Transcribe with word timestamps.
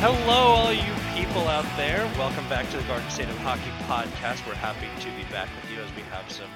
Hello, 0.00 0.34
all 0.34 0.72
you 0.74 0.92
people 1.14 1.48
out 1.48 1.64
there. 1.78 2.04
Welcome 2.18 2.46
back 2.50 2.68
to 2.70 2.76
the 2.76 2.82
Garden 2.82 3.08
State 3.08 3.30
of 3.30 3.38
Hockey 3.38 3.70
podcast. 3.88 4.46
We're 4.46 4.52
happy 4.54 4.88
to 5.00 5.06
be 5.16 5.24
back 5.32 5.48
with 5.60 5.72
you 5.72 5.82
as 5.82 5.90
we 5.96 6.02
have 6.02 6.30
some 6.30 6.50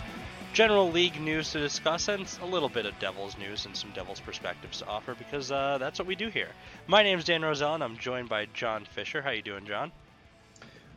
general 0.53 0.91
league 0.91 1.19
news 1.19 1.51
to 1.53 1.59
discuss 1.59 2.09
and 2.09 2.27
a 2.43 2.47
little 2.47 2.69
bit 2.69 2.85
of 2.85 2.99
Devils 2.99 3.39
news 3.39 3.65
and 3.65 3.75
some 3.75 3.93
Devils 3.93 4.21
perspectives 4.21 4.81
to 4.81 4.87
offer 4.87 5.15
because 5.15 5.51
uh, 5.51 5.79
that's 5.79 5.99
what 5.99 6.07
we 6.07 6.17
do 6.17 6.29
here. 6.29 6.51
My 6.87 7.03
name 7.03 7.19
is 7.19 7.25
Dan 7.25 7.41
Rosell 7.41 7.75
and 7.75 7.83
I'm 7.83 7.97
joined 7.97 8.29
by 8.29 8.47
John 8.53 8.85
Fisher. 8.85 9.23
How 9.23 9.31
are 9.31 9.35
you 9.35 9.43
doing, 9.43 9.65
John? 9.65 9.91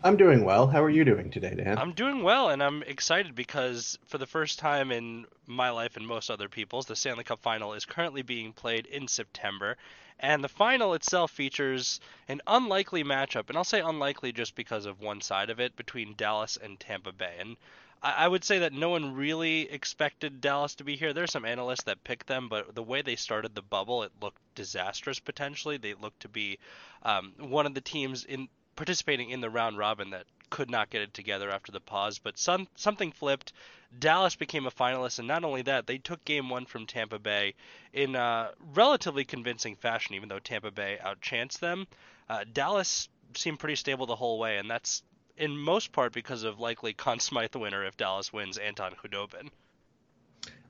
I'm 0.04 0.18
doing 0.18 0.44
well. 0.44 0.68
How 0.68 0.84
are 0.84 0.90
you 0.90 1.06
doing 1.06 1.32
today, 1.32 1.56
Dan? 1.56 1.78
I'm 1.78 1.94
doing 1.94 2.24
well, 2.24 2.50
and 2.50 2.62
I'm 2.62 2.84
excited 2.84 3.36
because 3.36 3.98
for 4.08 4.18
the 4.18 4.26
first 4.26 4.60
time 4.60 4.92
in 4.92 5.26
my 5.48 5.70
life 5.70 5.96
and 5.96 6.06
most 6.06 6.30
other 6.30 6.50
people's, 6.50 6.88
the 6.88 6.96
Stanley 6.98 7.24
Cup 7.24 7.42
Final 7.42 7.74
is 7.74 7.86
currently 7.86 8.22
being 8.22 8.52
played 8.52 8.86
in 8.86 9.08
September, 9.08 9.78
and 10.24 10.42
the 10.42 10.50
final 10.50 10.94
itself 10.94 11.32
features 11.32 12.00
an 12.30 12.42
unlikely 12.48 13.04
matchup, 13.04 13.50
and 13.50 13.58
I'll 13.58 13.66
say 13.66 13.82
unlikely 13.82 14.32
just 14.32 14.56
because 14.56 14.86
of 14.86 15.02
one 15.02 15.20
side 15.20 15.50
of 15.50 15.60
it 15.60 15.76
between 15.76 16.16
Dallas 16.16 16.58
and 16.58 16.80
Tampa 16.80 17.12
Bay. 17.12 17.36
And 17.40 17.58
I, 18.02 18.28
would 18.28 18.44
say 18.44 18.60
that 18.60 18.74
no 18.74 18.90
one 18.90 19.16
really 19.16 19.70
expected 19.70 20.42
Dallas 20.42 20.76
to 20.76 20.86
be 20.86 20.96
here. 20.96 21.14
There's 21.14 21.32
some 21.32 21.46
analysts 21.46 21.84
that 21.84 22.04
picked 22.06 22.28
them, 22.28 22.48
but 22.48 22.74
the 22.74 22.84
way 22.84 23.02
they 23.02 23.18
started 23.18 23.54
the 23.54 23.62
bubble, 23.62 24.04
it 24.04 24.12
looked 24.22 24.42
disastrous 24.56 25.20
potentially. 25.20 25.78
They 25.78 25.94
looked 25.94 26.22
to 26.22 26.30
be 26.30 26.58
um, 27.04 27.34
one 27.38 27.66
of 27.66 27.74
the 27.74 27.82
teams 27.82 28.24
in 28.24 28.48
participating 28.76 29.30
in 29.30 29.40
the 29.40 29.50
round 29.50 29.78
robin 29.78 30.10
that 30.10 30.26
could 30.50 30.70
not 30.70 30.90
get 30.90 31.02
it 31.02 31.14
together 31.14 31.50
after 31.50 31.72
the 31.72 31.80
pause, 31.80 32.20
but 32.20 32.38
some 32.38 32.68
something 32.76 33.12
flipped. 33.12 33.54
Dallas 34.00 34.36
became 34.36 34.66
a 34.66 34.72
finalist, 34.72 35.20
and 35.20 35.28
not 35.28 35.44
only 35.44 35.62
that, 35.64 35.86
they 35.86 35.98
took 35.98 36.24
Game 36.26 36.50
One 36.50 36.66
from 36.66 36.88
Tampa 36.88 37.20
Bay 37.20 37.54
in 37.92 38.16
a 38.16 38.52
relatively 38.74 39.24
convincing 39.24 39.76
fashion, 39.76 40.16
even 40.16 40.30
though 40.30 40.40
Tampa 40.40 40.72
Bay 40.72 40.98
outchanced 41.04 41.60
them. 41.60 41.88
Uh, 42.30 42.44
Dallas 42.52 43.10
seemed 43.36 43.60
pretty 43.60 43.76
stable 43.76 44.06
the 44.06 44.16
whole 44.16 44.40
way, 44.40 44.58
and 44.58 44.70
that's 44.70 45.04
in 45.38 45.58
most 45.58 45.92
part 45.92 46.14
because 46.14 46.44
of 46.44 46.60
likely 46.60 46.94
Conn 46.94 47.20
Smythe 47.20 47.56
winner 47.56 47.84
if 47.86 47.98
Dallas 47.98 48.34
wins, 48.34 48.58
Anton 48.58 48.94
Khudobin. 48.94 49.50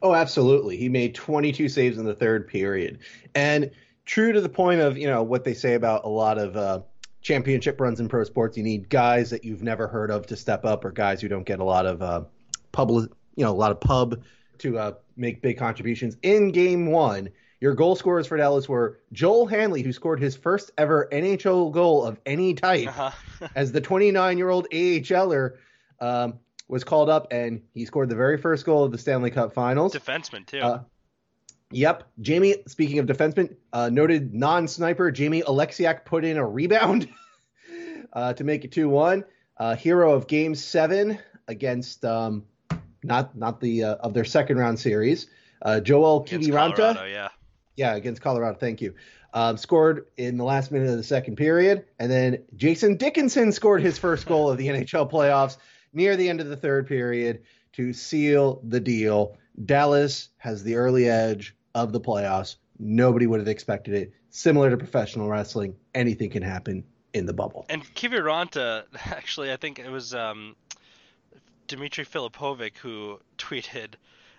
Oh, 0.02 0.14
absolutely. 0.14 0.76
He 0.78 0.90
made 0.90 1.16
22 1.16 1.70
saves 1.70 1.98
in 1.98 2.06
the 2.06 2.16
third 2.16 2.48
period, 2.48 3.00
and 3.36 3.72
true 4.06 4.34
to 4.34 4.42
the 4.42 4.50
point 4.50 4.82
of 4.82 4.98
you 4.98 5.08
know 5.08 5.24
what 5.24 5.46
they 5.46 5.54
say 5.54 5.76
about 5.76 6.04
a 6.06 6.10
lot 6.10 6.38
of. 6.38 6.58
Uh, 6.58 6.82
championship 7.24 7.82
runs 7.82 8.00
in 8.00 8.08
pro 8.08 8.24
sports, 8.24 8.56
you 8.58 8.64
need 8.64 8.90
guys 8.90 9.30
that 9.32 9.44
you've 9.44 9.64
never 9.64 9.88
heard 9.88 10.12
of 10.12 10.28
to 10.28 10.36
step 10.36 10.66
up, 10.66 10.86
or 10.86 10.92
guys 10.92 11.22
who 11.22 11.28
don't 11.28 11.46
get 11.46 11.60
a 11.60 11.64
lot 11.64 11.86
of 11.86 12.02
uh, 12.02 12.22
public, 12.72 13.10
you 13.36 13.44
know, 13.44 13.52
a 13.52 13.54
lot 13.54 13.72
of 13.72 13.80
pub 13.80 14.22
to 14.60 14.78
uh, 14.78 14.92
make 15.18 15.42
big 15.42 15.58
contributions. 15.58 16.18
In 16.22 16.52
game 16.52 16.86
one, 16.86 17.30
your 17.60 17.74
goal 17.74 17.96
scorers 17.96 18.28
for 18.28 18.38
Dallas 18.38 18.70
were 18.70 19.00
Joel 19.14 19.48
Hanley, 19.48 19.82
who 19.82 19.94
scored 19.94 20.20
his 20.20 20.36
first 20.36 20.72
ever 20.78 21.08
NHL 21.12 21.72
goal 21.72 22.04
of 22.04 22.20
any 22.26 22.54
type, 22.54 22.90
uh-huh. 22.90 23.48
as 23.56 23.72
the 23.72 23.82
29 23.82 24.38
year 24.38 24.50
old 24.50 24.68
AHLer. 24.72 25.56
Um, 26.00 26.40
was 26.70 26.84
called 26.84 27.10
up 27.10 27.28
and 27.30 27.62
he 27.74 27.86
scored 27.86 28.10
the 28.10 28.16
very 28.16 28.38
first 28.38 28.66
goal 28.66 28.84
of 28.84 28.92
the 28.92 28.98
Stanley 28.98 29.30
Cup 29.30 29.54
Finals. 29.54 29.94
Defenseman 29.94 30.46
too. 30.46 30.60
Uh, 30.60 30.80
Yep. 31.72 32.04
Jamie, 32.22 32.56
speaking 32.68 33.00
of 33.00 33.06
defenseman, 33.06 33.56
uh, 33.72 33.90
noted 33.90 34.34
non 34.34 34.68
sniper 34.68 35.12
Jamie 35.12 35.42
Oleksiak 35.42 36.06
put 36.06 36.24
in 36.24 36.38
a 36.38 36.46
rebound 36.46 37.10
uh, 38.14 38.34
to 38.34 38.44
make 38.44 38.64
it 38.66 38.72
2 38.72 38.90
1. 38.90 39.26
Uh, 39.56 39.76
hero 39.76 40.14
of 40.14 40.28
game 40.28 40.56
seven 40.56 41.20
against 41.48 42.04
um, 42.06 42.44
not 43.04 43.36
not 43.38 43.60
the 43.60 43.84
uh, 43.84 43.96
of 43.96 44.14
their 44.14 44.26
second 44.26 44.58
round 44.58 44.80
series. 44.80 45.28
Uh, 45.62 45.80
Joel 45.80 46.26
Kiviranta. 46.26 47.10
Yeah. 47.10 47.30
Yeah, 47.76 47.96
against 47.96 48.22
Colorado. 48.22 48.58
Thank 48.58 48.82
you. 48.82 48.94
Um, 49.34 49.58
scored 49.58 50.06
in 50.16 50.38
the 50.38 50.44
last 50.44 50.72
minute 50.72 50.90
of 50.90 50.98
the 50.98 51.04
second 51.04 51.38
period. 51.38 51.86
And 52.00 52.12
then 52.12 52.44
Jason 52.56 52.98
Dickinson 52.98 53.52
scored 53.52 53.82
his 53.82 53.98
first 53.98 54.28
goal 54.28 54.50
of 54.50 54.58
the 54.58 54.68
NHL 54.70 55.12
playoffs 55.12 55.58
near 55.92 56.16
the 56.16 56.30
end 56.30 56.40
of 56.40 56.48
the 56.48 56.58
third 56.58 56.88
period 56.88 57.42
to 57.74 57.94
seal 57.94 58.62
the 58.64 58.80
deal. 58.80 59.38
Dallas 59.66 60.30
has 60.38 60.64
the 60.64 60.76
early 60.76 61.10
edge 61.10 61.56
of 61.76 61.92
the 61.92 62.00
playoffs. 62.00 62.58
Nobody 62.80 63.28
would 63.28 63.40
have 63.40 63.48
expected 63.48 63.94
it. 63.94 64.14
Similar 64.30 64.70
to 64.72 64.78
professional 64.78 65.30
wrestling, 65.30 65.76
anything 65.94 66.30
can 66.30 66.44
happen 66.44 66.84
in 67.14 67.26
the 67.26 67.34
bubble. 67.34 67.66
And 67.70 67.84
Kiviranta, 67.94 68.84
actually, 69.06 69.52
I 69.52 69.58
think 69.58 69.80
it 69.80 69.90
was 69.90 70.14
um, 70.14 70.56
Dimitri 71.68 72.06
Filipovic 72.06 72.78
who 72.78 73.20
tweeted 73.38 73.96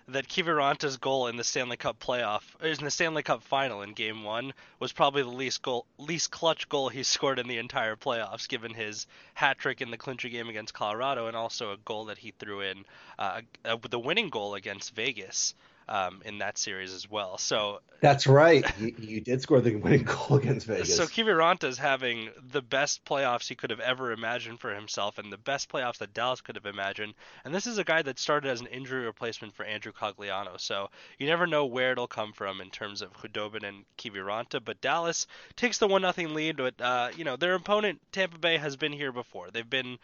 that 0.09 0.29
Kiviranta's 0.29 0.97
goal 0.97 1.29
in 1.29 1.37
the 1.37 1.45
Stanley 1.45 1.77
Cup 1.77 1.99
playoff, 1.99 2.43
in 2.63 2.85
the 2.85 2.91
Stanley 2.91 3.23
Cup 3.23 3.43
final 3.43 3.83
in 3.83 3.93
Game 3.93 4.23
One, 4.23 4.53
was 4.79 4.93
probably 4.93 5.23
the 5.23 5.29
least 5.29 5.63
goal, 5.63 5.87
least 5.99 6.31
clutch 6.31 6.69
goal 6.69 6.89
he 6.89 7.03
scored 7.15 7.39
in 7.39 7.49
the 7.49 7.59
entire 7.59 7.97
playoffs, 7.97 8.49
given 8.49 8.75
his 8.75 9.07
hat 9.35 9.59
trick 9.59 9.81
in 9.81 9.91
the 9.91 9.97
clincher 9.97 10.29
game 10.29 10.49
against 10.49 10.75
Colorado, 10.75 11.27
and 11.27 11.37
also 11.37 11.73
a 11.73 11.79
goal 11.79 12.07
that 12.07 12.19
he 12.19 12.33
threw 12.33 12.61
in, 12.61 12.85
uh, 13.19 13.41
the 13.89 13.99
winning 13.99 14.29
goal 14.29 14.55
against 14.55 14.95
Vegas 14.95 15.55
um, 15.89 16.22
in 16.25 16.39
that 16.39 16.59
series 16.59 16.93
as 16.93 17.11
well. 17.11 17.39
So 17.39 17.81
that's 18.00 18.27
right. 18.27 18.65
you, 18.78 18.95
you, 18.99 19.21
did 19.21 19.41
score 19.43 19.61
the 19.61 19.77
winning 19.77 20.03
goal 20.05 20.39
against 20.39 20.67
Vegas. 20.67 20.97
So 20.97 21.05
Kiviranta 21.05 21.65
is 21.65 21.78
having 21.78 22.31
the 22.50 22.62
best 22.62 23.05
playoffs 23.05 23.49
he 23.49 23.55
could 23.55 23.71
have 23.71 23.81
ever 23.81 24.12
imagined 24.12 24.61
for 24.61 24.75
himself, 24.75 25.19
and 25.19 25.33
the 25.33 25.39
best 25.39 25.71
playoffs 25.71 25.99
that 25.99 26.15
Dallas 26.15 26.41
could 26.41 26.56
have 26.56 26.67
imagined. 26.67 27.15
And 27.44 27.55
this 27.55 27.67
is 27.67 27.78
a 27.78 27.84
guy 27.84 28.03
that 28.03 28.19
started 28.19 28.50
as 28.50 28.61
an 28.61 28.67
injury 28.67 29.05
replacement 29.05 29.55
for 29.55 29.65
Andrew 29.65 29.93
Cogliano. 29.93 30.61
So 30.61 30.91
you 31.19 31.27
never 31.27 31.47
know 31.47 31.67
where 31.67 31.93
it'll 31.93 32.06
come 32.06 32.33
from 32.33 32.61
in 32.61 32.71
terms 32.71 33.03
of 33.03 33.12
Khudobin 33.12 33.65
and 33.67 33.84
Kiviranta. 33.99 34.65
But 34.65 34.81
Dallas 34.81 35.27
takes 35.56 35.78
the 35.78 35.89
one 35.89 36.03
nothing 36.03 36.34
lead. 36.34 36.56
But 36.56 36.81
uh, 36.81 37.11
you 37.17 37.25
know 37.25 37.37
their 37.37 37.55
opponent 37.55 38.00
Tampa 38.12 38.39
Bay 38.39 38.56
has 38.56 38.77
been 38.77 38.93
here 38.93 39.12
before. 39.12 39.50
They've 39.50 39.69
been 39.69 39.99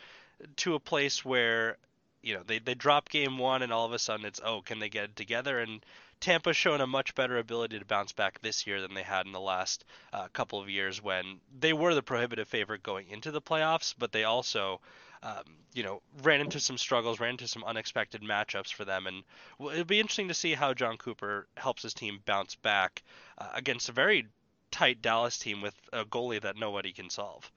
to 0.56 0.74
a 0.74 0.80
place 0.80 1.24
where 1.24 1.76
you 2.22 2.34
know 2.34 2.42
they 2.46 2.58
they 2.58 2.74
drop 2.74 3.08
game 3.08 3.38
one 3.38 3.62
and 3.62 3.72
all 3.72 3.86
of 3.86 3.92
a 3.92 3.98
sudden 3.98 4.26
it's 4.26 4.40
oh 4.44 4.60
can 4.62 4.78
they 4.78 4.88
get 4.88 5.04
it 5.04 5.16
together 5.16 5.58
and 5.58 5.84
Tampa's 6.20 6.56
shown 6.56 6.82
a 6.82 6.86
much 6.86 7.14
better 7.14 7.38
ability 7.38 7.78
to 7.78 7.84
bounce 7.84 8.12
back 8.12 8.40
this 8.42 8.66
year 8.66 8.82
than 8.82 8.92
they 8.92 9.02
had 9.02 9.24
in 9.24 9.32
the 9.32 9.40
last 9.40 9.86
uh, 10.12 10.28
couple 10.34 10.60
of 10.60 10.68
years 10.68 11.02
when 11.02 11.40
they 11.58 11.72
were 11.72 11.94
the 11.94 12.02
prohibitive 12.02 12.46
favorite 12.46 12.82
going 12.82 13.08
into 13.08 13.30
the 13.30 13.40
playoffs, 13.40 13.94
but 13.98 14.12
they 14.12 14.24
also, 14.24 14.80
um, 15.22 15.44
you 15.72 15.82
know, 15.82 16.02
ran 16.22 16.42
into 16.42 16.60
some 16.60 16.76
struggles, 16.76 17.20
ran 17.20 17.30
into 17.30 17.48
some 17.48 17.64
unexpected 17.64 18.20
matchups 18.20 18.70
for 18.70 18.84
them, 18.84 19.06
and 19.06 19.24
it'll 19.72 19.84
be 19.84 19.98
interesting 19.98 20.28
to 20.28 20.34
see 20.34 20.52
how 20.52 20.74
Jon 20.74 20.98
Cooper 20.98 21.46
helps 21.56 21.82
his 21.84 21.94
team 21.94 22.20
bounce 22.26 22.54
back 22.54 23.02
uh, 23.38 23.48
against 23.54 23.88
a 23.88 23.92
very 23.92 24.26
tight 24.70 25.00
Dallas 25.00 25.38
team 25.38 25.62
with 25.62 25.74
a 25.90 26.04
goalie 26.04 26.42
that 26.42 26.56
nobody 26.56 26.92
can 26.92 27.08
solve. 27.08 27.50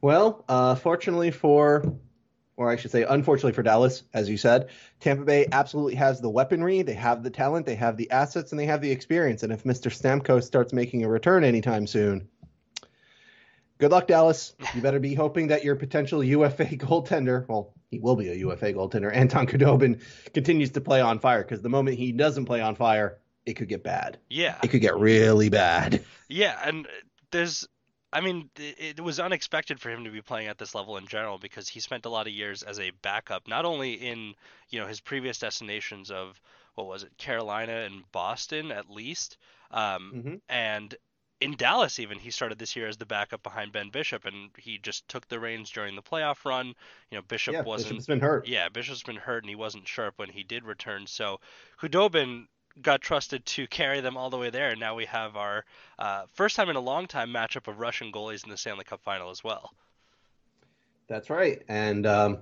Well, 0.00 0.44
uh, 0.48 0.74
fortunately 0.74 1.30
for 1.30 1.84
or 2.56 2.70
I 2.70 2.76
should 2.76 2.90
say, 2.90 3.02
unfortunately 3.02 3.52
for 3.52 3.62
Dallas, 3.62 4.04
as 4.12 4.28
you 4.28 4.36
said, 4.36 4.68
Tampa 5.00 5.24
Bay 5.24 5.46
absolutely 5.50 5.96
has 5.96 6.20
the 6.20 6.30
weaponry, 6.30 6.82
they 6.82 6.94
have 6.94 7.22
the 7.22 7.30
talent, 7.30 7.66
they 7.66 7.74
have 7.74 7.96
the 7.96 8.10
assets, 8.10 8.52
and 8.52 8.58
they 8.58 8.66
have 8.66 8.80
the 8.80 8.90
experience. 8.90 9.42
And 9.42 9.52
if 9.52 9.64
Mr. 9.64 9.90
Stamkos 9.90 10.44
starts 10.44 10.72
making 10.72 11.04
a 11.04 11.08
return 11.08 11.42
anytime 11.42 11.86
soon, 11.86 12.28
good 13.78 13.90
luck, 13.90 14.06
Dallas. 14.06 14.54
You 14.74 14.80
better 14.80 15.00
be 15.00 15.14
hoping 15.14 15.48
that 15.48 15.64
your 15.64 15.76
potential 15.76 16.22
UFA 16.22 16.64
goaltender, 16.76 17.46
well, 17.48 17.74
he 17.90 17.98
will 17.98 18.16
be 18.16 18.28
a 18.28 18.34
UFA 18.34 18.72
goaltender, 18.72 19.14
Anton 19.14 19.46
Khudobin, 19.46 20.00
continues 20.32 20.70
to 20.72 20.80
play 20.80 21.00
on 21.00 21.18
fire. 21.18 21.42
Because 21.42 21.60
the 21.60 21.68
moment 21.68 21.98
he 21.98 22.12
doesn't 22.12 22.44
play 22.44 22.60
on 22.60 22.76
fire, 22.76 23.18
it 23.46 23.54
could 23.54 23.68
get 23.68 23.82
bad. 23.82 24.18
Yeah, 24.30 24.56
it 24.62 24.68
could 24.68 24.80
get 24.80 24.96
really 24.96 25.48
bad. 25.48 26.04
Yeah, 26.28 26.58
and 26.64 26.86
there's 27.30 27.68
I 28.14 28.20
mean, 28.20 28.48
it, 28.56 29.00
was 29.00 29.18
unexpected 29.18 29.80
for 29.80 29.90
him 29.90 30.04
to 30.04 30.10
be 30.10 30.22
playing 30.22 30.46
at 30.46 30.56
this 30.56 30.72
level 30.72 30.96
in 30.96 31.08
general 31.08 31.36
because 31.36 31.68
he 31.68 31.80
spent 31.80 32.06
a 32.06 32.08
lot 32.08 32.28
of 32.28 32.32
years 32.32 32.62
as 32.62 32.78
a 32.78 32.92
backup, 33.02 33.48
not 33.48 33.64
only 33.64 33.94
in 33.94 34.34
you 34.70 34.80
know 34.80 34.86
his 34.86 35.00
previous 35.00 35.40
destinations 35.40 36.12
of 36.12 36.40
what 36.76 36.86
was 36.86 37.02
it, 37.02 37.18
Carolina 37.18 37.72
and 37.72 38.04
Boston 38.12 38.70
at 38.70 38.88
least, 38.88 39.36
um, 39.72 40.12
mm-hmm. 40.14 40.34
and 40.48 40.94
in 41.40 41.56
Dallas 41.56 41.98
even 41.98 42.20
he 42.20 42.30
started 42.30 42.58
this 42.58 42.76
year 42.76 42.86
as 42.86 42.96
the 42.96 43.04
backup 43.04 43.42
behind 43.42 43.72
Ben 43.72 43.90
Bishop, 43.90 44.24
and 44.26 44.50
he 44.56 44.78
just 44.78 45.08
took 45.08 45.26
the 45.26 45.40
reins 45.40 45.70
during 45.70 45.96
the 45.96 46.02
playoff 46.02 46.44
run. 46.44 46.68
You 47.10 47.18
know, 47.18 47.22
Bishop 47.22 47.54
yeah, 47.54 47.62
wasn't. 47.62 47.90
Bishop's 47.94 48.06
been 48.06 48.20
hurt. 48.20 48.46
Yeah, 48.46 48.68
Bishop's 48.68 49.02
been 49.02 49.16
hurt, 49.16 49.42
and 49.42 49.50
he 49.50 49.56
wasn't 49.56 49.88
sharp 49.88 50.14
when 50.18 50.30
he 50.30 50.44
did 50.44 50.64
return. 50.64 51.08
So 51.08 51.40
Khudobin 51.80 52.46
got 52.80 53.00
trusted 53.00 53.44
to 53.46 53.66
carry 53.66 54.00
them 54.00 54.16
all 54.16 54.30
the 54.30 54.38
way 54.38 54.50
there, 54.50 54.70
and 54.70 54.80
now 54.80 54.94
we 54.94 55.04
have 55.06 55.36
our 55.36 55.64
uh, 55.98 56.24
first 56.34 56.56
time 56.56 56.68
in 56.68 56.76
a 56.76 56.80
long 56.80 57.06
time 57.06 57.30
matchup 57.30 57.68
of 57.68 57.78
Russian 57.78 58.12
goalies 58.12 58.44
in 58.44 58.50
the 58.50 58.56
Stanley 58.56 58.84
Cup 58.84 59.02
final 59.02 59.30
as 59.30 59.44
well. 59.44 59.72
That's 61.08 61.30
right, 61.30 61.62
and 61.68 62.06
um, 62.06 62.38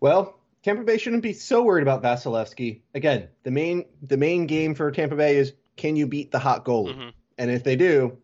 well, 0.00 0.38
Tampa 0.62 0.82
Bay 0.82 0.98
shouldn't 0.98 1.22
be 1.22 1.32
so 1.32 1.62
worried 1.62 1.82
about 1.82 2.02
Vasilevskiy. 2.02 2.80
Again, 2.94 3.28
the 3.42 3.50
main 3.50 3.86
the 4.02 4.16
main 4.16 4.46
game 4.46 4.74
for 4.74 4.90
Tampa 4.90 5.16
Bay 5.16 5.36
is 5.36 5.52
can 5.76 5.96
you 5.96 6.06
beat 6.06 6.30
the 6.30 6.38
hot 6.38 6.64
goalie, 6.64 6.94
mm-hmm. 6.94 7.08
and 7.38 7.50
if 7.50 7.64
they 7.64 7.76
do, 7.76 8.18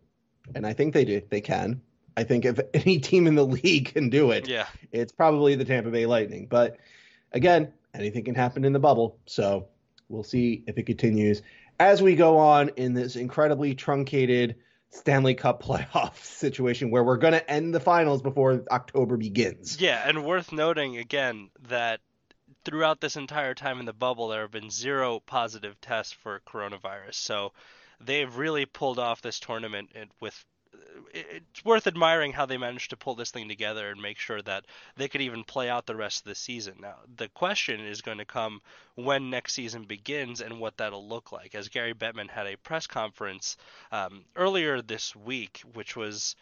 and 0.54 0.66
I 0.66 0.72
think 0.72 0.94
they 0.94 1.04
do, 1.04 1.22
they 1.30 1.40
can. 1.40 1.80
I 2.16 2.24
think 2.24 2.44
if 2.44 2.60
any 2.74 2.98
team 2.98 3.26
in 3.26 3.34
the 3.34 3.46
league 3.46 3.92
can 3.94 4.10
do 4.10 4.30
it, 4.30 4.48
yeah, 4.48 4.66
it's 4.92 5.12
probably 5.12 5.54
the 5.54 5.64
Tampa 5.64 5.90
Bay 5.90 6.06
Lightning. 6.06 6.46
But 6.48 6.76
again, 7.32 7.72
anything 7.94 8.24
can 8.24 8.34
happen 8.34 8.64
in 8.64 8.72
the 8.72 8.78
bubble, 8.78 9.18
so 9.26 9.68
We'll 10.10 10.24
see 10.24 10.64
if 10.66 10.76
it 10.76 10.84
continues 10.84 11.42
as 11.80 12.02
we 12.02 12.14
go 12.14 12.36
on 12.36 12.68
in 12.76 12.92
this 12.92 13.16
incredibly 13.16 13.74
truncated 13.74 14.56
Stanley 14.90 15.34
Cup 15.34 15.62
playoff 15.64 16.22
situation 16.22 16.90
where 16.90 17.02
we're 17.02 17.16
going 17.16 17.32
to 17.32 17.50
end 17.50 17.74
the 17.74 17.80
finals 17.80 18.22
before 18.22 18.64
October 18.70 19.16
begins. 19.16 19.80
Yeah, 19.80 20.02
and 20.06 20.24
worth 20.24 20.52
noting 20.52 20.98
again 20.98 21.50
that 21.68 22.00
throughout 22.64 23.00
this 23.00 23.16
entire 23.16 23.54
time 23.54 23.80
in 23.80 23.86
the 23.86 23.92
bubble, 23.92 24.28
there 24.28 24.42
have 24.42 24.50
been 24.50 24.70
zero 24.70 25.20
positive 25.20 25.80
tests 25.80 26.12
for 26.12 26.40
coronavirus. 26.46 27.14
So 27.14 27.52
they've 28.00 28.36
really 28.36 28.66
pulled 28.66 28.98
off 28.98 29.22
this 29.22 29.40
tournament 29.40 29.90
with 30.20 30.44
it's 31.12 31.64
worth 31.64 31.86
admiring 31.86 32.32
how 32.32 32.46
they 32.46 32.56
managed 32.56 32.90
to 32.90 32.96
pull 32.96 33.14
this 33.14 33.30
thing 33.30 33.48
together 33.48 33.90
and 33.90 34.00
make 34.00 34.18
sure 34.18 34.40
that 34.42 34.64
they 34.96 35.08
could 35.08 35.20
even 35.20 35.44
play 35.44 35.68
out 35.68 35.86
the 35.86 35.96
rest 35.96 36.20
of 36.20 36.28
the 36.28 36.34
season. 36.34 36.74
Now, 36.80 36.96
the 37.16 37.28
question 37.28 37.80
is 37.80 38.00
going 38.00 38.18
to 38.18 38.24
come 38.24 38.60
when 38.94 39.30
next 39.30 39.54
season 39.54 39.84
begins 39.84 40.40
and 40.40 40.60
what 40.60 40.76
that'll 40.76 41.06
look 41.06 41.32
like. 41.32 41.54
As 41.54 41.68
Gary 41.68 41.94
Bettman 41.94 42.30
had 42.30 42.46
a 42.46 42.56
press 42.56 42.86
conference 42.86 43.56
um, 43.92 44.24
earlier 44.36 44.82
this 44.82 45.14
week, 45.16 45.62
which 45.74 45.96
was 45.96 46.36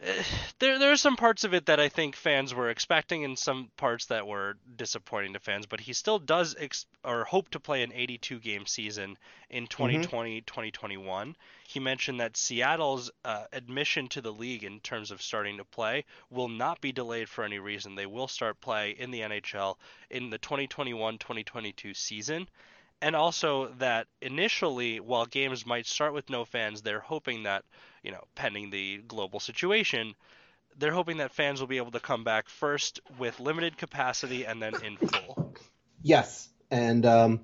there 0.58 0.78
there 0.78 0.92
are 0.92 0.96
some 0.96 1.16
parts 1.16 1.44
of 1.44 1.54
it 1.54 1.66
that 1.66 1.80
I 1.80 1.88
think 1.88 2.16
fans 2.16 2.54
were 2.54 2.68
expecting 2.68 3.24
and 3.24 3.38
some 3.38 3.70
parts 3.76 4.06
that 4.06 4.26
were 4.26 4.56
disappointing 4.76 5.32
to 5.32 5.40
fans, 5.40 5.66
but 5.66 5.80
he 5.80 5.92
still 5.92 6.18
does 6.18 6.54
ex- 6.58 6.86
or 7.02 7.24
hope 7.24 7.48
to 7.50 7.60
play 7.60 7.82
an 7.82 7.92
82 7.92 8.38
game 8.40 8.66
season 8.66 9.16
in 9.48 9.66
2020 9.66 10.40
mm-hmm. 10.40 10.44
2021. 10.44 11.36
He 11.68 11.80
mentioned 11.80 12.20
that 12.20 12.36
Seattle's 12.36 13.10
uh, 13.24 13.44
admission 13.52 14.08
to 14.08 14.20
the 14.20 14.32
league 14.32 14.64
in 14.64 14.80
terms 14.80 15.10
of 15.10 15.22
starting 15.22 15.56
to 15.56 15.64
play 15.64 16.04
will 16.30 16.48
not 16.48 16.80
be 16.80 16.92
delayed 16.92 17.28
for 17.28 17.44
any 17.44 17.58
reason. 17.58 17.94
They 17.94 18.06
will 18.06 18.28
start 18.28 18.60
play 18.60 18.90
in 18.90 19.10
the 19.10 19.20
NHL 19.20 19.76
in 20.10 20.30
the 20.30 20.38
2021-2022 20.38 21.96
season 21.96 22.48
and 23.02 23.14
also 23.14 23.68
that 23.78 24.06
initially, 24.22 25.00
while 25.00 25.26
games 25.26 25.66
might 25.66 25.86
start 25.86 26.14
with 26.14 26.30
no 26.30 26.44
fans, 26.44 26.82
they're 26.82 27.00
hoping 27.00 27.42
that, 27.44 27.64
you 28.02 28.10
know, 28.10 28.24
pending 28.34 28.70
the 28.70 28.98
global 29.06 29.40
situation, 29.40 30.14
they're 30.78 30.92
hoping 30.92 31.18
that 31.18 31.32
fans 31.32 31.60
will 31.60 31.66
be 31.66 31.76
able 31.76 31.90
to 31.90 32.00
come 32.00 32.24
back 32.24 32.48
first 32.48 33.00
with 33.18 33.40
limited 33.40 33.76
capacity 33.76 34.44
and 34.44 34.60
then 34.60 34.74
in 34.82 34.96
full. 34.96 35.54
Yes, 36.02 36.48
and 36.70 37.04
um, 37.04 37.40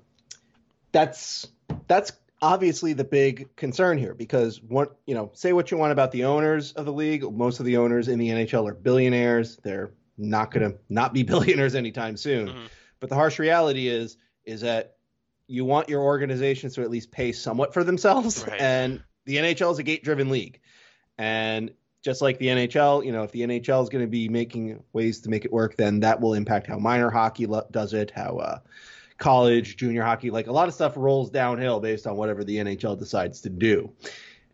that's 0.91 1.47
that's 1.87 2.13
obviously 2.41 2.93
the 2.93 3.03
big 3.03 3.55
concern 3.55 3.97
here 3.97 4.13
because 4.13 4.61
what 4.61 4.97
you 5.05 5.15
know, 5.15 5.31
say 5.33 5.53
what 5.53 5.71
you 5.71 5.77
want 5.77 5.91
about 5.91 6.11
the 6.11 6.25
owners 6.25 6.73
of 6.73 6.85
the 6.85 6.93
league, 6.93 7.23
most 7.31 7.59
of 7.59 7.65
the 7.65 7.77
owners 7.77 8.07
in 8.07 8.19
the 8.19 8.29
NHL 8.29 8.69
are 8.69 8.73
billionaires. 8.73 9.57
They're 9.63 9.91
not 10.17 10.51
going 10.51 10.71
to 10.71 10.77
not 10.89 11.13
be 11.13 11.23
billionaires 11.23 11.75
anytime 11.75 12.17
soon. 12.17 12.47
Mm-hmm. 12.47 12.65
But 12.99 13.09
the 13.09 13.15
harsh 13.15 13.39
reality 13.39 13.87
is 13.87 14.17
is 14.45 14.61
that 14.61 14.95
you 15.47 15.65
want 15.65 15.89
your 15.89 16.01
organizations 16.01 16.75
to 16.75 16.81
at 16.81 16.89
least 16.89 17.11
pay 17.11 17.31
somewhat 17.31 17.73
for 17.73 17.83
themselves. 17.83 18.45
Right. 18.47 18.59
And 18.59 19.03
the 19.25 19.37
NHL 19.37 19.71
is 19.71 19.79
a 19.79 19.83
gate 19.83 20.03
driven 20.03 20.29
league. 20.29 20.59
And 21.17 21.71
just 22.03 22.21
like 22.21 22.37
the 22.37 22.47
NHL, 22.47 23.05
you 23.05 23.11
know, 23.11 23.23
if 23.23 23.31
the 23.31 23.41
NHL 23.41 23.83
is 23.83 23.89
going 23.89 24.03
to 24.03 24.09
be 24.09 24.29
making 24.29 24.83
ways 24.91 25.21
to 25.21 25.29
make 25.29 25.45
it 25.45 25.53
work, 25.53 25.77
then 25.77 26.01
that 26.01 26.19
will 26.21 26.33
impact 26.33 26.67
how 26.67 26.77
minor 26.77 27.09
hockey 27.09 27.45
lo- 27.45 27.67
does 27.71 27.93
it, 27.93 28.11
how 28.11 28.37
uh, 28.37 28.59
college, 29.17 29.77
junior 29.77 30.03
hockey, 30.03 30.29
like 30.29 30.47
a 30.47 30.51
lot 30.51 30.67
of 30.67 30.73
stuff 30.73 30.93
rolls 30.97 31.29
downhill 31.29 31.79
based 31.79 32.05
on 32.05 32.17
whatever 32.17 32.43
the 32.43 32.57
NHL 32.57 32.99
decides 32.99 33.41
to 33.41 33.49
do. 33.49 33.93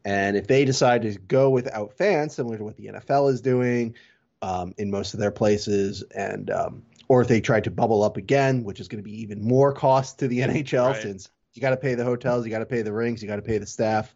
And 0.06 0.38
if 0.38 0.48
they 0.48 0.64
decide 0.64 1.02
to 1.04 1.18
go 1.18 1.50
without 1.50 1.94
fans, 1.94 2.36
similar 2.36 2.58
to 2.58 2.64
what 2.64 2.78
the 2.78 2.88
NFL 2.88 3.32
is 3.32 3.42
doing 3.42 3.96
um, 4.42 4.74
in 4.78 4.92
most 4.92 5.14
of 5.14 5.20
their 5.20 5.32
places, 5.32 6.04
and 6.04 6.50
um, 6.52 6.84
or 7.10 7.22
if 7.22 7.28
they 7.28 7.42
tried 7.42 7.66
to 7.66 7.72
bubble 7.72 8.04
up 8.04 8.16
again, 8.16 8.64
which 8.64 8.80
is 8.80 8.88
going 8.88 9.04
to 9.04 9.10
be 9.10 9.22
even 9.22 9.42
more 9.42 9.74
cost 9.74 10.20
to 10.20 10.30
the 10.30 10.40
NHL 10.40 10.94
right. 10.94 11.02
since 11.02 11.30
you 11.54 11.62
got 11.62 11.72
to 11.72 11.78
pay 11.78 11.96
the 11.96 12.06
hotels, 12.06 12.46
you 12.46 12.52
got 12.52 12.60
to 12.60 12.66
pay 12.66 12.84
the 12.84 12.94
rings, 12.94 13.22
you 13.22 13.28
got 13.28 13.36
to 13.36 13.42
pay 13.42 13.58
the 13.58 13.66
staff. 13.66 14.16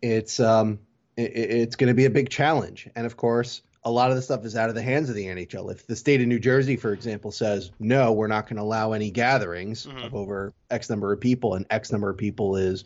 It's 0.00 0.40
um, 0.40 0.78
it, 1.16 1.32
it's 1.34 1.76
going 1.76 1.88
to 1.88 1.94
be 1.94 2.06
a 2.06 2.10
big 2.10 2.30
challenge, 2.30 2.88
and 2.94 3.04
of 3.04 3.18
course, 3.18 3.60
a 3.82 3.90
lot 3.90 4.10
of 4.10 4.16
the 4.16 4.22
stuff 4.22 4.44
is 4.44 4.56
out 4.56 4.68
of 4.68 4.74
the 4.74 4.82
hands 4.82 5.08
of 5.10 5.14
the 5.14 5.26
NHL. 5.26 5.70
If 5.70 5.86
the 5.86 5.96
state 5.96 6.20
of 6.20 6.26
New 6.26 6.38
Jersey, 6.38 6.76
for 6.76 6.92
example, 6.92 7.32
says 7.32 7.70
no, 7.78 8.12
we're 8.12 8.28
not 8.28 8.46
going 8.46 8.56
to 8.56 8.62
allow 8.62 8.92
any 8.92 9.10
gatherings 9.10 9.86
mm-hmm. 9.86 9.98
of 9.98 10.14
over 10.14 10.54
X 10.70 10.88
number 10.88 11.12
of 11.12 11.20
people, 11.20 11.54
and 11.54 11.66
X 11.68 11.92
number 11.92 12.08
of 12.08 12.16
people 12.16 12.56
is 12.56 12.84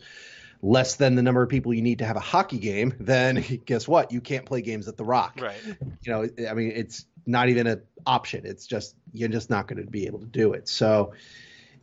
less 0.61 0.95
than 0.95 1.15
the 1.15 1.21
number 1.21 1.43
of 1.43 1.49
people 1.49 1.73
you 1.73 1.81
need 1.81 1.99
to 1.99 2.05
have 2.05 2.15
a 2.15 2.21
hockey 2.21 2.57
game, 2.57 2.93
then 2.99 3.61
guess 3.65 3.87
what? 3.87 4.11
You 4.11 4.19
can't 4.19 4.45
play 4.45 4.61
games 4.61 4.87
at 4.87 4.97
the 4.97 5.05
Rock. 5.05 5.39
Right. 5.39 5.57
You 6.01 6.11
know, 6.11 6.29
I 6.49 6.53
mean, 6.53 6.71
it's 6.75 7.05
not 7.25 7.49
even 7.49 7.67
an 7.67 7.81
option. 8.05 8.45
It's 8.45 8.65
just 8.65 8.95
you're 9.13 9.29
just 9.29 9.49
not 9.49 9.67
going 9.67 9.83
to 9.83 9.89
be 9.89 10.05
able 10.05 10.19
to 10.19 10.25
do 10.25 10.53
it. 10.53 10.67
So 10.67 11.13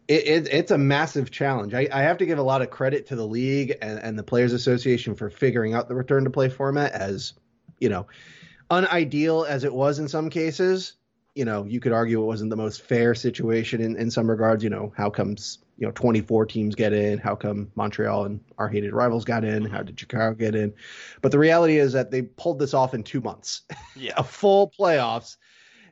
it, 0.08 0.26
it, 0.26 0.48
it's 0.50 0.70
a 0.70 0.78
massive 0.78 1.30
challenge. 1.30 1.74
I, 1.74 1.88
I, 1.92 2.02
have 2.02 2.18
to 2.18 2.26
give 2.26 2.38
a 2.38 2.42
lot 2.42 2.60
of 2.60 2.70
credit 2.70 3.06
to 3.06 3.16
the 3.16 3.26
league 3.26 3.76
and, 3.80 3.98
and 3.98 4.18
the 4.18 4.22
Players 4.22 4.52
Association 4.52 5.14
for 5.14 5.30
figuring 5.30 5.74
out 5.74 5.88
the 5.88 5.94
return 5.94 6.24
to 6.24 6.30
play 6.30 6.48
format 6.48 6.92
as 6.92 7.34
you 7.78 7.88
know 7.88 8.06
unideal 8.70 9.44
as 9.44 9.64
it 9.64 9.72
was 9.72 9.98
in 9.98 10.08
some 10.08 10.30
cases. 10.30 10.94
You 11.34 11.44
know, 11.44 11.64
you 11.64 11.80
could 11.80 11.92
argue 11.92 12.22
it 12.22 12.26
wasn't 12.26 12.50
the 12.50 12.56
most 12.56 12.82
fair 12.82 13.14
situation 13.14 13.80
in, 13.80 13.96
in 13.96 14.10
some 14.10 14.28
regards. 14.28 14.62
You 14.62 14.70
know, 14.70 14.92
how 14.96 15.10
comes 15.10 15.58
you 15.78 15.86
know 15.86 15.92
24 15.92 16.46
teams 16.46 16.74
get 16.74 16.92
in? 16.92 17.18
How 17.18 17.34
come 17.34 17.70
Montreal 17.74 18.24
and 18.26 18.40
our 18.58 18.68
hated 18.68 18.92
rivals 18.92 19.24
got 19.24 19.44
in? 19.44 19.64
How 19.64 19.82
did 19.82 19.98
Chicago 19.98 20.34
get 20.34 20.54
in? 20.54 20.74
But 21.22 21.32
the 21.32 21.38
reality 21.38 21.78
is 21.78 21.92
that 21.94 22.10
they 22.10 22.22
pulled 22.22 22.58
this 22.58 22.74
off 22.74 22.94
in 22.94 23.02
two 23.02 23.20
months. 23.20 23.62
Yeah, 23.94 24.14
a 24.16 24.24
full 24.24 24.72
playoffs 24.76 25.36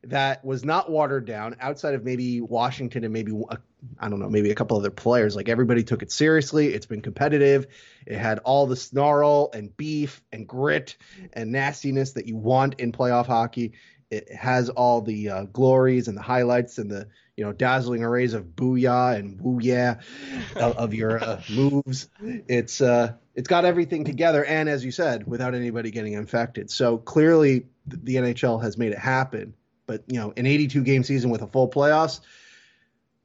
that 0.05 0.45
was 0.45 0.65
not 0.65 0.91
watered 0.91 1.27
down 1.27 1.57
outside 1.61 1.95
of 1.95 2.03
maybe 2.05 2.41
Washington 2.41 3.05
and 3.05 3.13
maybe 3.13 3.33
uh, 3.49 3.57
I 3.99 4.09
don't 4.09 4.19
know 4.19 4.31
maybe 4.31 4.51
a 4.51 4.55
couple 4.55 4.79
other 4.79 4.91
players 4.91 5.37
like 5.37 5.49
everybody 5.49 5.83
took 5.83 6.03
it 6.03 6.11
seriously 6.11 6.73
it's 6.73 6.87
been 6.87 7.03
competitive 7.03 7.67
it 8.07 8.17
had 8.17 8.39
all 8.41 8.67
the 8.67 8.77
snarl 8.77 9.51
and 9.53 9.77
beef 9.77 10.23
and 10.33 10.47
grit 10.47 10.97
and 11.35 11.53
nastiness 11.53 12.13
that 12.13 12.27
you 12.27 12.37
want 12.37 12.81
in 12.81 12.93
playoff 12.93 13.27
hockey 13.27 13.73
it 14.11 14.33
has 14.33 14.69
all 14.69 15.01
the 15.01 15.29
uh, 15.29 15.45
glories 15.45 16.09
and 16.09 16.17
the 16.17 16.23
highlights 16.23 16.79
and 16.79 16.91
the 16.91 17.09
you 17.37 17.45
know 17.45 17.53
dazzling 17.53 18.03
arrays 18.03 18.35
of 18.35 18.45
booyah 18.45 19.17
and 19.17 19.41
woo 19.41 19.59
yeah 19.63 20.01
of, 20.57 20.77
of 20.77 20.95
your 20.95 21.23
uh, 21.23 21.41
moves. 21.51 22.09
It's 22.21 22.81
uh 22.81 23.15
it's 23.35 23.49
got 23.49 23.65
everything 23.65 24.05
together, 24.05 24.45
and 24.45 24.69
as 24.69 24.85
you 24.85 24.91
said, 24.91 25.27
without 25.27 25.55
anybody 25.55 25.91
getting 25.91 26.15
infected. 26.15 26.71
So 26.71 26.99
clearly, 26.99 27.67
the 27.87 28.17
NHL 28.17 28.63
has 28.63 28.77
made 28.77 28.93
it 28.93 28.99
happen. 28.99 29.55
But 29.87 30.05
you 30.09 30.19
know, 30.21 30.33
an 30.37 30.47
82 30.47 30.83
game 30.83 31.03
season 31.05 31.31
with 31.31 31.43
a 31.43 31.47
full 31.47 31.69
playoffs. 31.69 32.21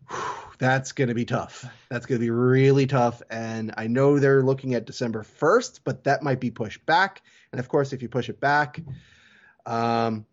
Whew, 0.10 0.46
that's 0.58 0.92
going 0.92 1.10
to 1.10 1.14
be 1.14 1.26
tough. 1.26 1.66
That's 1.90 2.06
going 2.06 2.20
to 2.20 2.26
be 2.26 2.30
really 2.30 2.88
tough. 2.88 3.22
And 3.30 3.74
I 3.78 3.88
know 3.88 4.20
they're 4.20 4.44
looking 4.44 4.74
at 4.74 4.86
December 4.86 5.24
1st, 5.24 5.82
but 5.84 6.06
that 6.06 6.24
might 6.24 6.40
be 6.40 6.52
pushed 6.52 6.86
back. 6.86 7.24
And 7.52 7.60
of 7.60 7.68
course, 7.68 7.94
if 7.94 8.02
you 8.02 8.10
push 8.10 8.30
it 8.30 8.40
back, 8.40 8.82
um, 9.66 10.26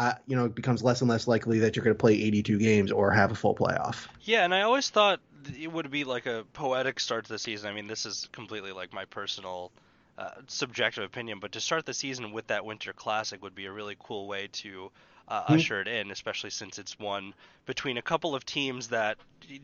uh, 0.00 0.14
you 0.26 0.34
know, 0.34 0.46
it 0.46 0.54
becomes 0.54 0.82
less 0.82 1.02
and 1.02 1.10
less 1.10 1.28
likely 1.28 1.58
that 1.58 1.76
you're 1.76 1.84
going 1.84 1.94
to 1.94 2.00
play 2.00 2.14
82 2.14 2.58
games 2.58 2.90
or 2.90 3.10
have 3.10 3.30
a 3.32 3.34
full 3.34 3.54
playoff. 3.54 4.06
Yeah, 4.22 4.46
and 4.46 4.54
I 4.54 4.62
always 4.62 4.88
thought 4.88 5.20
it 5.60 5.70
would 5.70 5.90
be 5.90 6.04
like 6.04 6.24
a 6.24 6.46
poetic 6.54 6.98
start 6.98 7.26
to 7.26 7.32
the 7.32 7.38
season. 7.38 7.68
I 7.68 7.74
mean, 7.74 7.86
this 7.86 8.06
is 8.06 8.26
completely 8.32 8.72
like 8.72 8.94
my 8.94 9.04
personal 9.04 9.70
uh, 10.16 10.30
subjective 10.46 11.04
opinion, 11.04 11.38
but 11.38 11.52
to 11.52 11.60
start 11.60 11.84
the 11.84 11.92
season 11.92 12.32
with 12.32 12.46
that 12.46 12.64
Winter 12.64 12.94
Classic 12.94 13.42
would 13.42 13.54
be 13.54 13.66
a 13.66 13.72
really 13.72 13.94
cool 14.02 14.26
way 14.26 14.48
to 14.52 14.90
uh, 15.28 15.42
mm-hmm. 15.42 15.52
usher 15.52 15.82
it 15.82 15.86
in, 15.86 16.10
especially 16.10 16.50
since 16.50 16.78
it's 16.78 16.98
one 16.98 17.34
between 17.66 17.98
a 17.98 18.02
couple 18.02 18.34
of 18.34 18.46
teams 18.46 18.88
that 18.88 19.18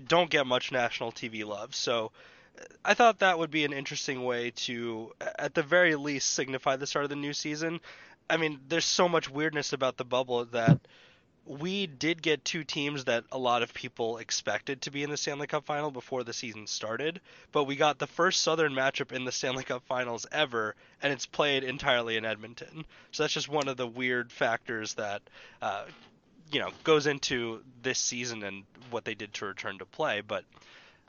don't 0.06 0.28
get 0.28 0.46
much 0.46 0.70
national 0.70 1.12
TV 1.12 1.46
love. 1.46 1.74
So 1.74 2.12
I 2.84 2.92
thought 2.92 3.20
that 3.20 3.38
would 3.38 3.50
be 3.50 3.64
an 3.64 3.72
interesting 3.72 4.22
way 4.22 4.50
to, 4.50 5.14
at 5.38 5.54
the 5.54 5.62
very 5.62 5.94
least, 5.96 6.30
signify 6.30 6.76
the 6.76 6.86
start 6.86 7.06
of 7.06 7.08
the 7.08 7.16
new 7.16 7.32
season. 7.32 7.80
I 8.28 8.36
mean, 8.36 8.60
there's 8.68 8.84
so 8.84 9.08
much 9.08 9.30
weirdness 9.30 9.72
about 9.72 9.96
the 9.96 10.04
bubble 10.04 10.44
that 10.46 10.80
we 11.46 11.86
did 11.86 12.22
get 12.22 12.44
two 12.44 12.64
teams 12.64 13.04
that 13.04 13.24
a 13.30 13.38
lot 13.38 13.62
of 13.62 13.72
people 13.72 14.18
expected 14.18 14.82
to 14.82 14.90
be 14.90 15.04
in 15.04 15.10
the 15.10 15.16
Stanley 15.16 15.46
Cup 15.46 15.64
final 15.64 15.92
before 15.92 16.24
the 16.24 16.32
season 16.32 16.66
started, 16.66 17.20
but 17.52 17.64
we 17.64 17.76
got 17.76 18.00
the 18.00 18.06
first 18.08 18.42
Southern 18.42 18.72
matchup 18.72 19.12
in 19.12 19.24
the 19.24 19.30
Stanley 19.30 19.62
Cup 19.62 19.84
finals 19.86 20.26
ever, 20.32 20.74
and 21.00 21.12
it's 21.12 21.26
played 21.26 21.62
entirely 21.62 22.16
in 22.16 22.24
Edmonton. 22.24 22.84
So 23.12 23.22
that's 23.22 23.32
just 23.32 23.48
one 23.48 23.68
of 23.68 23.76
the 23.76 23.86
weird 23.86 24.32
factors 24.32 24.94
that, 24.94 25.22
uh, 25.62 25.84
you 26.50 26.58
know, 26.58 26.70
goes 26.82 27.06
into 27.06 27.62
this 27.82 28.00
season 28.00 28.42
and 28.42 28.64
what 28.90 29.04
they 29.04 29.14
did 29.14 29.32
to 29.34 29.46
return 29.46 29.78
to 29.78 29.86
play. 29.86 30.22
But 30.22 30.44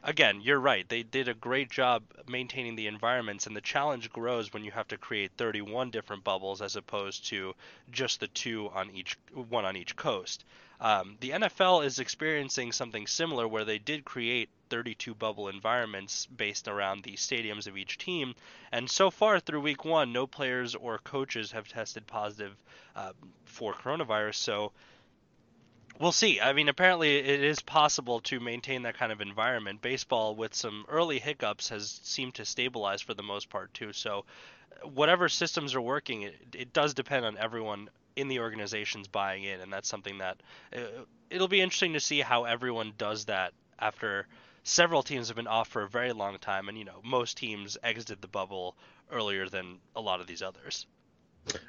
again, 0.08 0.40
you're 0.42 0.60
right. 0.60 0.88
They 0.88 1.04
did 1.04 1.28
a 1.28 1.34
great 1.34 1.70
job 1.70 2.02
maintaining 2.28 2.76
the 2.76 2.88
environments, 2.88 3.46
and 3.46 3.56
the 3.56 3.62
challenge 3.62 4.10
grows 4.10 4.52
when 4.54 4.64
you 4.64 4.72
have 4.72 4.88
to 4.88 4.98
create 4.98 5.34
31 5.38 5.92
different 5.92 6.24
bubbles 6.24 6.62
as 6.62 6.78
opposed 6.78 7.28
to 7.28 7.54
just 7.92 8.22
the 8.22 8.28
two 8.30 8.70
on 8.74 8.90
each 8.92 9.18
one 9.34 9.66
on 9.66 9.76
each 9.76 9.96
coast. 9.98 10.46
Um, 10.80 11.18
the 11.20 11.32
NFL 11.32 11.86
is 11.86 12.00
experiencing 12.00 12.72
something 12.72 13.06
similar 13.06 13.48
where 13.48 13.66
they 13.66 13.80
did 13.80 14.06
create 14.06 14.50
32 14.70 15.14
bubble 15.14 15.50
environments 15.50 16.26
based 16.28 16.68
around 16.68 17.04
the 17.04 17.14
stadiums 17.14 17.68
of 17.68 17.78
each 17.78 17.98
team, 17.98 18.34
and 18.72 18.90
so 18.90 19.12
far 19.12 19.40
through 19.40 19.62
week 19.62 19.84
one, 19.84 20.14
no 20.14 20.26
players 20.26 20.74
or 20.74 21.00
coaches 21.00 21.52
have 21.52 21.68
tested 21.68 22.08
positive 22.08 22.56
uh, 22.96 23.12
for 23.46 23.74
coronavirus. 23.74 24.36
So 24.36 24.72
We'll 26.00 26.12
see. 26.12 26.39
I 26.39 26.54
mean, 26.54 26.70
apparently 26.70 27.18
it 27.18 27.44
is 27.44 27.62
possible 27.62 28.20
to 28.22 28.39
maintain 28.39 28.84
that 28.84 28.98
kind 28.98 29.12
of 29.12 29.20
environment. 29.20 29.82
Baseball, 29.82 30.36
with 30.36 30.54
some 30.54 30.86
early 30.88 31.20
hiccups, 31.20 31.70
has 31.70 32.00
seemed 32.04 32.36
to 32.36 32.46
stabilize 32.46 33.01
for 33.01 33.16
the 33.16 33.24
most 33.24 33.50
part 33.50 33.74
too. 33.74 33.94
So, 33.94 34.25
whatever 34.84 35.27
systems 35.27 35.74
are 35.74 35.82
working, 35.82 36.22
it, 36.22 36.36
it 36.54 36.74
does 36.74 36.94
depend 36.94 37.25
on 37.25 37.38
everyone 37.38 37.89
in 38.16 38.27
the 38.27 38.39
organizations 38.39 39.08
buying 39.08 39.44
in, 39.44 39.60
and 39.60 39.74
that's 39.74 39.89
something 39.89 40.20
that 40.20 40.38
uh, 40.75 40.80
it'll 41.30 41.48
be 41.48 41.62
interesting 41.62 41.94
to 41.94 42.00
see 42.00 42.20
how 42.20 42.44
everyone 42.44 42.94
does 42.98 43.25
that 43.25 43.54
after 43.80 44.27
several 44.63 45.01
teams 45.01 45.30
have 45.30 45.38
been 45.38 45.48
off 45.48 45.68
for 45.68 45.82
a 45.82 45.88
very 45.88 46.13
long 46.13 46.38
time, 46.38 46.70
and 46.70 46.77
you 46.77 46.86
know 46.86 47.00
most 47.04 47.38
teams 47.38 47.77
exited 47.84 48.22
the 48.22 48.27
bubble 48.27 48.75
earlier 49.12 49.50
than 49.50 49.77
a 49.96 50.01
lot 50.01 50.22
of 50.22 50.27
these 50.27 50.44
others. 50.44 50.86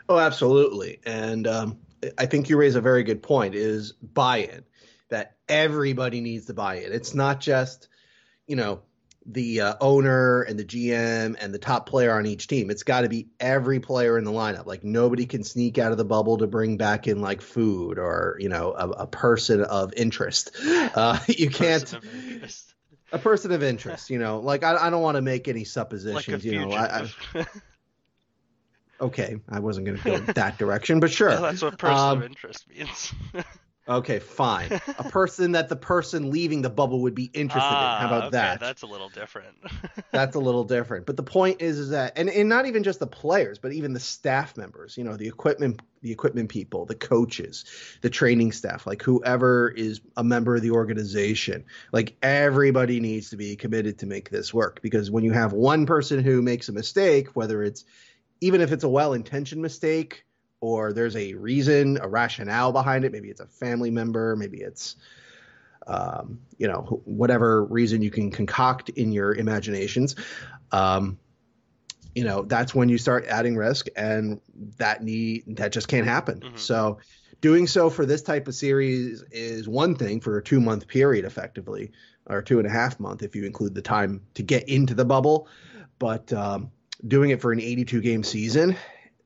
Oh, 0.09 0.19
absolutely. 0.19 0.99
And 1.07 1.47
um, 1.47 1.79
I 2.17 2.27
think 2.27 2.49
you 2.49 2.57
raise 2.57 2.75
a 2.75 2.81
very 2.81 3.03
good 3.03 3.23
point 3.23 3.55
is 3.55 3.93
buy-in 3.93 4.65
that 5.09 5.37
everybody 5.49 6.21
needs 6.21 6.47
to 6.47 6.55
buy 6.55 6.81
in. 6.81 6.93
It's 6.93 7.15
not 7.15 7.41
just, 7.41 7.89
you 8.47 8.57
know, 8.57 8.83
the 9.27 9.61
uh, 9.61 9.75
owner 9.81 10.43
and 10.43 10.59
the 10.59 10.65
GM 10.65 11.37
and 11.39 11.53
the 11.53 11.59
top 11.59 11.87
player 11.89 12.13
on 12.13 12.25
each 12.27 12.47
team. 12.47 12.71
It's 12.71 12.83
got 12.83 13.03
to 13.03 13.09
be 13.09 13.29
every 13.39 13.79
player 13.79 14.17
in 14.17 14.25
the 14.25 14.31
lineup. 14.31 14.67
Like 14.67 14.85
nobody 14.85 15.27
can 15.27 15.45
sneak 15.45 15.77
out 15.79 15.93
of 15.93 15.99
the 15.99 16.05
bubble 16.05 16.39
to 16.39 16.47
bring 16.47 16.79
back 16.79 17.07
in 17.07 17.21
like 17.21 17.43
food 17.43 17.99
or 17.99 18.37
you 18.39 18.49
know 18.49 18.73
a, 18.73 18.89
a 18.89 19.07
person 19.07 19.63
of 19.63 19.93
interest. 19.95 20.53
Uh, 20.65 21.19
you 21.29 21.51
can't. 21.51 21.85
Person 21.85 22.75
a 23.11 23.19
person 23.19 23.53
of 23.53 23.63
interest, 23.63 24.11
you 24.11 24.19
know, 24.19 24.41
like 24.41 24.63
I, 24.63 24.77
I 24.77 24.91
don't 24.91 25.03
want 25.03 25.17
to 25.17 25.23
make 25.23 25.49
any 25.49 25.65
suppositions, 25.65 26.29
like 26.29 26.45
you 26.45 26.61
know. 26.61 26.73
I, 26.73 27.09
I, 27.35 27.47
okay, 29.01 29.37
I 29.49 29.61
wasn't 29.61 29.87
going 29.87 29.99
to 29.99 30.05
go 30.05 30.19
that 30.35 30.59
direction, 30.59 31.01
but 31.01 31.11
sure. 31.11 31.35
that's 31.37 31.63
what 31.63 31.79
person 31.79 31.99
um, 31.99 32.19
of 32.19 32.25
interest 32.25 32.67
means. 32.69 33.13
okay, 33.89 34.19
fine. 34.19 34.81
A 34.99 35.05
person 35.05 35.53
that 35.53 35.69
the 35.69 35.77
person 35.77 36.31
leaving 36.31 36.63
the 36.63 36.71
bubble 36.71 37.03
would 37.03 37.15
be 37.15 37.31
interested 37.33 37.69
ah, 37.69 37.97
in. 37.97 38.01
How 38.01 38.07
about 38.07 38.23
okay, 38.25 38.37
that? 38.37 38.61
That's 38.61 38.83
a 38.83 38.87
little 38.87 39.09
different. 39.09 39.57
that's 40.13 40.37
a 40.37 40.41
little 40.41 40.65
different. 40.65 41.07
But 41.07 41.17
the 41.17 41.23
point 41.23 41.63
is, 41.63 41.79
is 41.79 41.91
that, 41.91 42.19
and, 42.19 42.29
and 42.29 42.49
not 42.49 42.67
even 42.67 42.83
just 42.83 43.01
the 43.01 43.07
players, 43.07 43.59
but 43.59 43.73
even 43.73 43.93
the 43.93 44.01
staff 44.01 44.57
members. 44.57 44.97
You 44.97 45.05
know, 45.05 45.17
the 45.17 45.29
equipment, 45.29 45.81
the 46.03 46.13
equipment 46.13 46.49
people, 46.49 46.85
the 46.85 46.95
coaches, 46.95 47.65
the 48.03 48.11
training 48.11 48.53
staff, 48.53 48.87
like 48.87 49.03
whoever 49.03 49.69
is 49.71 50.01
a 50.17 50.25
member 50.25 50.57
of 50.57 50.63
the 50.63 50.73
organization. 50.73 51.65
Like 51.93 52.17
everybody 52.23 53.01
needs 53.01 53.31
to 53.31 53.37
be 53.37 53.57
committed 53.57 53.99
to 54.01 54.07
make 54.07 54.31
this 54.31 54.53
work 54.53 54.81
because 54.83 55.11
when 55.11 55.25
you 55.25 55.33
have 55.33 55.53
one 55.53 55.87
person 55.87 56.23
who 56.23 56.43
makes 56.43 56.69
a 56.69 56.73
mistake, 56.73 57.29
whether 57.35 57.63
it's 57.63 57.85
even 58.41 58.61
if 58.61 58.73
it's 58.73 58.85
a 58.85 58.89
well-intentioned 58.89 59.61
mistake 59.61 60.25
or 60.61 60.93
there's 60.93 61.17
a 61.17 61.35
reason, 61.35 61.99
a 62.03 62.09
rationale 62.09 62.73
behind 62.73 63.05
it, 63.05 63.13
maybe 63.13 63.29
it's 63.29 63.41
a 63.41 63.47
family 63.47 63.91
member, 63.91 64.37
maybe 64.37 64.59
it's 64.59 64.97
um, 65.87 66.39
you 66.59 66.69
know 66.69 67.01
whatever 67.05 67.65
reason 67.65 68.03
you 68.03 68.11
can 68.11 68.31
concoct 68.31 68.91
in 68.91 69.13
your 69.13 69.35
imaginations. 69.35 70.17
Um, 70.71 71.19
you 72.15 72.25
know 72.25 72.43
that's 72.43 72.75
when 72.75 72.89
you 72.89 72.99
start 72.99 73.25
adding 73.27 73.57
risk, 73.57 73.87
and 73.97 74.41
that 74.77 75.03
need 75.03 75.45
that 75.57 75.73
just 75.73 75.89
can't 75.89 76.07
happen. 76.07 76.41
Mm-hmm. 76.41 76.57
So 76.57 76.99
doing 77.41 77.67
so 77.67 77.89
for 77.89 78.05
this 78.05 78.23
type 78.23 78.49
of 78.49 78.55
series 78.55 79.23
is 79.31 79.69
one 79.69 79.95
thing 79.95 80.21
for 80.21 80.39
a 80.39 80.43
two 80.43 80.61
month 80.61 80.87
period 80.89 81.25
effectively 81.25 81.93
or 82.27 82.43
two 82.43 82.59
and 82.59 82.67
a 82.67 82.71
half 82.71 82.99
month 83.01 83.23
if 83.23 83.35
you 83.35 83.45
include 83.45 83.75
the 83.75 83.83
time 83.83 84.21
to 84.35 84.43
get 84.43 84.69
into 84.69 84.95
the 84.95 85.05
bubble 85.05 85.49
but 85.99 86.33
um, 86.33 86.71
doing 87.07 87.31
it 87.31 87.41
for 87.41 87.53
an 87.53 87.61
82 87.61 88.01
game 88.01 88.23
season, 88.23 88.77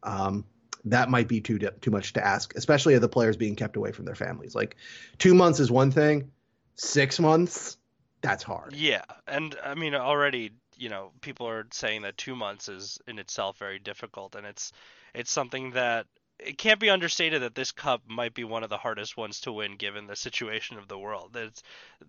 um, 0.02 0.44
that 0.84 1.08
might 1.08 1.28
be 1.28 1.40
too 1.40 1.58
too 1.58 1.90
much 1.90 2.12
to 2.14 2.26
ask, 2.26 2.54
especially 2.56 2.94
of 2.94 3.00
the 3.00 3.08
players 3.08 3.36
being 3.36 3.54
kept 3.54 3.76
away 3.76 3.92
from 3.92 4.04
their 4.04 4.14
families. 4.14 4.54
Like 4.54 4.76
two 5.18 5.34
months 5.34 5.60
is 5.60 5.70
one 5.70 5.90
thing, 5.90 6.30
six 6.74 7.20
months, 7.20 7.76
that's 8.20 8.42
hard. 8.42 8.74
Yeah, 8.74 9.04
and 9.26 9.56
I 9.64 9.74
mean 9.74 9.94
already, 9.94 10.52
you 10.76 10.88
know, 10.88 11.12
people 11.20 11.48
are 11.48 11.66
saying 11.72 12.02
that 12.02 12.16
two 12.16 12.34
months 12.34 12.68
is 12.68 12.98
in 13.06 13.18
itself 13.18 13.58
very 13.58 13.78
difficult, 13.78 14.34
and 14.34 14.46
it's 14.46 14.72
it's 15.14 15.30
something 15.30 15.72
that 15.72 16.06
it 16.38 16.58
can't 16.58 16.80
be 16.80 16.90
understated 16.90 17.42
that 17.42 17.54
this 17.54 17.70
cup 17.70 18.02
might 18.08 18.34
be 18.34 18.44
one 18.44 18.64
of 18.64 18.70
the 18.70 18.76
hardest 18.76 19.16
ones 19.16 19.40
to 19.40 19.52
win 19.52 19.76
given 19.76 20.06
the 20.06 20.16
situation 20.16 20.78
of 20.78 20.88
the 20.88 20.98
world. 20.98 21.36
It's, 21.36 21.62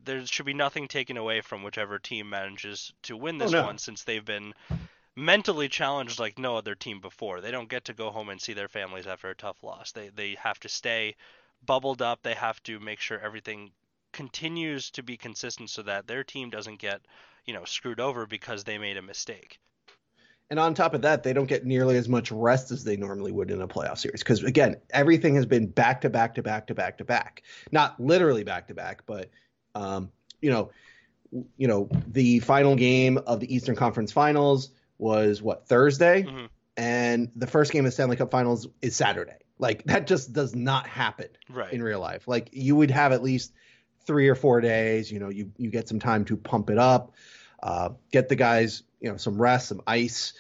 there 0.05 0.25
should 0.25 0.45
be 0.45 0.55
nothing 0.55 0.87
taken 0.87 1.17
away 1.17 1.41
from 1.41 1.61
whichever 1.61 1.99
team 1.99 2.29
manages 2.29 2.93
to 3.03 3.15
win 3.15 3.37
this 3.37 3.53
oh, 3.53 3.61
no. 3.61 3.65
one 3.65 3.77
since 3.77 4.03
they've 4.03 4.25
been 4.25 4.53
mentally 5.15 5.69
challenged 5.69 6.19
like 6.19 6.39
no 6.39 6.57
other 6.57 6.75
team 6.75 6.99
before. 6.99 7.41
They 7.41 7.51
don't 7.51 7.69
get 7.69 7.85
to 7.85 7.93
go 7.93 8.09
home 8.09 8.29
and 8.29 8.41
see 8.41 8.53
their 8.53 8.67
families 8.67 9.07
after 9.07 9.29
a 9.29 9.35
tough 9.35 9.63
loss. 9.63 9.91
They 9.91 10.09
they 10.09 10.35
have 10.41 10.59
to 10.61 10.69
stay 10.69 11.15
bubbled 11.65 12.01
up. 12.01 12.21
They 12.23 12.33
have 12.33 12.61
to 12.63 12.79
make 12.79 12.99
sure 12.99 13.19
everything 13.19 13.71
continues 14.11 14.91
to 14.91 15.03
be 15.03 15.17
consistent 15.17 15.69
so 15.69 15.81
that 15.83 16.07
their 16.07 16.23
team 16.23 16.49
doesn't 16.49 16.79
get, 16.79 17.01
you 17.45 17.53
know, 17.53 17.65
screwed 17.65 17.99
over 17.99 18.25
because 18.25 18.63
they 18.63 18.77
made 18.77 18.97
a 18.97 19.01
mistake. 19.01 19.59
And 20.49 20.59
on 20.59 20.73
top 20.75 20.93
of 20.93 21.01
that, 21.01 21.23
they 21.23 21.33
don't 21.33 21.47
get 21.47 21.65
nearly 21.65 21.97
as 21.97 22.07
much 22.07 22.31
rest 22.31 22.69
as 22.69 22.83
they 22.83 22.95
normally 22.95 23.31
would 23.31 23.49
in 23.49 23.61
a 23.61 23.67
playoff 23.67 23.97
series 23.97 24.21
because 24.21 24.43
again, 24.43 24.75
everything 24.91 25.35
has 25.35 25.45
been 25.45 25.67
back 25.67 26.01
to 26.01 26.09
back 26.09 26.35
to 26.35 26.43
back 26.43 26.67
to 26.67 26.75
back 26.75 26.97
to 26.97 27.05
back. 27.05 27.43
Not 27.71 27.99
literally 27.99 28.43
back 28.43 28.67
to 28.67 28.73
back, 28.73 29.03
but 29.05 29.29
um, 29.73 30.11
you 30.41 30.51
know, 30.51 30.69
you 31.57 31.67
know, 31.67 31.89
the 32.07 32.39
final 32.39 32.75
game 32.75 33.17
of 33.25 33.39
the 33.39 33.53
Eastern 33.53 33.75
Conference 33.75 34.11
Finals 34.11 34.69
was 34.97 35.41
what 35.41 35.67
Thursday, 35.67 36.23
mm-hmm. 36.23 36.45
and 36.77 37.31
the 37.35 37.47
first 37.47 37.71
game 37.71 37.85
of 37.85 37.85
the 37.85 37.91
Stanley 37.91 38.15
Cup 38.15 38.31
Finals 38.31 38.67
is 38.81 38.95
Saturday. 38.95 39.37
Like 39.59 39.83
that 39.85 40.07
just 40.07 40.33
does 40.33 40.55
not 40.55 40.87
happen 40.87 41.29
right. 41.49 41.71
in 41.71 41.81
real 41.81 41.99
life. 41.99 42.27
Like 42.27 42.49
you 42.51 42.75
would 42.75 42.91
have 42.91 43.11
at 43.11 43.23
least 43.23 43.53
three 44.05 44.27
or 44.27 44.35
four 44.35 44.61
days. 44.61 45.11
You 45.11 45.19
know, 45.19 45.29
you 45.29 45.51
you 45.57 45.69
get 45.69 45.87
some 45.87 45.99
time 45.99 46.25
to 46.25 46.37
pump 46.37 46.69
it 46.69 46.77
up, 46.77 47.13
uh, 47.61 47.89
get 48.11 48.29
the 48.29 48.35
guys 48.35 48.83
you 48.99 49.09
know 49.09 49.17
some 49.17 49.39
rest, 49.39 49.67
some 49.69 49.81
ice. 49.85 50.33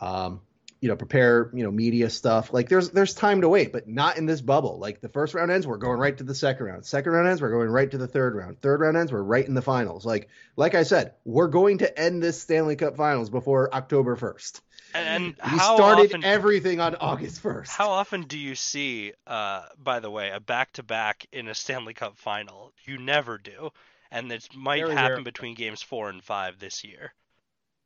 Um, 0.00 0.40
you 0.80 0.88
know, 0.88 0.96
prepare, 0.96 1.50
you 1.54 1.64
know, 1.64 1.70
media 1.70 2.10
stuff. 2.10 2.52
Like 2.52 2.68
there's 2.68 2.90
there's 2.90 3.14
time 3.14 3.40
to 3.40 3.48
wait, 3.48 3.72
but 3.72 3.88
not 3.88 4.18
in 4.18 4.26
this 4.26 4.40
bubble. 4.40 4.78
Like 4.78 5.00
the 5.00 5.08
first 5.08 5.34
round 5.34 5.50
ends, 5.50 5.66
we're 5.66 5.78
going 5.78 5.98
right 5.98 6.16
to 6.18 6.24
the 6.24 6.34
second 6.34 6.66
round. 6.66 6.84
Second 6.84 7.12
round 7.12 7.28
ends, 7.28 7.40
we're 7.40 7.50
going 7.50 7.68
right 7.68 7.90
to 7.90 7.98
the 7.98 8.06
third 8.06 8.34
round. 8.34 8.60
Third 8.60 8.80
round 8.80 8.96
ends, 8.96 9.12
we're 9.12 9.22
right 9.22 9.46
in 9.46 9.54
the 9.54 9.62
finals. 9.62 10.04
Like 10.04 10.28
like 10.56 10.74
I 10.74 10.82
said, 10.82 11.14
we're 11.24 11.48
going 11.48 11.78
to 11.78 11.98
end 11.98 12.22
this 12.22 12.40
Stanley 12.40 12.76
Cup 12.76 12.96
Finals 12.96 13.30
before 13.30 13.74
October 13.74 14.16
1st. 14.16 14.60
And 14.94 15.36
we 15.52 15.58
started 15.58 16.06
often, 16.06 16.24
everything 16.24 16.80
on 16.80 16.94
August 16.94 17.42
1st. 17.42 17.68
How 17.68 17.90
often 17.90 18.22
do 18.22 18.38
you 18.38 18.54
see, 18.54 19.12
uh, 19.26 19.64
by 19.78 20.00
the 20.00 20.10
way, 20.10 20.30
a 20.30 20.40
back 20.40 20.72
to 20.74 20.82
back 20.82 21.26
in 21.32 21.48
a 21.48 21.54
Stanley 21.54 21.94
Cup 21.94 22.16
final? 22.16 22.72
You 22.84 22.98
never 22.98 23.36
do, 23.36 23.70
and 24.10 24.30
it 24.32 24.48
might 24.54 24.82
Very 24.82 24.94
happen 24.94 25.16
rare. 25.16 25.24
between 25.24 25.54
games 25.54 25.82
four 25.82 26.08
and 26.08 26.22
five 26.22 26.58
this 26.58 26.84
year. 26.84 27.12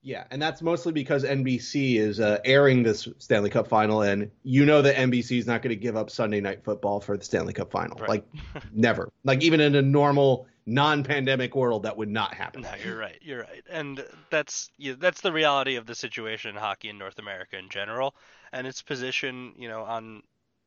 Yeah, 0.02 0.25
and 0.30 0.40
that's 0.40 0.62
mostly 0.62 0.92
because 0.92 1.25
NBC 1.25 1.97
is 1.97 2.21
uh, 2.21 2.38
airing 2.45 2.83
this 2.83 3.07
Stanley 3.19 3.50
Cup 3.50 3.69
final, 3.69 4.00
and 4.00 4.30
you 4.42 4.64
know 4.64 4.80
that 4.80 4.97
NBC 4.97 5.38
is 5.38 5.47
not 5.47 5.61
going 5.61 5.71
to 5.71 5.80
give 5.80 5.95
up 5.95 6.09
Sunday 6.09 6.40
night 6.40 6.64
football 6.64 7.00
for 7.00 7.19
the 7.19 7.25
Stanley 7.25 7.52
Cup 7.52 7.71
final. 7.71 7.99
Right. 7.99 8.09
Like, 8.09 8.25
never. 8.73 9.12
Like, 9.25 9.42
even 9.42 9.61
in 9.61 9.75
a 9.75 9.83
normal 9.83 10.47
non-pandemic 10.64 11.54
world, 11.54 11.83
that 11.83 11.99
would 11.99 12.09
not 12.09 12.33
happen. 12.33 12.62
No, 12.62 12.71
you're 12.83 12.97
right. 12.97 13.19
You're 13.21 13.40
right, 13.40 13.62
and 13.69 14.02
that's 14.30 14.71
yeah, 14.78 14.95
that's 14.99 15.21
the 15.21 15.33
reality 15.33 15.76
of 15.76 15.85
the 15.85 15.95
situation 15.95 16.50
in 16.50 16.57
hockey 16.57 16.88
in 16.88 16.97
North 16.97 17.19
America 17.19 17.59
in 17.59 17.69
general, 17.69 18.14
and 18.54 18.66
its 18.66 18.80
position, 18.80 19.52
you 19.59 19.69
know, 19.69 19.83
on 19.83 20.23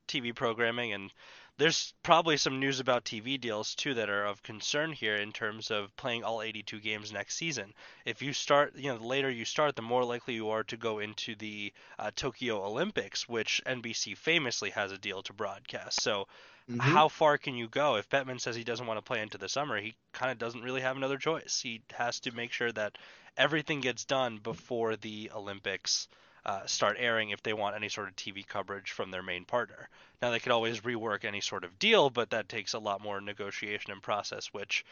TV 0.08 0.36
programming 0.36 0.94
and 0.94 1.12
there's 1.58 1.94
probably 2.02 2.36
some 2.36 2.60
news 2.60 2.80
about 2.80 3.06
TV 3.06 3.40
deals 3.40 3.76
too 3.76 3.94
that 3.94 4.10
are 4.10 4.26
of 4.26 4.42
concern 4.42 4.92
here 4.92 5.16
in 5.16 5.32
terms 5.32 5.70
of 5.70 5.96
playing 5.96 6.24
all 6.24 6.42
82 6.42 6.80
games 6.80 7.12
next 7.12 7.36
season. 7.36 7.74
If 8.06 8.22
you 8.22 8.34
start, 8.34 8.76
you 8.76 8.92
know, 8.92 8.98
the 8.98 9.06
later 9.06 9.30
you 9.30 9.46
start, 9.46 9.76
the 9.76 9.84
more 9.84 10.04
likely 10.04 10.34
you 10.34 10.50
are 10.50 10.64
to 10.64 10.78
go 10.78 11.00
into 11.00 11.36
the 11.36 11.72
uh, 12.00 12.10
Tokyo 12.16 12.66
Olympics, 12.66 13.30
which 13.30 13.62
NBC 13.68 14.18
famously 14.18 14.72
has 14.72 14.92
a 14.92 14.98
deal 14.98 15.22
to 15.24 15.34
broadcast. 15.34 16.02
So, 16.02 16.28
mm-hmm. 16.68 16.80
how 16.80 17.08
far 17.08 17.38
can 17.38 17.56
you 17.56 17.68
go? 17.68 17.98
If 17.98 18.10
Bettman 18.10 18.42
says 18.42 18.56
he 18.56 18.64
doesn't 18.64 18.88
want 18.88 18.98
to 18.98 19.04
play 19.04 19.22
into 19.22 19.38
the 19.38 19.50
summer, 19.50 19.80
he 19.80 19.94
kind 20.12 20.32
of 20.32 20.40
doesn't 20.40 20.64
really 20.64 20.82
have 20.82 20.98
another 20.98 21.18
choice. 21.18 21.62
He 21.62 21.84
has 21.94 22.20
to 22.22 22.32
make 22.32 22.52
sure 22.52 22.72
that 22.72 22.98
everything 23.38 23.80
gets 23.80 24.06
done 24.06 24.40
before 24.40 24.96
the 24.96 25.32
Olympics 25.36 26.08
uh, 26.46 26.66
start 26.66 26.98
airing 27.00 27.30
if 27.30 27.42
they 27.42 27.54
want 27.54 27.76
any 27.76 27.90
sort 27.90 28.08
of 28.08 28.16
TV 28.16 28.46
coverage 28.46 28.92
from 28.92 29.12
their 29.12 29.24
main 29.24 29.46
partner. 29.46 29.90
Now 30.22 30.32
they 30.32 30.40
could 30.40 30.52
always 30.52 30.82
rework 30.82 31.24
any 31.26 31.42
sort 31.42 31.64
of 31.64 31.80
deal, 31.80 32.10
but 32.10 32.32
that 32.32 32.50
takes 32.50 32.74
a 32.74 32.80
lot 32.80 33.02
more 33.02 33.22
negotiation 33.22 33.92
and 33.92 34.02
process, 34.02 34.48
which 34.48 34.86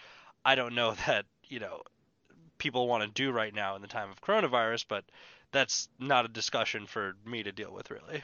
I 0.46 0.56
don't 0.56 0.76
know 0.76 0.94
that 1.08 1.26
you 1.44 1.60
know 1.60 1.82
people 2.58 2.88
want 2.88 3.04
to 3.04 3.10
do 3.10 3.32
right 3.32 3.54
now 3.54 3.76
in 3.76 3.82
the 3.82 3.88
time 3.88 4.10
of 4.10 4.22
coronavirus. 4.22 4.86
But 4.88 5.04
that's 5.52 5.90
not 6.00 6.26
a 6.26 6.30
discussion 6.30 6.86
for 6.86 7.16
me 7.26 7.44
to 7.44 7.52
deal 7.52 7.74
with, 7.74 7.92
really. 7.92 8.24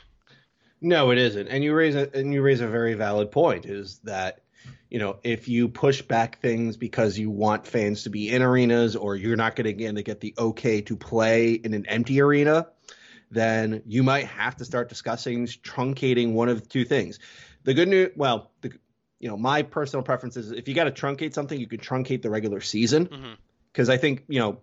No, 0.79 1.11
it 1.11 1.17
isn't. 1.17 1.47
And 1.47 1.63
you 1.63 1.73
raise 1.73 1.95
a 1.95 2.09
and 2.15 2.33
you 2.33 2.41
raise 2.41 2.61
a 2.61 2.67
very 2.67 2.93
valid 2.93 3.31
point. 3.31 3.65
Is 3.65 3.99
that 4.03 4.41
you 4.89 4.99
know, 4.99 5.17
if 5.23 5.49
you 5.49 5.67
push 5.67 6.01
back 6.01 6.39
things 6.39 6.77
because 6.77 7.17
you 7.17 7.29
want 7.29 7.67
fans 7.67 8.03
to 8.03 8.09
be 8.09 8.29
in 8.29 8.41
arenas 8.41 8.95
or 8.95 9.15
you're 9.15 9.35
not 9.35 9.55
going 9.55 9.77
to 9.77 10.03
get 10.03 10.21
the 10.21 10.33
okay 10.37 10.81
to 10.81 10.95
play 10.95 11.53
in 11.53 11.73
an 11.73 11.85
empty 11.87 12.21
arena, 12.21 12.67
then 13.29 13.81
you 13.85 14.03
might 14.03 14.25
have 14.25 14.55
to 14.57 14.65
start 14.65 14.89
discussing 14.89 15.45
truncating 15.47 16.33
one 16.33 16.49
of 16.49 16.67
two 16.69 16.85
things. 16.85 17.19
The 17.63 17.73
good 17.73 17.87
news, 17.87 18.11
well, 18.15 18.51
the, 18.61 18.71
you 19.19 19.29
know, 19.29 19.37
my 19.37 19.63
personal 19.63 20.03
preference 20.03 20.37
is 20.37 20.51
if 20.51 20.67
you 20.67 20.73
got 20.73 20.85
to 20.85 20.91
truncate 20.91 21.33
something, 21.33 21.59
you 21.59 21.67
could 21.67 21.81
truncate 21.81 22.21
the 22.21 22.29
regular 22.29 22.61
season 22.61 23.37
because 23.71 23.89
I 23.89 23.97
think 23.97 24.23
you 24.27 24.39
know, 24.39 24.61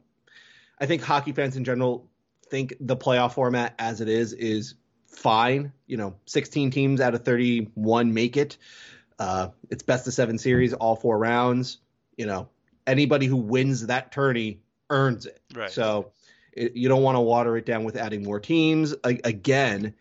I 0.78 0.86
think 0.86 1.02
hockey 1.02 1.32
fans 1.32 1.56
in 1.56 1.64
general 1.64 2.08
think 2.48 2.74
the 2.80 2.96
playoff 2.96 3.34
format 3.34 3.74
as 3.78 4.00
it 4.00 4.08
is 4.08 4.32
is 4.32 4.74
fine. 5.08 5.72
You 5.86 5.96
know, 5.96 6.16
16 6.26 6.70
teams 6.70 7.00
out 7.00 7.14
of 7.14 7.24
31 7.24 8.14
make 8.14 8.36
it. 8.36 8.56
Uh, 9.18 9.48
it's 9.70 9.82
best 9.82 10.06
of 10.06 10.14
seven 10.14 10.38
series, 10.38 10.72
all 10.72 10.96
four 10.96 11.18
rounds. 11.18 11.78
You 12.16 12.26
know, 12.26 12.48
anybody 12.86 13.26
who 13.26 13.36
wins 13.36 13.86
that 13.86 14.12
tourney 14.12 14.60
earns 14.90 15.26
it. 15.26 15.40
Right. 15.54 15.70
So 15.70 16.12
it, 16.56 16.76
you 16.76 16.88
don't 16.88 17.02
want 17.02 17.16
to 17.16 17.20
water 17.20 17.56
it 17.56 17.66
down 17.66 17.84
with 17.84 17.96
adding 17.96 18.22
more 18.22 18.40
teams 18.40 18.94
again. 19.02 19.94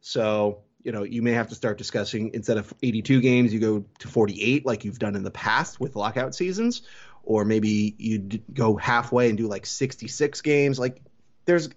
So 0.00 0.62
you 0.82 0.92
know 0.92 1.02
you 1.02 1.22
may 1.22 1.32
have 1.32 1.48
to 1.48 1.54
start 1.54 1.78
discussing 1.78 2.30
instead 2.34 2.58
of 2.58 2.72
82 2.82 3.20
games, 3.20 3.52
you 3.52 3.60
go 3.60 3.84
to 3.98 4.08
48 4.08 4.66
like 4.66 4.84
you've 4.84 4.98
done 4.98 5.16
in 5.16 5.22
the 5.22 5.30
past 5.30 5.80
with 5.80 5.96
lockout 5.96 6.34
seasons, 6.34 6.82
or 7.22 7.44
maybe 7.44 7.94
you 7.98 8.18
go 8.52 8.76
halfway 8.76 9.28
and 9.28 9.38
do 9.38 9.48
like 9.48 9.66
66 9.66 10.40
games. 10.42 10.78
Like 10.78 11.00
there's, 11.46 11.70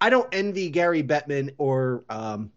I 0.00 0.10
don't 0.10 0.28
envy 0.32 0.70
Gary 0.70 1.02
Bettman 1.02 1.54
or 1.58 2.04
um, 2.08 2.50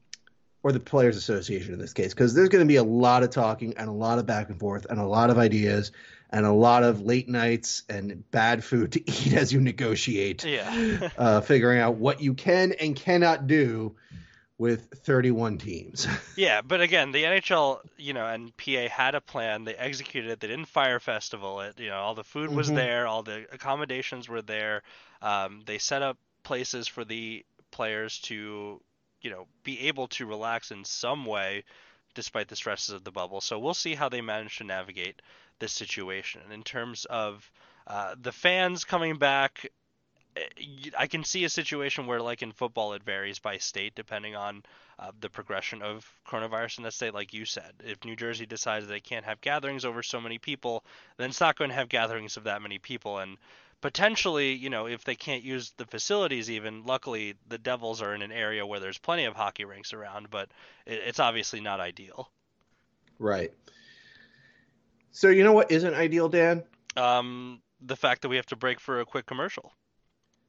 or 0.63 0.71
the 0.71 0.79
Players 0.79 1.17
Association 1.17 1.73
in 1.73 1.79
this 1.79 1.93
case 1.93 2.13
because 2.13 2.33
there's 2.33 2.49
going 2.49 2.63
to 2.63 2.67
be 2.67 2.77
a 2.77 2.83
lot 2.83 3.21
of 3.21 3.29
talking 3.29 3.73
and 3.77 3.89
a 3.89 3.93
lot 3.93 4.17
of 4.17 4.25
back 4.25 4.49
and 4.49 4.57
forth 4.57 4.85
and 4.89 4.99
a 4.99 5.05
lot 5.05 5.29
of 5.29 5.37
ideas 5.37 5.91
and 6.33 6.45
a 6.45 6.51
lot 6.51 6.83
of 6.83 6.99
late 7.01 7.29
nights 7.29 7.83
and 7.87 8.29
bad 8.31 8.63
food 8.63 8.91
to 8.93 8.99
eat 9.09 9.33
as 9.33 9.53
you 9.53 9.61
negotiate, 9.61 10.43
Yeah. 10.43 11.09
uh, 11.17 11.39
figuring 11.41 11.79
out 11.79 11.95
what 11.95 12.21
you 12.21 12.33
can 12.33 12.73
and 12.73 12.95
cannot 12.95 13.47
do 13.47 13.95
with 14.57 14.89
31 15.05 15.57
teams. 15.57 16.07
Yeah, 16.35 16.61
but 16.61 16.81
again, 16.81 17.11
the 17.11 17.23
NHL, 17.23 17.79
you 17.97 18.13
know, 18.13 18.25
and 18.25 18.55
PA 18.57 18.87
had 18.89 19.13
a 19.13 19.21
plan. 19.21 19.65
They 19.65 19.75
executed 19.75 20.31
it. 20.31 20.39
They 20.39 20.47
didn't 20.47 20.65
Fyre 20.65 20.99
Festival 20.99 21.61
it. 21.61 21.79
You 21.79 21.89
know, 21.89 21.97
all 21.97 22.15
the 22.15 22.23
food 22.23 22.49
was 22.49 22.71
Mhm. 22.71 22.75
there, 22.75 23.07
all 23.07 23.21
the 23.21 23.45
accommodations 23.51 24.27
were 24.27 24.41
there. 24.41 24.81
Um, 25.21 25.61
they 25.65 25.77
set 25.77 26.01
up 26.01 26.17
places 26.43 26.87
for 26.87 27.05
the 27.05 27.45
players 27.71 28.19
to, 28.21 28.81
you 29.21 29.29
know, 29.29 29.47
be 29.63 29.87
able 29.87 30.07
to 30.09 30.25
relax 30.25 30.71
in 30.71 30.83
some 30.85 31.25
way, 31.25 31.63
despite 32.13 32.47
the 32.47 32.55
stresses 32.55 32.93
of 32.93 33.03
the 33.03 33.11
bubble. 33.11 33.41
So 33.41 33.59
we'll 33.59 33.73
see 33.73 33.95
how 33.95 34.09
they 34.09 34.21
manage 34.21 34.57
to 34.57 34.63
navigate 34.63 35.21
this 35.59 35.71
situation. 35.71 36.41
In 36.51 36.63
terms 36.63 37.05
of 37.05 37.49
uh, 37.87 38.15
the 38.21 38.31
fans 38.31 38.83
coming 38.83 39.17
back, 39.17 39.69
I 40.97 41.07
can 41.07 41.23
see 41.23 41.43
a 41.43 41.49
situation 41.49 42.07
where, 42.07 42.21
like 42.21 42.41
in 42.41 42.53
football, 42.53 42.93
it 42.93 43.03
varies 43.03 43.39
by 43.39 43.57
state 43.57 43.93
depending 43.93 44.35
on 44.35 44.63
uh, 44.97 45.11
the 45.19 45.29
progression 45.29 45.81
of 45.81 46.11
coronavirus 46.27 46.79
in 46.79 46.83
that 46.85 46.93
state. 46.93 47.13
Like 47.13 47.33
you 47.33 47.45
said, 47.45 47.71
if 47.85 48.03
New 48.03 48.15
Jersey 48.15 48.45
decides 48.45 48.87
that 48.87 48.91
they 48.91 48.99
can't 48.99 49.25
have 49.25 49.41
gatherings 49.41 49.85
over 49.85 50.01
so 50.01 50.19
many 50.19 50.39
people, 50.39 50.83
then 51.17 51.29
it's 51.29 51.41
not 51.41 51.57
going 51.57 51.69
to 51.69 51.75
have 51.75 51.89
gatherings 51.89 52.37
of 52.37 52.45
that 52.45 52.61
many 52.61 52.79
people. 52.79 53.19
And 53.19 53.37
potentially, 53.83 54.53
you 54.53 54.69
know, 54.69 54.87
if 54.87 55.03
they 55.03 55.13
can't 55.13 55.43
use 55.43 55.73
the 55.75 55.85
facilities, 55.85 56.49
even 56.49 56.85
luckily 56.85 57.35
the 57.49 57.57
Devils 57.57 58.01
are 58.01 58.15
in 58.15 58.21
an 58.21 58.31
area 58.31 58.65
where 58.65 58.79
there's 58.79 58.97
plenty 58.97 59.25
of 59.25 59.35
hockey 59.35 59.65
rinks 59.65 59.91
around, 59.91 60.29
but 60.31 60.49
it, 60.85 61.01
it's 61.05 61.19
obviously 61.19 61.59
not 61.59 61.81
ideal. 61.81 62.31
right. 63.19 63.51
So 65.11 65.27
you 65.27 65.43
know 65.43 65.51
what 65.51 65.69
isn't 65.69 65.93
ideal, 65.93 66.29
Dan? 66.29 66.63
Um, 66.95 67.61
the 67.81 67.97
fact 67.97 68.21
that 68.21 68.29
we 68.29 68.37
have 68.37 68.45
to 68.47 68.55
break 68.55 68.79
for 68.79 69.01
a 69.01 69.05
quick 69.05 69.25
commercial. 69.25 69.73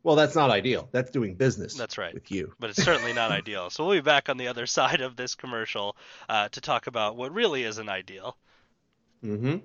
Well, 0.04 0.14
that's 0.14 0.36
not 0.36 0.50
ideal. 0.50 0.88
That's 0.92 1.10
doing 1.10 1.34
business. 1.34 1.74
That's 1.74 1.98
right. 1.98 2.14
with 2.14 2.30
you. 2.30 2.54
but 2.60 2.70
it's 2.70 2.82
certainly 2.82 3.12
not 3.12 3.32
ideal. 3.42 3.68
So 3.68 3.84
we'll 3.84 3.96
be 3.96 4.00
back 4.00 4.28
on 4.28 4.36
the 4.36 4.46
other 4.46 4.66
side 4.78 5.00
of 5.00 5.16
this 5.16 5.34
commercial 5.34 5.96
uh, 6.28 6.50
to 6.50 6.60
talk 6.60 6.86
about 6.86 7.16
what 7.16 7.34
really 7.34 7.64
isn't 7.64 7.88
ideal. 7.88 8.38
Mm-hmm. 9.24 9.56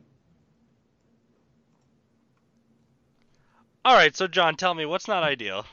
All 3.89 3.96
right, 3.96 4.15
so 4.15 4.27
John, 4.27 4.55
tell 4.55 4.75
me 4.75 4.86
what's 4.86 5.08
not 5.08 5.24
ideal. 5.24 5.65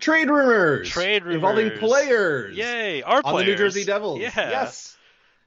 Trade 0.00 0.28
rumors. 0.28 0.88
Trade 0.88 1.22
rumors 1.22 1.36
involving 1.36 1.70
players. 1.78 2.56
Yay, 2.56 3.02
our 3.02 3.18
on 3.18 3.22
players. 3.22 3.46
the 3.46 3.52
New 3.52 3.58
Jersey 3.58 3.84
Devils. 3.84 4.18
Yeah. 4.18 4.32
Yes. 4.34 4.96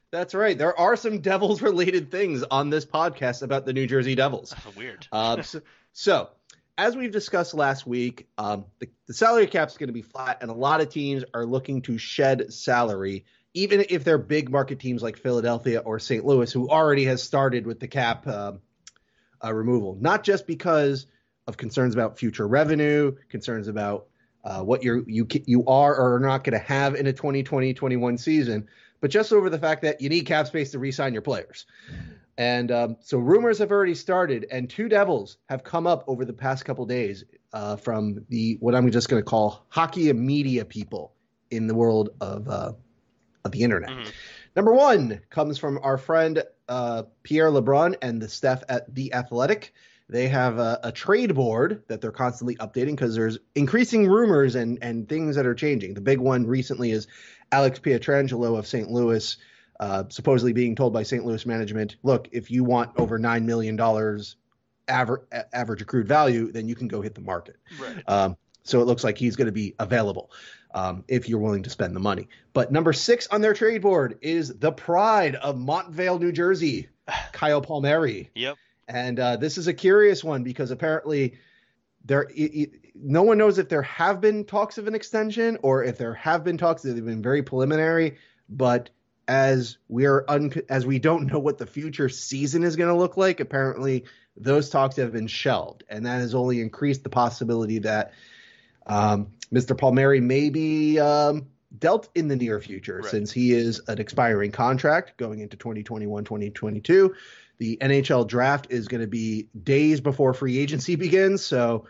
That's 0.09 0.33
right. 0.33 0.57
There 0.57 0.79
are 0.79 0.95
some 0.95 1.19
Devils 1.19 1.61
related 1.61 2.11
things 2.11 2.45
on 2.49 2.69
this 2.69 2.85
podcast 2.85 3.41
about 3.41 3.65
the 3.65 3.73
New 3.73 3.87
Jersey 3.87 4.15
Devils. 4.15 4.55
Weird. 4.77 5.05
Um, 5.11 5.43
so, 5.43 5.61
so, 5.91 6.29
as 6.77 6.95
we've 6.95 7.11
discussed 7.11 7.53
last 7.53 7.85
week, 7.85 8.29
um, 8.37 8.63
the, 8.79 8.87
the 9.07 9.13
salary 9.13 9.47
cap 9.47 9.67
is 9.67 9.75
going 9.75 9.89
to 9.89 9.93
be 9.93 10.01
flat, 10.01 10.37
and 10.39 10.49
a 10.49 10.53
lot 10.55 10.79
of 10.79 10.87
teams 10.87 11.25
are 11.33 11.45
looking 11.45 11.81
to 11.81 11.97
shed 11.97 12.53
salary, 12.53 13.25
even 13.53 13.83
if 13.89 14.05
they're 14.05 14.17
big 14.17 14.49
market 14.49 14.79
teams 14.79 15.03
like 15.03 15.17
Philadelphia 15.17 15.79
or 15.79 15.99
St. 15.99 16.23
Louis, 16.23 16.49
who 16.53 16.69
already 16.69 17.03
has 17.03 17.21
started 17.21 17.67
with 17.67 17.81
the 17.81 17.89
cap 17.89 18.25
um, 18.27 18.61
uh, 19.43 19.53
removal. 19.53 19.97
Not 19.99 20.23
just 20.23 20.47
because 20.47 21.07
of 21.47 21.57
concerns 21.57 21.93
about 21.93 22.17
future 22.17 22.47
revenue, 22.47 23.15
concerns 23.29 23.67
about 23.67 24.07
uh, 24.43 24.61
what 24.61 24.83
you're 24.83 25.03
you 25.07 25.27
you 25.45 25.65
are 25.65 25.95
or 25.95 26.15
are 26.15 26.19
not 26.19 26.43
going 26.43 26.57
to 26.57 26.65
have 26.65 26.95
in 26.95 27.07
a 27.07 27.13
2020-21 27.13 28.19
season, 28.19 28.67
but 29.01 29.09
just 29.09 29.31
over 29.33 29.49
the 29.49 29.57
fact 29.57 29.81
that 29.81 30.01
you 30.01 30.09
need 30.09 30.25
cap 30.25 30.47
space 30.47 30.71
to 30.71 30.79
re-sign 30.79 31.13
your 31.13 31.21
players. 31.21 31.65
And 32.37 32.71
um, 32.71 32.97
so 32.99 33.17
rumors 33.17 33.57
have 33.59 33.71
already 33.71 33.95
started, 33.95 34.45
and 34.51 34.69
two 34.69 34.89
Devils 34.89 35.37
have 35.49 35.63
come 35.63 35.87
up 35.87 36.03
over 36.07 36.25
the 36.25 36.33
past 36.33 36.65
couple 36.65 36.85
days 36.85 37.23
uh, 37.53 37.77
from 37.77 38.25
the 38.29 38.57
what 38.59 38.75
I'm 38.75 38.91
just 38.91 39.09
going 39.09 39.21
to 39.21 39.25
call 39.25 39.65
hockey 39.69 40.09
and 40.09 40.19
media 40.19 40.65
people 40.65 41.13
in 41.49 41.67
the 41.67 41.73
world 41.73 42.09
of 42.19 42.47
uh, 42.49 42.73
of 43.45 43.51
the 43.51 43.61
internet. 43.61 43.89
Mhm. 43.89 44.11
Number 44.55 44.73
one 44.73 45.21
comes 45.29 45.57
from 45.57 45.79
our 45.81 45.97
friend 45.97 46.43
uh, 46.67 47.03
Pierre 47.23 47.51
LeBrun 47.51 47.95
and 48.01 48.21
the 48.21 48.27
staff 48.27 48.63
at 48.69 48.93
the 48.93 49.13
Athletic. 49.13 49.73
They 50.07 50.27
have 50.27 50.59
a, 50.59 50.79
a 50.83 50.91
trade 50.91 51.33
board 51.33 51.83
that 51.87 51.99
they're 51.99 52.11
constantly 52.11 52.55
updating 52.57 52.91
because 52.91 53.15
there's 53.15 53.39
increasing 53.55 54.07
rumors 54.07 54.55
and 54.55 54.77
and 54.81 55.09
things 55.09 55.35
that 55.35 55.45
are 55.45 55.55
changing. 55.55 55.95
The 55.95 56.01
big 56.01 56.19
one 56.19 56.45
recently 56.45 56.91
is 56.91 57.07
Alex 57.51 57.79
Pietrangelo 57.79 58.57
of 58.57 58.67
St. 58.67 58.89
Louis 58.89 59.37
uh, 59.79 60.03
supposedly 60.09 60.53
being 60.53 60.75
told 60.75 60.93
by 60.93 61.03
St. 61.03 61.25
Louis 61.25 61.45
management, 61.45 61.97
look, 62.03 62.29
if 62.31 62.49
you 62.49 62.63
want 62.63 62.91
over 62.97 63.17
nine 63.17 63.45
million 63.45 63.75
dollars 63.75 64.37
aver- 64.87 65.27
average 65.53 65.81
accrued 65.81 66.07
value, 66.07 66.51
then 66.51 66.67
you 66.67 66.75
can 66.75 66.87
go 66.87 67.01
hit 67.01 67.15
the 67.15 67.21
market. 67.21 67.57
Right. 67.79 68.01
Um, 68.07 68.37
so 68.63 68.81
it 68.81 68.85
looks 68.85 69.03
like 69.03 69.17
he's 69.17 69.35
going 69.35 69.47
to 69.47 69.51
be 69.51 69.75
available 69.77 70.31
um, 70.73 71.03
if 71.07 71.29
you're 71.29 71.39
willing 71.39 71.63
to 71.63 71.69
spend 71.69 71.95
the 71.95 71.99
money. 71.99 72.29
But 72.53 72.71
number 72.71 72.93
six 72.93 73.27
on 73.27 73.41
their 73.41 73.53
trade 73.53 73.81
board 73.81 74.17
is 74.21 74.57
the 74.57 74.71
pride 74.71 75.35
of 75.35 75.55
Montvale, 75.55 76.19
New 76.19 76.31
Jersey, 76.31 76.89
Kyle 77.31 77.61
Palmieri. 77.61 78.31
Yep. 78.33 78.57
And 78.87 79.19
uh, 79.19 79.37
this 79.37 79.57
is 79.57 79.67
a 79.67 79.73
curious 79.73 80.23
one 80.23 80.43
because 80.43 80.71
apparently 80.71 81.35
there, 82.03 82.27
i 82.37 82.49
i 82.53 82.67
no 82.93 83.23
one 83.23 83.37
knows 83.37 83.57
if 83.57 83.67
there 83.67 83.81
have 83.81 84.21
been 84.21 84.45
talks 84.45 84.77
of 84.77 84.87
an 84.87 84.95
extension 84.95 85.57
or 85.63 85.83
if 85.83 85.97
there 85.97 86.13
have 86.13 86.43
been 86.43 86.57
talks. 86.57 86.81
They've 86.83 87.03
been 87.03 87.21
very 87.21 87.43
preliminary, 87.43 88.17
but 88.47 88.89
as 89.27 89.77
we're 89.89 90.23
un- 90.27 90.53
as 90.69 90.85
we 90.85 90.99
don't 90.99 91.25
know 91.25 91.39
what 91.39 91.57
the 91.57 91.65
future 91.65 92.07
season 92.09 92.63
is 92.63 92.75
going 92.75 92.89
to 92.89 92.95
look 92.95 93.17
like, 93.17 93.39
apparently 93.39 94.05
those 94.37 94.69
talks 94.69 94.95
have 94.97 95.11
been 95.11 95.27
shelved, 95.27 95.83
and 95.89 96.05
that 96.05 96.19
has 96.19 96.35
only 96.35 96.61
increased 96.61 97.03
the 97.03 97.09
possibility 97.09 97.79
that 97.79 98.13
um, 98.85 99.27
Mr. 99.53 99.77
Palmieri 99.77 100.21
may 100.21 100.49
be 100.49 100.99
um, 100.99 101.47
dealt 101.77 102.09
in 102.15 102.27
the 102.27 102.35
near 102.35 102.61
future 102.61 102.97
Right. 103.01 103.11
since 103.11 103.31
he 103.31 103.51
is 103.51 103.81
an 103.87 103.99
expiring 103.99 104.51
contract 104.51 105.17
going 105.17 105.39
into 105.39 105.57
2021 105.57 106.23
2022. 106.23 107.15
The 107.57 107.77
NHL 107.81 108.27
draft 108.27 108.67
is 108.69 108.87
going 108.87 109.01
to 109.01 109.07
be 109.07 109.47
days 109.63 110.01
before 110.01 110.33
free 110.33 110.57
agency 110.57 110.95
begins. 110.95 111.45
So, 111.45 111.85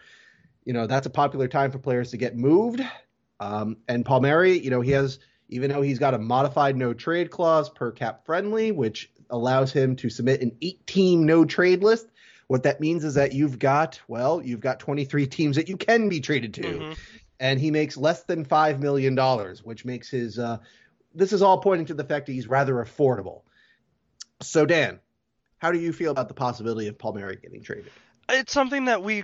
you 0.63 0.73
know, 0.73 0.88
that's 0.88 1.08
a 1.08 1.10
popular 1.10 1.47
time 1.47 1.71
for 1.71 1.80
players 1.80 2.12
to 2.12 2.17
get 2.17 2.36
moved. 2.38 2.82
Um, 3.39 3.78
and 3.88 4.06
Palmieri, 4.06 4.60
you 4.60 4.69
know, 4.69 4.82
he 4.82 4.91
has, 4.91 5.19
even 5.49 5.69
though 5.69 5.82
he's 5.82 5.99
got 5.99 6.13
a 6.13 6.17
modified 6.19 6.78
no 6.78 6.93
trade 6.93 7.32
clause 7.32 7.69
per 7.69 7.91
CapFriendly, 7.91 8.73
which 8.73 9.12
allows 9.30 9.73
him 9.73 9.95
to 9.97 10.10
submit 10.10 10.41
an 10.41 10.56
18 10.62 11.25
no 11.25 11.45
trade 11.45 11.84
list. 11.84 12.08
What 12.47 12.63
that 12.63 12.80
means 12.80 13.04
is 13.04 13.15
that 13.15 13.34
you've 13.34 13.58
got, 13.58 13.99
well, 14.08 14.41
you've 14.43 14.60
got 14.60 14.80
23 14.80 15.25
teams 15.25 15.56
that 15.56 15.67
you 15.67 15.78
can 15.78 16.10
be 16.10 16.19
traded 16.19 16.54
to 16.56 16.62
Mhm. 16.62 16.97
and 17.39 17.60
he 17.60 17.71
makes 17.71 17.97
less 17.97 18.23
than 18.23 18.45
five 18.45 18.80
million 18.80 19.15
dollars, 19.15 19.63
which 19.63 19.84
makes 19.84 20.10
his. 20.10 20.38
Uh, 20.38 20.60
this 21.15 21.34
is 21.34 21.41
all 21.41 21.60
pointing 21.60 21.88
to 21.88 21.93
the 21.95 22.04
fact 22.04 22.28
that 22.28 22.34
he's 22.34 22.47
rather 22.47 22.75
affordable. 22.75 23.41
So 24.41 24.65
Dan, 24.65 24.99
how 25.60 25.72
do 25.72 25.80
you 25.80 25.94
feel 25.94 26.12
about 26.12 26.28
the 26.28 26.34
possibility 26.34 26.88
of 26.88 26.98
Palmieri 26.98 27.38
getting 27.38 27.63
traded? 27.63 27.91
It's 28.30 28.54
something 28.54 28.86
that 28.86 29.04
we 29.04 29.24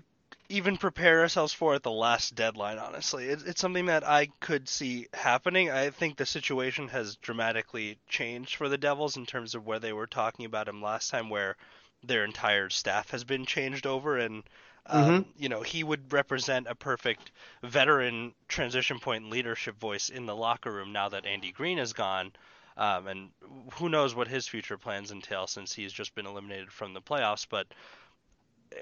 even 0.50 0.78
prepare 0.78 1.22
ourselves 1.22 1.54
for 1.54 1.76
at 1.76 1.84
the 1.84 1.92
last 1.92 2.36
deadline, 2.36 2.78
honestly. 2.78 3.26
It's, 3.26 3.44
it's 3.44 3.62
something 3.62 3.86
that 3.86 4.08
I 4.08 4.28
could 4.40 4.68
see 4.68 5.08
happening. 5.14 5.72
I 5.72 5.90
think 5.90 6.18
the 6.18 6.26
situation 6.26 6.90
has 6.90 7.16
dramatically 7.16 7.98
changed 8.08 8.56
for 8.56 8.68
the 8.70 8.78
Devils 8.78 9.18
in 9.18 9.26
terms 9.26 9.56
of 9.56 9.66
where 9.66 9.80
they 9.80 9.94
were 9.94 10.08
talking 10.08 10.46
about 10.46 10.68
him 10.68 10.82
last 10.82 11.10
time, 11.10 11.30
where 11.30 11.56
their 12.04 12.26
entire 12.26 12.70
staff 12.70 13.12
has 13.12 13.24
been 13.24 13.46
changed 13.46 13.86
over 13.86 14.18
and 14.18 14.44
um, 14.88 15.26
you 15.38 15.48
know 15.48 15.62
he 15.62 15.84
would 15.84 16.12
represent 16.12 16.66
a 16.68 16.74
perfect 16.74 17.32
veteran 17.62 18.34
transition 18.48 18.98
point 18.98 19.30
leadership 19.30 19.80
voice 19.80 20.10
in 20.10 20.26
the 20.26 20.36
locker 20.36 20.72
room 20.72 20.92
now 20.92 21.10
that 21.10 21.28
Andy 21.28 21.52
Greene 21.52 21.78
is 21.78 21.94
gone 21.94 22.32
Um, 22.78 23.08
and 23.08 23.30
who 23.74 23.90
knows 23.90 24.16
what 24.16 24.28
his 24.28 24.48
future 24.48 24.78
plans 24.78 25.12
entail 25.12 25.48
since 25.48 25.74
he's 25.74 25.94
just 25.94 26.16
been 26.16 26.26
eliminated 26.26 26.72
from 26.72 26.94
the 26.94 27.02
playoffs. 27.02 27.46
But 27.50 27.68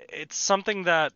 it's 0.09 0.35
something 0.35 0.83
that 0.83 1.13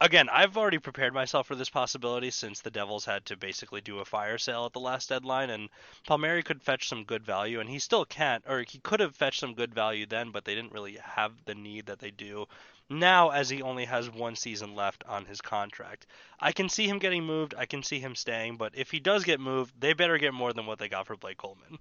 again, 0.00 0.28
I've 0.28 0.56
already 0.56 0.78
prepared 0.78 1.14
myself 1.14 1.46
for 1.46 1.54
this 1.54 1.70
possibility 1.70 2.30
since 2.30 2.60
the 2.60 2.70
Devils 2.70 3.04
had 3.04 3.24
to 3.26 3.36
basically 3.36 3.80
do 3.80 4.00
a 4.00 4.04
fire 4.04 4.38
sale 4.38 4.66
at 4.66 4.72
the 4.72 4.80
last 4.80 5.08
deadline, 5.08 5.50
and 5.50 5.68
Palmieri 6.06 6.42
could 6.42 6.62
fetch 6.62 6.88
some 6.88 7.04
good 7.04 7.24
value, 7.24 7.60
and 7.60 7.70
he 7.70 7.78
still 7.78 8.04
can't, 8.04 8.44
or 8.46 8.64
he 8.68 8.78
could 8.80 9.00
have 9.00 9.16
fetched 9.16 9.40
some 9.40 9.54
good 9.54 9.74
value 9.74 10.04
then, 10.04 10.30
but 10.30 10.44
they 10.44 10.54
didn't 10.54 10.72
really 10.72 10.98
have 11.02 11.32
the 11.44 11.54
need 11.54 11.86
that 11.86 12.00
they 12.00 12.10
do 12.10 12.46
now 12.90 13.30
as 13.30 13.48
he 13.48 13.62
only 13.62 13.86
has 13.86 14.10
one 14.10 14.36
season 14.36 14.74
left 14.74 15.04
on 15.08 15.24
his 15.24 15.40
contract. 15.40 16.06
I 16.38 16.52
can 16.52 16.68
see 16.68 16.86
him 16.86 16.98
getting 16.98 17.24
moved, 17.24 17.54
I 17.56 17.66
can 17.66 17.82
see 17.82 17.98
him 17.98 18.14
staying, 18.14 18.56
but 18.56 18.76
if 18.76 18.90
he 18.90 19.00
does 19.00 19.24
get 19.24 19.40
moved, 19.40 19.72
they 19.80 19.94
better 19.94 20.18
get 20.18 20.34
more 20.34 20.52
than 20.52 20.66
what 20.66 20.78
they 20.78 20.88
got 20.88 21.06
for 21.06 21.16
Blake 21.16 21.38
Coleman. 21.38 21.78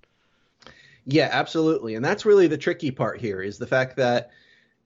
Yeah, 1.06 1.30
absolutely. 1.32 1.96
And 1.96 2.04
that's 2.04 2.26
really 2.26 2.48
the 2.48 2.58
tricky 2.58 2.92
part 2.92 3.20
here 3.20 3.42
is 3.42 3.58
the 3.58 3.68
fact 3.68 3.98
that, 3.98 4.32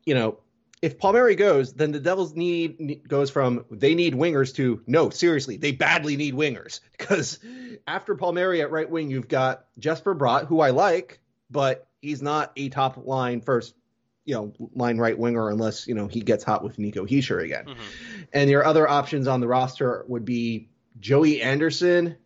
you 0.05 0.15
know, 0.15 0.39
if 0.81 0.99
Palmieri 0.99 1.35
goes, 1.35 1.73
then 1.73 1.91
the 1.91 1.99
Devils 1.99 2.35
need 2.35 3.07
goes 3.07 3.31
from 3.31 3.65
they 3.71 3.95
need 3.95 4.13
wingers 4.13 4.53
to 4.55 4.81
no, 4.85 5.09
seriously, 5.09 5.57
they 5.57 5.71
badly 5.71 6.17
need 6.17 6.35
wingers 6.35 6.81
because 6.97 7.39
after 7.87 8.15
Palmieri 8.15 8.61
at 8.61 8.71
right 8.71 8.89
wing, 8.89 9.09
you've 9.09 9.27
got 9.27 9.65
Jesper 9.79 10.15
Bratt, 10.15 10.47
who 10.47 10.59
I 10.59 10.71
like, 10.71 11.19
but 11.49 11.87
he's 12.01 12.21
not 12.21 12.51
a 12.55 12.69
top 12.69 13.05
line 13.05 13.41
first, 13.41 13.73
you 14.25 14.35
know, 14.35 14.53
line 14.75 14.97
right 14.97 15.17
winger 15.17 15.49
unless 15.49 15.87
you 15.87 15.95
know 15.95 16.07
he 16.07 16.21
gets 16.21 16.43
hot 16.43 16.63
with 16.63 16.77
Nico 16.77 17.05
Hischier 17.05 17.43
again. 17.43 17.65
Mm-hmm. 17.65 18.23
And 18.33 18.49
your 18.49 18.63
other 18.63 18.87
options 18.87 19.27
on 19.27 19.39
the 19.39 19.47
roster 19.47 20.05
would 20.07 20.25
be 20.25 20.69
Joey 20.99 21.41
Anderson, 21.41 22.17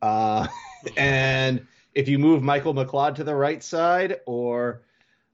uh, 0.00 0.48
and 0.96 1.66
if 1.94 2.08
you 2.08 2.18
move 2.18 2.42
Michael 2.42 2.74
McLeod 2.74 3.16
to 3.16 3.24
the 3.24 3.34
right 3.34 3.62
side 3.62 4.20
or 4.26 4.82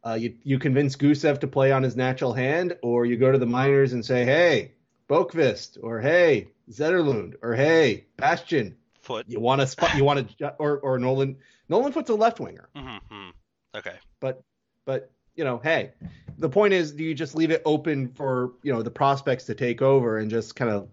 uh, 0.04 0.14
you 0.14 0.34
you 0.44 0.58
convince 0.58 0.96
Gusev 0.96 1.40
to 1.40 1.46
play 1.46 1.72
on 1.72 1.82
his 1.82 1.96
natural 1.96 2.32
hand, 2.32 2.76
or 2.82 3.04
you 3.04 3.16
go 3.16 3.32
to 3.32 3.38
the 3.38 3.46
minors 3.46 3.92
and 3.92 4.04
say, 4.04 4.24
"Hey, 4.24 4.72
Boqvist," 5.08 5.78
or 5.82 6.00
"Hey, 6.00 6.48
Zetterlund," 6.70 7.34
or 7.42 7.54
"Hey, 7.54 8.06
Bastian." 8.16 8.76
Foot. 9.02 9.26
You 9.28 9.40
want 9.40 9.60
to 9.60 9.66
spot? 9.66 9.96
You 9.96 10.04
want 10.04 10.38
to 10.38 10.54
or 10.58 10.78
or 10.78 10.98
Nolan? 10.98 11.36
Nolan 11.68 11.92
Foot's 11.92 12.10
a 12.10 12.14
left 12.14 12.40
winger. 12.40 12.68
Mm-hmm. 12.76 13.30
Okay. 13.74 13.96
But 14.20 14.42
but 14.84 15.10
you 15.34 15.44
know, 15.44 15.58
hey, 15.58 15.92
the 16.38 16.48
point 16.48 16.74
is, 16.74 16.92
do 16.92 17.02
you 17.04 17.14
just 17.14 17.34
leave 17.34 17.50
it 17.50 17.62
open 17.64 18.08
for 18.08 18.52
you 18.62 18.72
know 18.72 18.82
the 18.82 18.90
prospects 18.90 19.44
to 19.44 19.54
take 19.54 19.82
over 19.82 20.18
and 20.18 20.30
just 20.30 20.54
kind 20.54 20.70
of 20.70 20.88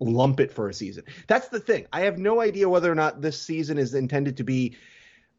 lump 0.00 0.40
it 0.40 0.52
for 0.52 0.68
a 0.68 0.74
season? 0.74 1.04
That's 1.26 1.48
the 1.48 1.60
thing. 1.60 1.86
I 1.92 2.02
have 2.02 2.18
no 2.18 2.40
idea 2.40 2.68
whether 2.68 2.90
or 2.90 2.96
not 2.96 3.20
this 3.20 3.40
season 3.40 3.78
is 3.78 3.94
intended 3.94 4.38
to 4.38 4.44
be 4.44 4.76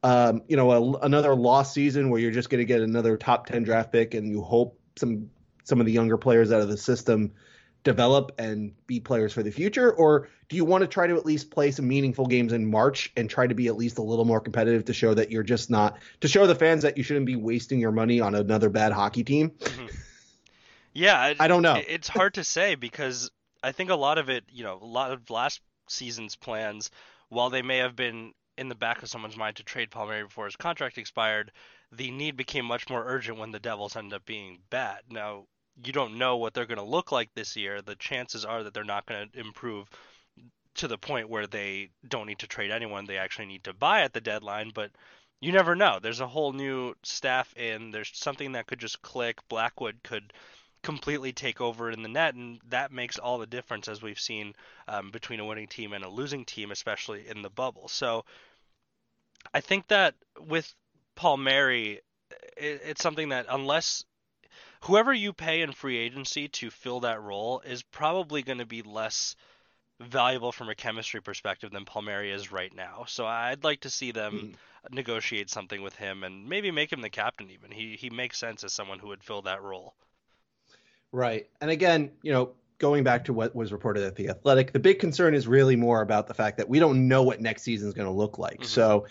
um, 0.04 0.44
you 0.48 0.56
know, 0.56 0.72
a, 0.72 0.98
another 1.00 1.36
lost 1.36 1.74
season 1.74 2.10
where 2.10 2.20
you're 2.20 2.32
just 2.32 2.50
going 2.50 2.60
to 2.60 2.66
get 2.66 2.82
another 2.82 3.18
top 3.18 3.48
10 3.48 3.64
draft 3.64 3.92
pick 3.92 4.14
and 4.14 4.30
you 4.30 4.42
hope 4.42 4.80
some 4.98 5.30
some 5.64 5.80
of 5.80 5.86
the 5.86 5.92
younger 5.92 6.18
players 6.18 6.52
out 6.52 6.62
of 6.62 6.68
the 6.68 6.78
system 6.78 7.32
develop 7.84 8.32
and 8.40 8.74
be 8.88 9.00
players 9.00 9.32
for 9.32 9.44
the 9.44 9.52
future 9.52 9.92
or 9.94 10.28
do 10.50 10.56
you 10.56 10.66
want 10.66 10.82
to 10.82 10.88
try 10.88 11.08
to 11.08 11.16
at 11.16 11.26
least 11.26 11.52
play 11.52 11.72
some 11.72 11.88
meaningful 11.88 12.26
games 12.26 12.52
in 12.52 12.70
March 12.70 13.12
and 13.16 13.30
try 13.30 13.46
to 13.46 13.54
be 13.54 13.68
at 13.68 13.78
least 13.78 14.00
a 14.00 14.02
little 14.02 14.26
more 14.26 14.42
competitive 14.42 14.84
to 14.86 14.94
show 14.94 15.14
that 15.14 15.32
you're 15.32 15.44
just 15.44 15.70
not 15.70 15.98
to 16.22 16.28
show 16.28 16.48
the 16.48 16.56
fans 16.56 16.84
that 16.84 16.98
you 16.98 17.04
shouldn't 17.04 17.28
be 17.28 17.36
wasting 17.36 17.80
your 17.80 17.92
money 17.92 18.20
on 18.20 18.36
another 18.36 18.70
bad 18.70 18.92
hockey 18.92 19.24
team? 19.24 19.52
Mm-hmm. 19.52 19.88
Yeah, 20.94 21.28
it, 21.28 21.38
I 21.40 21.48
don't 21.48 21.62
know. 21.62 21.80
It's 21.88 22.08
hard 22.08 22.34
to 22.34 22.44
say 22.44 22.76
because 22.76 23.30
I 23.62 23.72
think 23.72 23.92
a 23.92 23.96
lot 23.96 24.18
of 24.18 24.30
it, 24.30 24.44
you 24.50 24.64
know, 24.64 24.80
a 24.82 24.86
lot 24.86 25.12
of 25.12 25.30
last 25.30 25.62
season's 25.88 26.36
plans 26.36 26.90
while 27.30 27.52
they 27.52 27.62
may 27.62 27.78
have 27.78 27.96
been 27.96 28.34
in 28.60 28.68
the 28.68 28.76
back 28.76 29.02
of 29.02 29.10
someone's 29.10 29.38
mind 29.38 29.56
to 29.56 29.64
trade 29.64 29.90
Palmieri 29.90 30.24
before 30.24 30.46
his 30.46 30.56
contract 30.58 30.98
expired, 30.98 31.52
the 31.92 32.12
need 32.12 32.36
became 32.36 32.66
much 32.66 32.90
more 32.90 33.04
urgent 33.06 33.40
when 33.40 33.52
the 33.52 33.60
Devils 33.60 33.96
ended 33.96 34.14
up 34.14 34.26
being 34.26 34.60
bad. 34.70 35.00
Now, 35.10 35.46
you 35.84 35.94
don't 35.94 36.18
know 36.18 36.38
what 36.38 36.54
they're 36.54 36.66
going 36.66 36.78
to 36.78 36.84
look 36.84 37.12
like 37.12 37.34
this 37.34 37.56
year. 37.56 37.82
The 37.82 37.96
chances 37.96 38.44
are 38.44 38.64
that 38.64 38.74
they're 38.74 38.84
not 38.84 39.06
going 39.06 39.30
to 39.30 39.40
improve 39.40 39.90
to 40.76 40.88
the 40.88 40.98
point 40.98 41.30
where 41.30 41.48
they 41.48 41.90
don't 42.08 42.28
need 42.28 42.40
to 42.40 42.48
trade 42.48 42.70
anyone. 42.70 43.06
They 43.06 43.18
actually 43.18 43.48
need 43.48 43.64
to 43.64 43.74
buy 43.74 44.02
at 44.02 44.14
the 44.14 44.22
deadline, 44.22 44.72
but 44.76 44.92
you 45.42 45.54
never 45.54 45.76
know. 45.76 46.00
There's 46.02 46.20
a 46.20 46.28
whole 46.28 46.52
new 46.52 46.96
staff 47.04 47.56
in. 47.56 47.92
There's 47.92 48.12
something 48.14 48.52
that 48.52 48.68
could 48.68 48.80
just 48.80 49.02
click. 49.02 49.38
Blackwood 49.48 50.00
could 50.04 50.34
completely 50.84 51.34
take 51.34 51.62
over 51.62 51.92
in 51.92 52.02
the 52.02 52.10
net, 52.10 52.36
and 52.36 52.60
that 52.70 52.92
makes 52.92 53.18
all 53.18 53.38
the 53.38 53.48
difference 53.48 53.88
as 53.88 54.02
we've 54.02 54.20
seen 54.20 54.54
um, 54.88 55.12
between 55.12 55.40
a 55.40 55.46
winning 55.46 55.68
team 55.68 55.94
and 55.94 56.04
a 56.04 56.10
losing 56.10 56.46
team, 56.46 56.72
especially 56.72 57.28
in 57.28 57.42
the 57.42 57.50
bubble. 57.50 57.88
So 57.88 58.26
I 59.54 59.62
think 59.62 59.88
that 59.88 60.16
with 60.40 60.74
Palmieri, 61.16 62.02
it, 62.58 62.82
it's 62.86 63.02
something 63.02 63.30
that 63.30 63.46
unless 63.50 64.04
whoever 64.82 65.14
you 65.14 65.34
pay 65.34 65.62
in 65.62 65.72
free 65.72 65.98
agency 65.98 66.48
to 66.48 66.70
fill 66.70 67.02
that 67.02 67.22
role 67.22 67.62
is 67.66 67.84
probably 67.84 68.42
going 68.42 68.60
to 68.60 68.66
be 68.66 68.82
less 68.82 69.36
valuable 70.00 70.52
from 70.52 70.70
a 70.70 70.76
chemistry 70.76 71.22
perspective 71.22 71.72
than 71.72 71.86
Palmieri 71.86 72.32
is 72.32 72.52
right 72.52 72.74
now. 72.74 73.04
So 73.08 73.26
I'd 73.26 73.64
like 73.64 73.82
to 73.82 73.90
see 73.90 74.12
them 74.12 74.56
mm. 74.56 74.96
negotiate 74.96 75.50
something 75.50 75.82
with 75.82 75.96
him 75.96 76.24
and 76.24 76.48
maybe 76.48 76.72
make 76.72 76.92
him 76.92 77.02
the 77.02 77.10
captain 77.10 77.50
even. 77.52 77.72
He 77.72 77.98
he 78.00 78.10
makes 78.10 78.38
sense 78.38 78.64
as 78.64 78.74
someone 78.74 79.00
who 79.00 79.08
would 79.10 79.24
fill 79.24 79.42
that 79.44 79.62
role. 79.62 79.94
Right. 81.12 81.50
And 81.60 81.70
again, 81.72 82.12
you 82.22 82.32
know, 82.32 82.52
going 82.78 83.04
back 83.04 83.26
to 83.26 83.34
what 83.34 83.56
was 83.56 83.72
reported 83.72 84.04
at 84.04 84.16
the 84.16 84.30
Athletic, 84.30 84.72
the 84.72 84.80
big 84.80 85.00
concern 85.00 85.34
is 85.34 85.48
really 85.48 85.76
more 85.76 86.02
about 86.02 86.28
the 86.28 86.34
fact 86.34 86.58
that 86.58 86.70
we 86.70 86.80
don't 86.80 87.08
know 87.08 87.24
what 87.24 87.42
next 87.42 87.64
season 87.64 87.88
is 87.88 87.94
going 87.94 88.08
to 88.08 88.14
look 88.14 88.38
like. 88.38 88.60
Mm-hmm. 88.60 88.66
So 88.66 89.06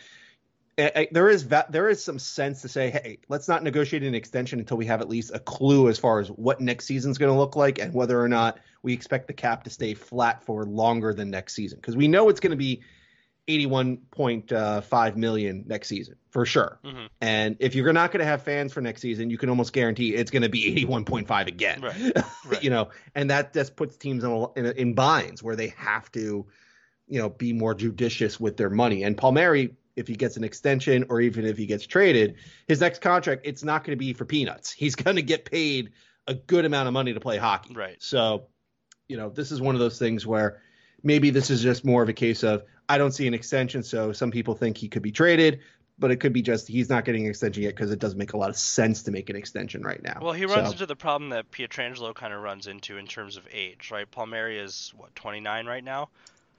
there 0.78 1.28
is 1.28 1.42
va- 1.42 1.66
there 1.68 1.88
is 1.88 2.02
some 2.02 2.18
sense 2.18 2.62
to 2.62 2.68
say, 2.68 2.90
hey, 2.90 3.18
let's 3.28 3.48
not 3.48 3.64
negotiate 3.64 4.04
an 4.04 4.14
extension 4.14 4.60
until 4.60 4.76
we 4.76 4.86
have 4.86 5.00
at 5.00 5.08
least 5.08 5.32
a 5.34 5.40
clue 5.40 5.88
as 5.88 5.98
far 5.98 6.20
as 6.20 6.28
what 6.28 6.60
next 6.60 6.86
season's 6.86 7.18
going 7.18 7.32
to 7.32 7.38
look 7.38 7.56
like 7.56 7.80
and 7.80 7.92
whether 7.92 8.20
or 8.20 8.28
not 8.28 8.58
we 8.82 8.92
expect 8.92 9.26
the 9.26 9.32
cap 9.32 9.64
to 9.64 9.70
stay 9.70 9.94
flat 9.94 10.44
for 10.44 10.64
longer 10.64 11.12
than 11.12 11.30
next 11.30 11.54
season 11.54 11.78
because 11.78 11.96
we 11.96 12.06
know 12.06 12.28
it's 12.28 12.38
going 12.38 12.52
to 12.52 12.56
be 12.56 12.82
81.5 13.48 15.16
million 15.16 15.64
next 15.66 15.88
season 15.88 16.14
for 16.30 16.46
sure. 16.46 16.78
Mm-hmm. 16.84 17.06
And 17.20 17.56
if 17.58 17.74
you're 17.74 17.92
not 17.92 18.12
going 18.12 18.20
to 18.20 18.26
have 18.26 18.42
fans 18.42 18.72
for 18.72 18.80
next 18.80 19.00
season, 19.00 19.30
you 19.30 19.38
can 19.38 19.48
almost 19.48 19.72
guarantee 19.72 20.14
it's 20.14 20.30
going 20.30 20.42
to 20.42 20.48
be 20.48 20.86
81.5 20.86 21.46
again. 21.48 21.80
Right. 21.80 22.12
Right. 22.46 22.62
you 22.62 22.70
know, 22.70 22.88
and 23.14 23.28
that 23.28 23.52
just 23.52 23.76
puts 23.76 23.98
teams 23.98 24.24
in, 24.24 24.48
in, 24.56 24.66
in 24.66 24.94
binds 24.94 25.42
where 25.42 25.54
they 25.54 25.74
have 25.76 26.10
to, 26.12 26.46
you 27.06 27.18
know, 27.20 27.28
be 27.28 27.52
more 27.52 27.74
judicious 27.74 28.40
with 28.40 28.56
their 28.56 28.70
money. 28.70 29.02
And 29.02 29.18
Palmieri 29.18 29.74
if 29.98 30.08
he 30.08 30.14
gets 30.14 30.37
an 30.37 30.44
extension 30.44 31.04
or 31.08 31.20
even 31.20 31.44
if 31.44 31.58
he 31.58 31.66
gets 31.66 31.87
traded, 31.87 32.37
his 32.66 32.80
next 32.80 33.00
contract, 33.00 33.42
it's 33.44 33.64
not 33.64 33.84
going 33.84 33.96
to 33.96 33.98
be 33.98 34.12
for 34.12 34.24
peanuts. 34.24 34.70
He's 34.70 34.94
going 35.04 35.16
to 35.16 35.22
get 35.22 35.44
paid 35.44 35.90
a 36.26 36.34
good 36.34 36.64
amount 36.64 36.87
of 36.87 36.94
money 36.94 37.12
to 37.12 37.20
play 37.20 37.37
hockey. 37.37 37.74
Right. 37.74 37.96
So, 38.00 38.46
you 39.08 39.16
know, 39.16 39.30
this 39.30 39.50
is 39.50 39.61
one 39.61 39.74
of 39.74 39.80
those 39.80 39.98
things 39.98 40.26
where 40.26 40.62
maybe 41.02 41.30
this 41.30 41.50
is 41.50 41.62
just 41.62 41.84
more 41.84 42.02
of 42.02 42.08
a 42.08 42.12
case 42.12 42.42
of 42.42 42.62
I 42.88 42.96
don't 42.96 43.12
see 43.12 43.26
an 43.26 43.34
extension, 43.34 43.82
so 43.82 44.12
some 44.12 44.30
people 44.30 44.54
think 44.54 44.78
he 44.78 44.88
could 44.88 45.02
be 45.02 45.12
traded, 45.12 45.61
but 45.98 46.11
it 46.11 46.16
could 46.16 46.32
be 46.32 46.42
just 46.42 46.68
he's 46.68 46.88
not 46.88 47.04
getting 47.04 47.24
an 47.24 47.30
extension 47.30 47.62
yet 47.62 47.74
because 47.74 47.90
it 47.90 47.98
doesn't 47.98 48.18
make 48.18 48.32
a 48.32 48.37
lot 48.37 48.50
of 48.50 48.56
sense 48.56 49.02
to 49.02 49.11
make 49.11 49.28
an 49.28 49.37
extension 49.37 49.82
right 49.82 50.02
now. 50.02 50.18
Well, 50.22 50.32
he 50.32 50.46
runs 50.46 50.68
so. 50.68 50.72
into 50.72 50.87
the 50.87 50.96
problem 50.96 51.30
that 51.30 51.50
Pietrangelo 51.50 52.14
kind 52.14 52.32
of 52.32 52.40
runs 52.40 52.66
into 52.66 52.96
in 52.96 53.06
terms 53.06 53.37
of 53.37 53.46
age, 53.52 53.90
right? 53.90 54.11
Palmieri 54.11 54.58
is 54.58 54.92
what 54.96 55.14
29 55.16 55.66
right 55.66 55.84
now. 55.84 56.08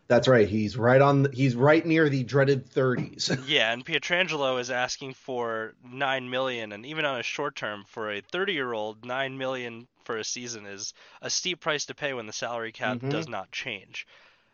That's 0.09 0.27
right. 0.27 0.47
He's 0.47 0.75
right 0.75 1.01
on. 1.01 1.23
The, 1.23 1.29
he's 1.31 1.55
right 1.55 1.85
near 1.85 2.09
the 2.09 2.23
dreaded 2.23 2.67
30s. 2.71 3.43
yeah, 3.47 3.71
and 3.71 3.85
Pietrangelo 3.85 4.59
is 4.59 4.71
asking 4.71 5.13
for 5.13 5.75
nine 5.87 6.31
million, 6.31 6.71
and 6.71 6.83
even 6.87 7.05
on 7.05 7.19
a 7.19 7.23
short 7.23 7.55
term 7.55 7.85
for 7.87 8.11
a 8.11 8.21
30-year-old, 8.23 9.05
nine 9.05 9.37
million 9.37 9.87
for 10.05 10.17
a 10.17 10.23
season 10.23 10.65
is 10.65 10.95
a 11.21 11.29
steep 11.29 11.59
price 11.59 11.85
to 11.85 11.93
pay 11.93 12.13
when 12.13 12.25
the 12.25 12.33
salary 12.33 12.71
cap 12.71 12.97
mm-hmm. 12.97 13.09
does 13.09 13.27
not 13.27 13.51
change. 13.51 14.07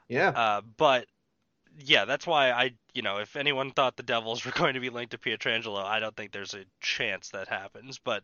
Yeah. 0.10 0.30
Uh, 0.30 0.62
but 0.76 1.08
yeah, 1.80 2.04
that's 2.04 2.28
why 2.28 2.52
I, 2.52 2.74
you 2.94 3.02
know, 3.02 3.20
if 3.20 3.38
anyone 3.38 3.72
thought 3.72 3.96
the 3.96 4.04
Devils 4.04 4.44
were 4.46 4.52
going 4.52 4.74
to 4.74 4.82
be 4.82 4.90
linked 4.90 5.12
to 5.12 5.18
Pietrangelo, 5.18 5.82
I 5.82 6.02
don't 6.02 6.16
think 6.18 6.34
there's 6.34 6.54
a 6.54 6.66
chance 6.82 7.30
that 7.30 7.48
happens. 7.48 7.98
But 7.98 8.24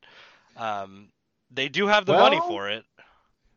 um, 0.57 1.07
they 1.49 1.69
do 1.69 1.87
have 1.87 2.05
the 2.05 2.11
well, 2.11 2.23
money 2.23 2.41
for 2.41 2.69
it. 2.69 2.83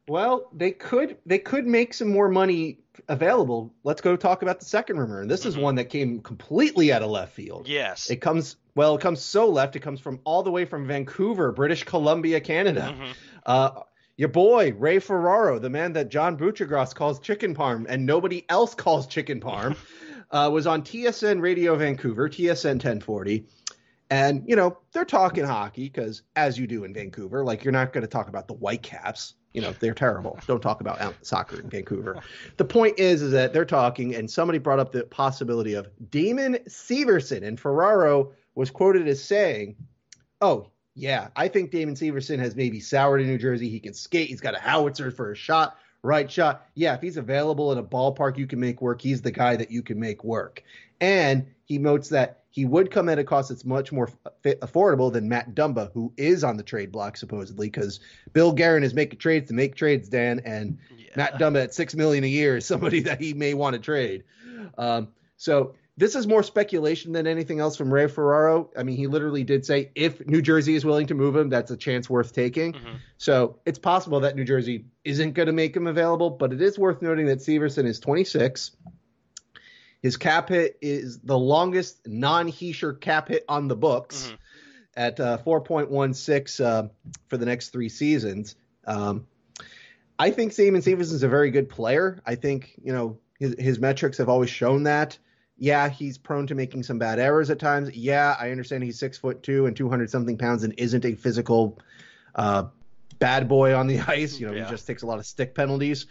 Well, 0.06 0.50
they 0.52 0.70
could 0.70 1.16
they 1.24 1.38
could 1.38 1.66
make 1.66 1.94
some 1.94 2.08
more 2.08 2.28
money 2.28 2.80
available. 3.08 3.74
Let's 3.84 4.00
go 4.00 4.16
talk 4.16 4.42
about 4.42 4.60
the 4.60 4.66
second 4.66 4.98
rumor, 4.98 5.20
and 5.20 5.30
this 5.30 5.40
mm-hmm. 5.40 5.48
is 5.50 5.56
one 5.56 5.74
that 5.76 5.86
came 5.86 6.20
completely 6.20 6.92
out 6.92 7.02
of 7.02 7.10
left 7.10 7.32
field. 7.32 7.66
Yes, 7.68 8.10
it 8.10 8.16
comes 8.16 8.56
well. 8.74 8.96
It 8.96 9.00
comes 9.00 9.20
so 9.20 9.48
left. 9.48 9.76
It 9.76 9.80
comes 9.80 10.00
from 10.00 10.20
all 10.24 10.42
the 10.42 10.50
way 10.50 10.66
from 10.66 10.86
Vancouver, 10.86 11.52
British 11.52 11.84
Columbia, 11.84 12.40
Canada. 12.40 12.94
Mm-hmm. 12.94 13.12
Uh, 13.46 13.70
your 14.16 14.28
boy 14.28 14.72
Ray 14.72 14.98
Ferraro, 14.98 15.58
the 15.58 15.70
man 15.70 15.94
that 15.94 16.08
John 16.08 16.36
Buccigross 16.36 16.94
calls 16.94 17.18
chicken 17.18 17.54
parm 17.54 17.86
and 17.88 18.06
nobody 18.06 18.44
else 18.48 18.74
calls 18.74 19.06
chicken 19.06 19.40
parm, 19.40 19.76
uh, 20.30 20.50
was 20.52 20.66
on 20.66 20.82
TSN 20.82 21.40
Radio 21.40 21.74
Vancouver, 21.76 22.28
TSN 22.28 22.74
1040. 22.74 23.46
And, 24.10 24.44
you 24.46 24.54
know, 24.54 24.78
they're 24.92 25.04
talking 25.04 25.44
hockey 25.44 25.84
because, 25.84 26.22
as 26.36 26.58
you 26.58 26.66
do 26.66 26.84
in 26.84 26.94
Vancouver, 26.94 27.44
like 27.44 27.64
you're 27.64 27.72
not 27.72 27.92
going 27.92 28.02
to 28.02 28.08
talk 28.08 28.28
about 28.28 28.46
the 28.46 28.54
Whitecaps 28.54 29.34
You 29.54 29.62
know, 29.62 29.72
they're 29.78 29.94
terrible. 29.94 30.38
Don't 30.46 30.60
talk 30.60 30.80
about 30.80 31.14
soccer 31.24 31.60
in 31.60 31.70
Vancouver. 31.70 32.20
The 32.56 32.64
point 32.64 32.98
is, 32.98 33.22
is 33.22 33.32
that 33.32 33.52
they're 33.52 33.64
talking, 33.64 34.14
and 34.14 34.30
somebody 34.30 34.58
brought 34.58 34.80
up 34.80 34.92
the 34.92 35.04
possibility 35.04 35.74
of 35.74 35.88
Damon 36.10 36.58
Severson, 36.68 37.46
and 37.46 37.58
Ferraro 37.58 38.32
was 38.56 38.70
quoted 38.70 39.06
as 39.06 39.22
saying, 39.22 39.76
"Oh, 40.40 40.70
yeah, 40.94 41.28
I 41.36 41.48
think 41.48 41.70
Damon 41.70 41.94
Severson 41.94 42.38
has 42.38 42.54
maybe 42.54 42.80
soured 42.80 43.20
in 43.20 43.26
New 43.26 43.38
Jersey. 43.38 43.68
He 43.68 43.80
can 43.80 43.94
skate. 43.94 44.28
He's 44.28 44.40
got 44.40 44.56
a 44.56 44.60
howitzer 44.60 45.10
for 45.10 45.32
a 45.32 45.36
shot, 45.36 45.76
right 46.02 46.30
shot. 46.30 46.66
Yeah, 46.74 46.94
if 46.94 47.00
he's 47.00 47.16
available 47.16 47.72
in 47.72 47.78
a 47.78 47.82
ballpark 47.82 48.36
you 48.36 48.46
can 48.46 48.60
make 48.60 48.80
work, 48.80 49.00
he's 49.00 49.22
the 49.22 49.32
guy 49.32 49.56
that 49.56 49.70
you 49.70 49.82
can 49.82 49.98
make 49.98 50.22
work. 50.22 50.62
And 51.00 51.46
he 51.64 51.78
notes 51.78 52.08
that 52.10 52.43
he 52.54 52.64
would 52.64 52.92
come 52.92 53.08
at 53.08 53.18
a 53.18 53.24
cost 53.24 53.48
that's 53.48 53.64
much 53.64 53.90
more 53.90 54.08
affordable 54.44 55.12
than 55.12 55.28
Matt 55.28 55.56
Dumba, 55.56 55.90
who 55.92 56.12
is 56.16 56.44
on 56.44 56.56
the 56.56 56.62
trade 56.62 56.92
block 56.92 57.16
supposedly, 57.16 57.66
because 57.66 57.98
Bill 58.32 58.52
Guerin 58.52 58.84
is 58.84 58.94
making 58.94 59.18
trades 59.18 59.48
to 59.48 59.54
make 59.54 59.74
trades, 59.74 60.08
Dan, 60.08 60.40
and 60.44 60.78
yeah. 60.96 61.06
Matt 61.16 61.34
Dumba 61.40 61.64
at 61.64 61.74
six 61.74 61.96
million 61.96 62.22
a 62.22 62.28
year 62.28 62.58
is 62.58 62.64
somebody 62.64 63.00
that 63.00 63.20
he 63.20 63.34
may 63.34 63.54
want 63.54 63.74
to 63.74 63.80
trade. 63.80 64.22
Um, 64.78 65.08
so 65.36 65.74
this 65.96 66.14
is 66.14 66.28
more 66.28 66.44
speculation 66.44 67.10
than 67.10 67.26
anything 67.26 67.58
else 67.58 67.76
from 67.76 67.92
Ray 67.92 68.06
Ferraro. 68.06 68.70
I 68.76 68.84
mean, 68.84 68.98
he 68.98 69.08
literally 69.08 69.42
did 69.42 69.66
say 69.66 69.90
if 69.96 70.24
New 70.24 70.40
Jersey 70.40 70.76
is 70.76 70.84
willing 70.84 71.08
to 71.08 71.14
move 71.14 71.34
him, 71.34 71.48
that's 71.48 71.72
a 71.72 71.76
chance 71.76 72.08
worth 72.08 72.32
taking. 72.32 72.74
Mm-hmm. 72.74 72.94
So 73.18 73.58
it's 73.66 73.80
possible 73.80 74.20
that 74.20 74.36
New 74.36 74.44
Jersey 74.44 74.84
isn't 75.02 75.32
going 75.32 75.46
to 75.46 75.52
make 75.52 75.76
him 75.76 75.88
available, 75.88 76.30
but 76.30 76.52
it 76.52 76.62
is 76.62 76.78
worth 76.78 77.02
noting 77.02 77.26
that 77.26 77.38
Severson 77.38 77.84
is 77.84 77.98
26. 77.98 78.76
His 80.04 80.18
cap 80.18 80.50
hit 80.50 80.76
is 80.82 81.20
the 81.20 81.38
longest 81.38 82.06
non-Hischier 82.06 83.00
cap 83.00 83.28
hit 83.28 83.42
on 83.48 83.68
the 83.68 83.74
books 83.74 84.26
mm-hmm. 84.26 84.34
at 84.98 85.18
uh, 85.18 85.38
4.16 85.38 86.62
uh, 86.62 86.88
for 87.28 87.38
the 87.38 87.46
next 87.46 87.70
three 87.70 87.88
seasons. 87.88 88.54
Um, 88.86 89.26
I 90.18 90.30
think 90.30 90.54
Damon 90.54 90.82
Severson 90.82 91.14
is 91.14 91.22
a 91.22 91.28
very 91.28 91.50
good 91.50 91.70
player. 91.70 92.20
I 92.26 92.34
think 92.34 92.74
you 92.84 92.92
know 92.92 93.16
his, 93.38 93.56
his 93.58 93.78
metrics 93.78 94.18
have 94.18 94.28
always 94.28 94.50
shown 94.50 94.82
that 94.82 95.16
yeah, 95.56 95.88
he's 95.88 96.18
prone 96.18 96.46
to 96.48 96.54
making 96.54 96.82
some 96.82 96.98
bad 96.98 97.18
errors 97.18 97.48
at 97.48 97.58
times. 97.58 97.90
Yeah, 97.96 98.36
I 98.38 98.50
understand 98.50 98.84
he's 98.84 98.98
six 98.98 99.16
foot 99.16 99.42
two 99.42 99.64
and 99.64 99.74
two 99.74 99.88
hundred 99.88 100.10
something 100.10 100.36
pounds 100.36 100.64
and 100.64 100.74
isn't 100.76 101.06
a 101.06 101.14
physical 101.14 101.78
uh, 102.34 102.64
bad 103.18 103.48
boy 103.48 103.74
on 103.74 103.86
the 103.86 104.00
ice. 104.06 104.38
You 104.38 104.48
know, 104.48 104.52
yeah. 104.52 104.64
he 104.64 104.70
just 104.70 104.86
takes 104.86 105.00
a 105.00 105.06
lot 105.06 105.18
of 105.18 105.24
stick 105.24 105.54
penalties. 105.54 106.04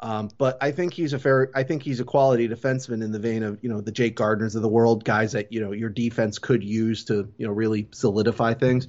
Um, 0.00 0.30
but 0.36 0.58
I 0.60 0.72
think 0.72 0.94
he's 0.94 1.12
a 1.12 1.18
fair. 1.18 1.50
I 1.54 1.62
think 1.62 1.82
he's 1.82 2.00
a 2.00 2.04
quality 2.04 2.48
defenseman 2.48 3.04
in 3.04 3.12
the 3.12 3.18
vein 3.18 3.42
of 3.42 3.58
you 3.62 3.68
know 3.68 3.80
the 3.80 3.92
Jake 3.92 4.16
Gardiners 4.16 4.56
of 4.56 4.62
the 4.62 4.68
world, 4.68 5.04
guys 5.04 5.32
that 5.32 5.52
you 5.52 5.60
know 5.60 5.72
your 5.72 5.90
defense 5.90 6.38
could 6.38 6.64
use 6.64 7.04
to 7.04 7.32
you 7.38 7.46
know 7.46 7.52
really 7.52 7.88
solidify 7.92 8.54
things. 8.54 8.88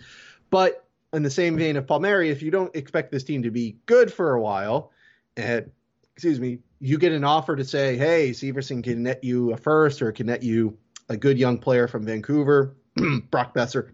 But 0.49 0.85
in 1.13 1.21
the 1.21 1.29
same 1.29 1.57
vein 1.57 1.77
of 1.77 1.85
Palmieri, 1.85 2.29
if 2.29 2.41
you 2.41 2.49
don't 2.49 2.75
expect 2.75 3.11
this 3.11 3.23
team 3.23 3.43
to 3.43 3.51
be 3.51 3.77
good 3.85 4.11
for 4.11 4.33
a 4.33 4.41
while, 4.41 4.91
and 5.37 5.71
excuse 6.15 6.39
me, 6.39 6.59
you 6.79 6.97
get 6.97 7.11
an 7.11 7.23
offer 7.23 7.55
to 7.55 7.63
say, 7.63 7.97
hey, 7.97 8.31
Severson 8.31 8.83
can 8.83 9.03
net 9.03 9.23
you 9.23 9.53
a 9.53 9.57
first 9.57 10.01
or 10.01 10.11
can 10.11 10.27
net 10.27 10.43
you 10.43 10.77
a 11.09 11.17
good 11.17 11.37
young 11.37 11.59
player 11.59 11.87
from 11.87 12.05
Vancouver, 12.05 12.75
Brock 13.31 13.53
Boeser. 13.53 13.91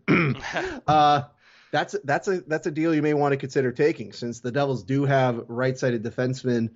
uh, 0.88 1.24
that's 1.72 1.96
that's 2.04 2.28
a 2.28 2.42
that's 2.42 2.68
a 2.68 2.72
deal 2.72 2.94
you 2.94 3.02
may 3.02 3.14
want 3.14 3.34
to 3.34 3.38
consider 3.38 3.72
taking 3.72 4.12
since 4.14 4.40
the 4.40 4.52
Devils 4.52 4.84
do 4.84 5.06
have 5.06 5.46
right-sided 5.48 6.04
defensemen. 6.04 6.72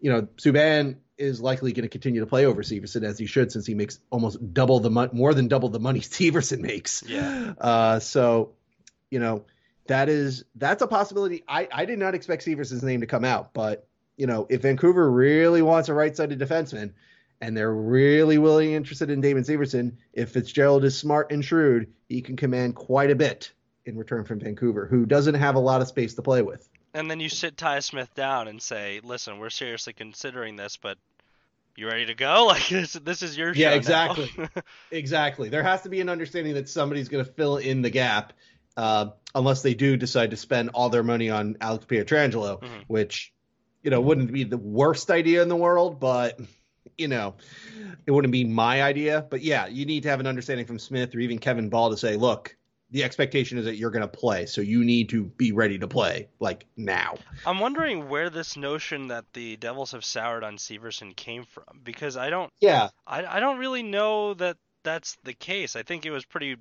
You 0.00 0.10
know, 0.10 0.22
Subban 0.36 0.96
is 1.18 1.40
likely 1.40 1.72
going 1.72 1.82
to 1.82 1.88
continue 1.88 2.20
to 2.20 2.26
play 2.26 2.46
over 2.46 2.62
Severson 2.62 3.04
as 3.04 3.18
he 3.18 3.26
should 3.26 3.52
since 3.52 3.66
he 3.66 3.74
makes 3.74 4.00
almost 4.10 4.52
double 4.52 4.80
the 4.80 4.90
mo- 4.90 5.10
more 5.12 5.34
than 5.34 5.48
double 5.48 5.68
the 5.68 5.78
money 5.78 6.00
Severson 6.00 6.60
makes. 6.60 7.02
Yeah. 7.06 7.52
Uh, 7.58 8.00
so, 8.00 8.52
you 9.10 9.20
know, 9.20 9.44
that 9.86 10.08
is 10.08 10.44
that's 10.54 10.82
a 10.82 10.86
possibility. 10.86 11.44
I 11.46 11.68
I 11.70 11.84
did 11.84 11.98
not 11.98 12.14
expect 12.14 12.44
Severson's 12.44 12.82
name 12.82 13.00
to 13.00 13.06
come 13.06 13.24
out, 13.24 13.52
but 13.52 13.86
you 14.16 14.26
know, 14.26 14.46
if 14.48 14.62
Vancouver 14.62 15.10
really 15.10 15.62
wants 15.62 15.88
a 15.88 15.94
right-sided 15.94 16.38
defenseman 16.38 16.92
and 17.40 17.56
they're 17.56 17.72
really 17.72 18.38
willing 18.38 18.72
interested 18.72 19.10
in 19.10 19.20
Damon 19.20 19.42
Severson, 19.42 19.96
if 20.12 20.30
Fitzgerald 20.30 20.84
is 20.84 20.96
smart 20.96 21.32
and 21.32 21.44
shrewd, 21.44 21.92
he 22.08 22.22
can 22.22 22.36
command 22.36 22.76
quite 22.76 23.10
a 23.10 23.16
bit 23.16 23.52
in 23.84 23.96
return 23.96 24.24
from 24.24 24.40
Vancouver, 24.40 24.86
who 24.86 25.06
doesn't 25.06 25.34
have 25.34 25.54
a 25.54 25.60
lot 25.60 25.80
of 25.80 25.88
space 25.88 26.14
to 26.14 26.22
play 26.22 26.42
with. 26.42 26.68
And 26.94 27.10
then 27.10 27.20
you 27.20 27.28
sit 27.28 27.56
Ty 27.56 27.80
Smith 27.80 28.14
down 28.14 28.48
and 28.48 28.60
say, 28.60 29.00
"Listen, 29.02 29.38
we're 29.38 29.50
seriously 29.50 29.92
considering 29.92 30.56
this, 30.56 30.76
but 30.76 30.98
you 31.76 31.86
ready 31.86 32.06
to 32.06 32.14
go? 32.14 32.46
Like 32.46 32.68
this, 32.68 32.92
this 32.92 33.22
is 33.22 33.36
your 33.36 33.52
yeah, 33.54 33.70
exactly, 33.70 34.30
exactly. 34.90 35.48
There 35.48 35.62
has 35.62 35.82
to 35.82 35.88
be 35.88 36.00
an 36.00 36.08
understanding 36.08 36.54
that 36.54 36.68
somebody's 36.68 37.08
going 37.08 37.24
to 37.24 37.30
fill 37.30 37.56
in 37.56 37.82
the 37.82 37.90
gap, 37.90 38.34
uh, 38.76 39.10
unless 39.34 39.62
they 39.62 39.74
do 39.74 39.96
decide 39.96 40.30
to 40.32 40.36
spend 40.36 40.70
all 40.74 40.90
their 40.90 41.02
money 41.02 41.30
on 41.30 41.56
Alex 41.60 41.86
Pietrangelo, 41.86 42.60
mm-hmm. 42.60 42.80
which 42.88 43.32
you 43.82 43.90
know, 43.90 44.00
wouldn't 44.00 44.32
be 44.32 44.44
the 44.44 44.58
worst 44.58 45.10
idea 45.10 45.42
in 45.42 45.48
the 45.48 45.56
world, 45.56 45.98
but 45.98 46.40
you 46.96 47.08
know, 47.08 47.34
it 48.06 48.10
wouldn't 48.10 48.32
be 48.32 48.44
my 48.44 48.82
idea. 48.82 49.26
But 49.28 49.42
yeah, 49.42 49.66
you 49.66 49.86
need 49.86 50.04
to 50.04 50.08
have 50.08 50.20
an 50.20 50.26
understanding 50.26 50.66
from 50.66 50.78
Smith 50.78 51.14
or 51.14 51.18
even 51.18 51.38
Kevin 51.38 51.68
Bahl 51.68 51.90
to 51.90 51.96
say, 51.96 52.16
look, 52.16 52.56
the 52.92 53.02
expectation 53.04 53.56
is 53.56 53.64
that 53.64 53.76
you're 53.76 53.90
going 53.90 54.02
to 54.02 54.08
play, 54.08 54.44
so 54.44 54.60
you 54.60 54.84
need 54.84 55.08
to 55.08 55.24
be 55.24 55.50
ready 55.50 55.78
to 55.78 55.88
play 55.88 56.28
like 56.40 56.66
now. 56.76 57.16
I'm 57.46 57.58
wondering 57.58 58.08
where 58.08 58.28
this 58.28 58.56
notion 58.56 59.08
that 59.08 59.24
the 59.32 59.56
Devils 59.56 59.92
have 59.92 60.04
soured 60.04 60.44
on 60.44 60.58
Severson 60.58 61.16
came 61.16 61.44
from 61.44 61.80
because 61.82 62.18
I 62.18 62.28
don't. 62.28 62.52
Yeah. 62.60 62.90
I 63.06 63.24
I 63.24 63.40
don't 63.40 63.58
really 63.58 63.82
know 63.82 64.34
that 64.34 64.58
that's 64.82 65.16
the 65.24 65.32
case. 65.32 65.74
I 65.74 65.82
think 65.82 66.04
it 66.04 66.10
was 66.10 66.26
pretty 66.26 66.56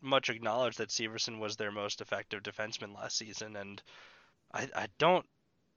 much 0.00 0.30
acknowledged 0.30 0.78
that 0.78 0.88
Severson 0.88 1.38
was 1.38 1.56
their 1.56 1.72
most 1.72 2.00
effective 2.00 2.42
defenseman 2.42 2.94
last 2.94 3.16
season, 3.16 3.54
and 3.54 3.80
I 4.52 4.68
I 4.74 4.86
don't 4.98 5.24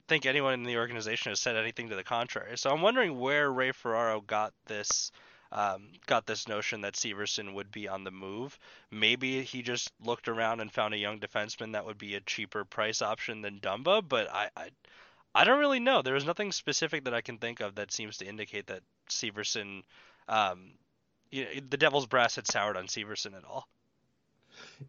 think 0.08 0.26
anyone 0.26 0.54
in 0.54 0.64
the 0.64 0.78
organization 0.78 1.30
has 1.32 1.40
said 1.40 1.56
anything 1.56 1.90
to 1.90 1.96
the 1.96 2.04
contrary. 2.04 2.58
So 2.58 2.72
I'm 2.72 2.82
wondering 2.82 3.20
where 3.20 3.52
Ray 3.52 3.72
Ferraro 3.72 4.20
got 4.20 4.52
this 4.66 5.12
um, 5.52 5.90
got 6.08 6.26
this 6.26 6.48
notion 6.48 6.82
that 6.82 6.94
Severson 6.94 7.54
would 7.54 7.72
be 7.72 7.88
on 7.88 8.04
the 8.04 8.12
move. 8.12 8.58
Maybe 8.90 9.44
he 9.44 9.62
just 9.62 9.92
looked 10.04 10.28
around 10.28 10.62
and 10.62 10.72
found 10.72 10.94
a 10.94 10.98
young 10.98 11.20
defenseman 11.20 11.74
that 11.74 11.86
would 11.86 11.98
be 11.98 12.16
a 12.16 12.22
cheaper 12.22 12.64
price 12.64 13.02
option 13.02 13.42
than 13.42 13.60
Dumba, 13.60 14.08
but 14.08 14.32
I, 14.32 14.50
I 14.56 14.70
I 15.34 15.46
don't 15.46 15.60
really 15.60 15.80
know. 15.80 16.02
There 16.02 16.16
is 16.16 16.26
nothing 16.26 16.52
specific 16.52 17.06
that 17.06 17.14
I 17.14 17.22
can 17.22 17.38
think 17.38 17.62
of 17.62 17.76
that 17.76 17.92
seems 17.92 18.18
to 18.18 18.26
indicate 18.26 18.68
that 18.68 18.84
Severson, 19.10 19.84
um, 20.28 20.72
you 21.32 21.46
know, 21.46 21.50
the 21.70 21.78
Devil's 21.78 22.06
brass 22.06 22.36
had 22.36 22.48
soured 22.48 22.76
on 22.76 22.88
Severson 22.88 23.36
at 23.36 23.46
all. 23.46 23.68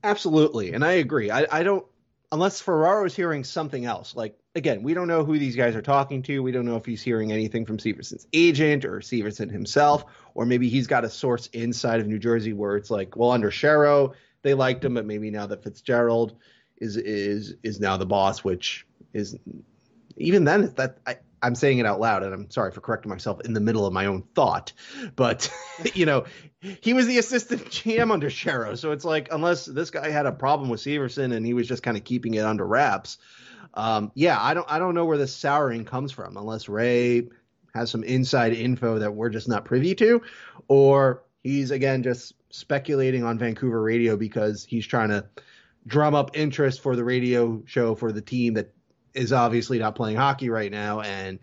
Absolutely, 0.02 0.72
and 0.72 0.84
I 0.84 0.92
agree. 0.92 1.30
I, 1.30 1.46
I 1.50 1.62
don't 1.62 1.86
unless 2.32 2.60
Ferraro 2.60 3.04
is 3.04 3.14
hearing 3.14 3.44
something 3.44 3.84
else. 3.84 4.16
Like 4.16 4.36
again, 4.54 4.82
we 4.82 4.94
don't 4.94 5.06
know 5.06 5.24
who 5.24 5.38
these 5.38 5.54
guys 5.54 5.76
are 5.76 5.82
talking 5.82 6.22
to. 6.24 6.42
We 6.42 6.50
don't 6.50 6.64
know 6.64 6.76
if 6.76 6.84
he's 6.84 7.02
hearing 7.02 7.30
anything 7.30 7.64
from 7.64 7.78
Severson's 7.78 8.26
agent 8.32 8.84
or 8.84 8.98
Severson 8.98 9.50
himself, 9.50 10.04
or 10.34 10.46
maybe 10.46 10.68
he's 10.68 10.86
got 10.86 11.04
a 11.04 11.10
source 11.10 11.46
inside 11.48 12.00
of 12.00 12.08
New 12.08 12.18
Jersey 12.18 12.54
where 12.54 12.76
it's 12.76 12.90
like, 12.90 13.16
well, 13.16 13.30
under 13.30 13.50
Shero 13.50 14.14
they 14.42 14.54
liked 14.54 14.84
him, 14.84 14.94
but 14.94 15.06
maybe 15.06 15.30
now 15.30 15.46
that 15.46 15.62
Fitzgerald 15.62 16.36
is 16.78 16.96
is 16.96 17.54
is 17.62 17.78
now 17.78 17.96
the 17.96 18.06
boss, 18.06 18.42
which 18.42 18.86
is 19.12 19.36
even 20.16 20.44
then 20.44 20.72
that 20.76 20.98
I, 21.06 21.18
I'm 21.42 21.54
saying 21.54 21.78
it 21.78 21.86
out 21.86 22.00
loud, 22.00 22.22
and 22.22 22.32
I'm 22.32 22.50
sorry 22.50 22.70
for 22.70 22.80
correcting 22.80 23.10
myself 23.10 23.40
in 23.40 23.52
the 23.52 23.60
middle 23.60 23.84
of 23.84 23.92
my 23.92 24.06
own 24.06 24.22
thought. 24.34 24.72
But 25.16 25.52
you 25.94 26.06
know, 26.06 26.24
he 26.60 26.94
was 26.94 27.06
the 27.06 27.18
assistant 27.18 27.64
GM 27.70 28.12
under 28.12 28.30
Shero, 28.30 28.78
so 28.78 28.92
it's 28.92 29.04
like 29.04 29.28
unless 29.32 29.64
this 29.64 29.90
guy 29.90 30.10
had 30.10 30.26
a 30.26 30.32
problem 30.32 30.70
with 30.70 30.80
Severson 30.80 31.34
and 31.34 31.44
he 31.44 31.54
was 31.54 31.66
just 31.66 31.82
kind 31.82 31.96
of 31.96 32.04
keeping 32.04 32.34
it 32.34 32.44
under 32.44 32.66
wraps, 32.66 33.18
um, 33.74 34.12
yeah, 34.14 34.38
I 34.40 34.54
don't 34.54 34.70
I 34.70 34.78
don't 34.78 34.94
know 34.94 35.04
where 35.04 35.18
this 35.18 35.34
souring 35.34 35.84
comes 35.84 36.12
from 36.12 36.36
unless 36.36 36.68
Ray 36.68 37.28
has 37.74 37.90
some 37.90 38.04
inside 38.04 38.52
info 38.52 38.98
that 38.98 39.14
we're 39.14 39.30
just 39.30 39.48
not 39.48 39.64
privy 39.64 39.94
to, 39.96 40.22
or 40.68 41.22
he's 41.42 41.70
again 41.70 42.02
just 42.02 42.34
speculating 42.50 43.24
on 43.24 43.38
Vancouver 43.38 43.82
radio 43.82 44.16
because 44.16 44.64
he's 44.64 44.86
trying 44.86 45.08
to 45.08 45.24
drum 45.86 46.14
up 46.14 46.36
interest 46.36 46.80
for 46.80 46.94
the 46.94 47.04
radio 47.04 47.62
show 47.66 47.94
for 47.94 48.12
the 48.12 48.20
team 48.20 48.54
that 48.54 48.72
is 49.14 49.32
obviously 49.32 49.78
not 49.78 49.94
playing 49.94 50.16
hockey 50.16 50.50
right 50.50 50.70
now 50.70 51.00
and 51.00 51.38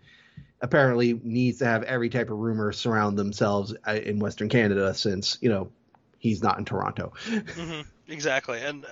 apparently 0.60 1.18
needs 1.22 1.58
to 1.58 1.64
have 1.64 1.82
every 1.84 2.08
type 2.08 2.30
of 2.30 2.38
rumor 2.38 2.72
surround 2.72 3.18
themselves 3.18 3.74
uh, 3.86 3.92
in 3.92 4.18
Western 4.18 4.48
Canada 4.48 4.92
since, 4.94 5.38
you 5.40 5.48
know, 5.48 5.70
he's 6.18 6.42
not 6.42 6.58
in 6.58 6.64
Toronto. 6.64 7.12
mm-hmm, 7.26 7.80
exactly. 8.08 8.60
And 8.60 8.84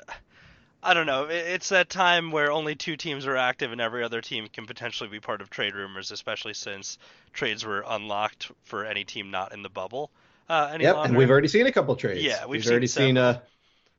I 0.83 0.95
don't 0.95 1.07
know. 1.07 1.25
It's 1.25 1.71
that 1.71 1.91
time 1.91 2.31
where 2.31 2.51
only 2.51 2.75
two 2.75 2.97
teams 2.97 3.27
are 3.27 3.37
active 3.37 3.73
and 3.73 3.81
every 3.81 4.03
other 4.03 4.21
team 4.21 4.49
can 4.53 4.67
potentially 4.67 5.11
be 5.11 5.21
part 5.21 5.41
of 5.41 5.51
trade 5.51 5.75
rumors, 5.75 6.11
especially 6.11 6.55
since 6.55 6.99
trades 7.33 7.65
were 7.65 7.85
unlocked 7.87 8.51
for 8.65 8.85
any 8.85 9.05
team 9.05 9.31
not 9.31 9.53
in 9.53 9.63
the 9.63 9.69
bubble. 9.69 10.11
Uh, 10.49 10.79
yep, 10.81 10.95
longer. 10.95 11.09
and 11.09 11.19
we've 11.19 11.31
already 11.31 11.49
seen 11.49 11.67
a 11.67 11.73
couple 11.73 11.95
trades. 11.97 12.23
Yeah, 12.23 12.43
we've, 12.43 12.51
we've 12.51 12.65
seen 12.65 12.73
already 12.73 12.87
several. 12.87 13.09
seen. 13.09 13.19
Uh, 13.19 13.41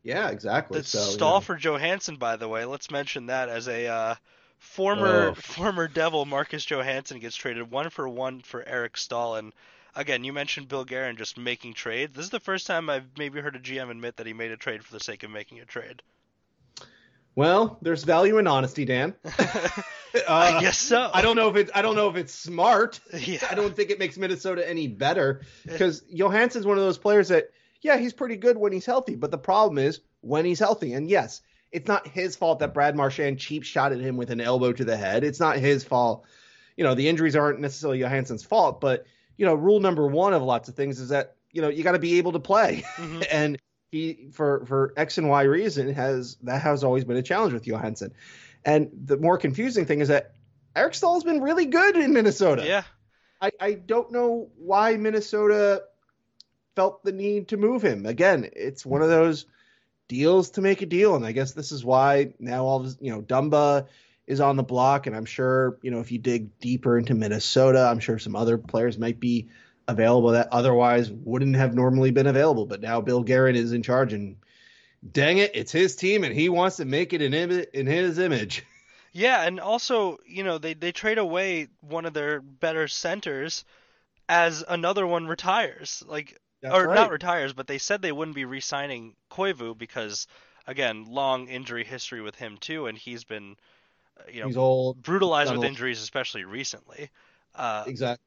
yeah, 0.02 0.30
exactly. 0.30 0.80
The 0.80 0.88
so, 0.88 1.00
Staal 1.00 1.36
yeah. 1.36 1.40
for 1.42 1.56
Johansson, 1.56 2.16
by 2.16 2.38
the 2.38 2.48
way. 2.48 2.66
Let's 2.66 2.90
mention 2.90 3.28
that 3.28 3.50
as 3.50 3.68
a 3.68 3.88
uh, 3.88 4.16
former 4.60 5.30
oh. 5.30 5.34
former 5.34 5.88
Devil 5.88 6.26
Marcus 6.26 6.66
Johansson 6.66 7.20
gets 7.20 7.36
traded 7.36 7.72
one 7.72 7.90
for 7.90 8.08
one 8.08 8.42
for 8.42 8.64
Eric 8.68 8.98
Staal. 8.98 9.36
And 9.36 9.54
again, 9.96 10.24
you 10.24 10.34
mentioned 10.34 10.68
Bill 10.68 10.86
Guerin 10.86 11.18
just 11.18 11.38
making 11.38 11.74
trades. 11.74 12.14
This 12.14 12.26
is 12.26 12.32
the 12.32 12.40
first 12.40 12.68
time 12.68 12.90
I've 12.90 13.18
maybe 13.18 13.40
heard 13.40 13.56
a 13.56 13.60
GM 13.60 13.90
admit 13.90 14.18
that 14.18 14.28
he 14.28 14.34
made 14.34 14.52
a 14.52 14.58
trade 14.58 14.84
for 14.84 14.94
the 14.94 15.00
sake 15.00 15.24
of 15.24 15.32
making 15.32 15.60
a 15.60 15.66
trade. 15.66 16.02
Well, 17.36 17.78
there's 17.82 18.04
value 18.04 18.38
in 18.38 18.48
honesty, 18.48 18.86
Dan. 18.86 19.16
Uh, 20.28 20.56
I 20.58 20.60
guess 20.60 20.80
so. 20.80 21.08
I 21.14 21.22
don't 21.22 21.36
know 21.36 21.50
if 21.50 21.56
it's 21.56 21.72
I 21.76 21.84
don't 21.84 21.96
know 21.96 22.10
if 22.10 22.16
it's 22.16 22.34
smart. 22.34 23.00
Yeah. 23.14 23.46
I 23.50 23.54
don't 23.54 23.76
think 23.76 23.92
it 23.92 24.00
makes 24.00 24.18
Minnesota 24.18 24.68
any 24.68 24.88
better 24.88 25.42
because 25.64 26.02
Johansson's 26.12 26.66
one 26.66 26.80
of 26.80 26.84
those 26.84 26.98
players 26.98 27.28
that 27.28 27.52
yeah 27.84 27.98
he's 27.98 28.14
pretty 28.14 28.36
good 28.36 28.58
when 28.58 28.72
he's 28.72 28.88
healthy, 28.88 29.16
but 29.16 29.30
the 29.30 29.38
problem 29.38 29.78
is 29.78 30.02
when 30.22 30.46
he's 30.46 30.58
healthy. 30.58 30.94
And 30.94 31.08
yes, 31.08 31.42
it's 31.72 31.88
not 31.88 32.08
his 32.08 32.36
fault 32.36 32.60
that 32.60 32.74
Brad 32.74 32.96
Marchand 32.96 33.40
cheap 33.40 33.64
shot 33.64 33.92
at 33.92 34.00
him 34.00 34.18
with 34.18 34.32
an 34.32 34.42
elbow 34.42 34.72
to 34.74 34.84
the 34.84 34.98
head. 34.98 35.24
It's 35.24 35.40
not 35.40 35.58
his 35.58 35.84
fault. 35.84 36.26
You 36.78 36.84
know 36.84 36.96
the 36.96 37.08
injuries 37.10 37.36
aren't 37.36 37.60
necessarily 37.60 38.00
Johansson's 38.00 38.44
fault, 38.44 38.80
but 38.82 39.06
you 39.38 39.46
know 39.46 39.54
rule 39.54 39.80
number 39.80 40.08
one 40.08 40.34
of 40.34 40.42
lots 40.42 40.70
of 40.70 40.76
things 40.76 41.00
is 41.00 41.10
that 41.10 41.36
you 41.52 41.62
know 41.62 41.70
you 41.70 41.84
got 41.84 41.92
to 41.94 42.00
be 42.00 42.18
able 42.18 42.32
to 42.34 42.40
play, 42.40 42.84
Mhm. 42.96 43.28
and 43.32 43.58
he 43.92 44.30
for 44.32 44.66
for 44.66 44.94
X 44.98 45.18
and 45.18 45.30
Y 45.30 45.44
reason 45.44 45.94
has 45.94 46.38
that 46.44 46.62
has 46.62 46.84
always 46.84 47.04
been 47.06 47.18
a 47.18 47.24
challenge 47.24 47.54
with 47.54 47.66
Johansson. 47.66 48.14
And 48.66 48.90
the 49.06 49.18
more 49.18 49.38
confusing 49.38 49.86
thing 49.86 50.00
is 50.02 50.10
that 50.10 50.34
Eric 50.76 50.94
Staal's 50.94 51.24
been 51.24 51.42
really 51.42 51.66
good 51.66 51.96
in 51.98 52.14
Minnesota. 52.14 52.66
Yeah. 52.66 52.84
I, 53.42 53.52
I 53.60 53.74
don't 53.74 54.12
know 54.12 54.50
why 54.58 54.98
Minnesota 54.98 55.84
felt 56.76 57.04
the 57.04 57.12
need 57.12 57.48
to 57.50 57.58
move 57.58 57.82
him. 57.82 58.06
Again, 58.06 58.50
it's 58.54 58.86
one 58.86 59.02
of 59.02 59.10
those 59.10 59.46
deals 60.10 60.50
to 60.52 60.62
make 60.62 60.82
a 60.82 60.86
deal, 60.86 61.16
and 61.16 61.26
I 61.26 61.32
guess 61.32 61.54
this 61.54 61.72
is 61.72 61.86
why 61.86 62.34
now 62.40 62.66
all 62.66 62.80
this, 62.80 62.98
you 63.00 63.12
know, 63.12 63.22
Dumba 63.22 63.88
is 64.28 64.42
on 64.42 64.58
the 64.58 64.64
block, 64.64 65.08
and 65.08 65.16
I'm 65.16 65.24
sure 65.26 65.78
you 65.82 65.92
know 65.92 66.02
if 66.02 66.12
you 66.12 66.18
dig 66.18 66.60
deeper 66.60 66.98
into 66.98 67.16
Minnesota, 67.16 67.88
I'm 67.90 68.00
sure 68.00 68.20
some 68.20 68.36
other 68.36 68.58
players 68.58 68.98
might 68.98 69.22
be 69.22 69.48
available 69.88 70.32
that 70.32 70.50
otherwise 70.52 71.10
wouldn't 71.10 71.56
have 71.56 71.74
normally 71.74 72.12
been 72.12 72.28
available. 72.28 72.66
But 72.66 72.82
now 72.82 73.00
Bill 73.00 73.24
Guerin 73.24 73.56
is 73.56 73.72
in 73.72 73.84
charge, 73.84 74.12
and 74.12 74.36
dang 75.10 75.38
it, 75.38 75.52
it's 75.54 75.72
his 75.72 75.96
team, 75.96 76.26
and 76.26 76.34
he 76.34 76.50
wants 76.50 76.78
to 76.78 76.86
make 76.86 77.14
it 77.14 77.22
in 77.22 77.34
Im- 77.34 77.66
in 77.74 77.88
his 77.88 78.20
image. 78.20 78.66
Yeah, 79.12 79.42
and 79.42 79.60
also, 79.60 80.20
you 80.28 80.44
know, 80.44 80.60
they 80.60 80.76
they 80.76 80.92
trade 80.92 81.18
away 81.18 81.68
one 81.82 82.06
of 82.06 82.14
their 82.14 82.42
better 82.42 82.88
centers 82.88 83.66
as 84.30 84.64
another 84.70 85.08
one 85.08 85.26
retires. 85.26 86.04
Like 86.06 86.40
or 86.64 86.88
not 86.94 87.12
retires, 87.12 87.54
but 87.54 87.68
they 87.68 87.78
said 87.78 88.02
they 88.02 88.12
wouldn't 88.12 88.36
be 88.36 88.46
re-signing 88.46 89.16
Koivu 89.32 89.78
because 89.78 90.28
again, 90.68 91.06
long 91.10 91.48
injury 91.48 91.84
history 91.84 92.22
with 92.22 92.36
him 92.36 92.58
too 92.58 92.88
and 92.88 92.98
he's 92.98 93.24
been 93.24 93.56
uh, 94.20 94.24
you 94.32 94.42
know, 94.42 94.48
He's 94.48 94.58
old. 94.58 95.02
brutalized 95.02 95.52
with 95.52 95.64
a- 95.64 95.68
injuries 95.68 96.02
especially 96.02 96.44
recently. 96.44 97.10
Uh 97.56 97.84
Exactly. 97.88 98.24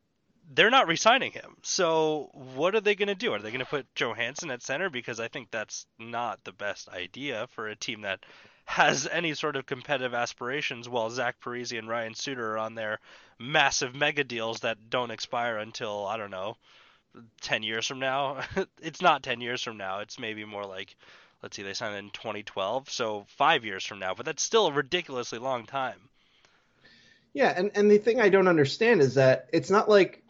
they're 0.54 0.70
not 0.70 0.88
re-signing 0.88 1.32
him. 1.32 1.56
So 1.62 2.30
what 2.32 2.74
are 2.74 2.80
they 2.80 2.94
going 2.94 3.08
to 3.08 3.14
do? 3.14 3.32
Are 3.32 3.38
they 3.38 3.50
going 3.50 3.60
to 3.60 3.66
put 3.66 3.94
Johansson 3.94 4.50
at 4.50 4.62
center 4.62 4.90
because 4.90 5.20
I 5.20 5.28
think 5.28 5.50
that's 5.50 5.86
not 5.98 6.42
the 6.44 6.52
best 6.52 6.88
idea 6.88 7.46
for 7.48 7.68
a 7.68 7.76
team 7.76 8.02
that 8.02 8.20
has 8.64 9.06
any 9.10 9.34
sort 9.34 9.56
of 9.56 9.66
competitive 9.66 10.14
aspirations 10.14 10.88
while 10.88 11.10
Zach 11.10 11.36
Parise 11.40 11.76
and 11.78 11.88
Ryan 11.88 12.14
Suter 12.14 12.52
are 12.52 12.58
on 12.58 12.74
their 12.74 12.98
massive 13.38 13.94
mega 13.94 14.24
deals 14.24 14.60
that 14.60 14.90
don't 14.90 15.10
expire 15.10 15.58
until 15.58 16.06
I 16.06 16.16
don't 16.16 16.30
know 16.30 16.56
10 17.40 17.62
years 17.62 17.86
from 17.86 17.98
now. 17.98 18.40
it's 18.82 19.02
not 19.02 19.22
10 19.22 19.40
years 19.40 19.62
from 19.62 19.76
now. 19.76 20.00
It's 20.00 20.18
maybe 20.18 20.44
more 20.44 20.64
like 20.64 20.96
let's 21.42 21.56
see 21.56 21.62
they 21.62 21.74
signed 21.74 21.96
in 21.96 22.10
2012, 22.10 22.88
so 22.88 23.26
5 23.36 23.64
years 23.64 23.84
from 23.84 23.98
now, 23.98 24.14
but 24.14 24.24
that's 24.24 24.42
still 24.42 24.68
a 24.68 24.72
ridiculously 24.72 25.38
long 25.38 25.66
time. 25.66 25.98
Yeah, 27.34 27.52
and 27.56 27.70
and 27.74 27.90
the 27.90 27.98
thing 27.98 28.20
I 28.20 28.28
don't 28.28 28.48
understand 28.48 29.00
is 29.00 29.14
that 29.14 29.48
it's 29.52 29.70
not 29.70 29.88
like, 29.88 30.22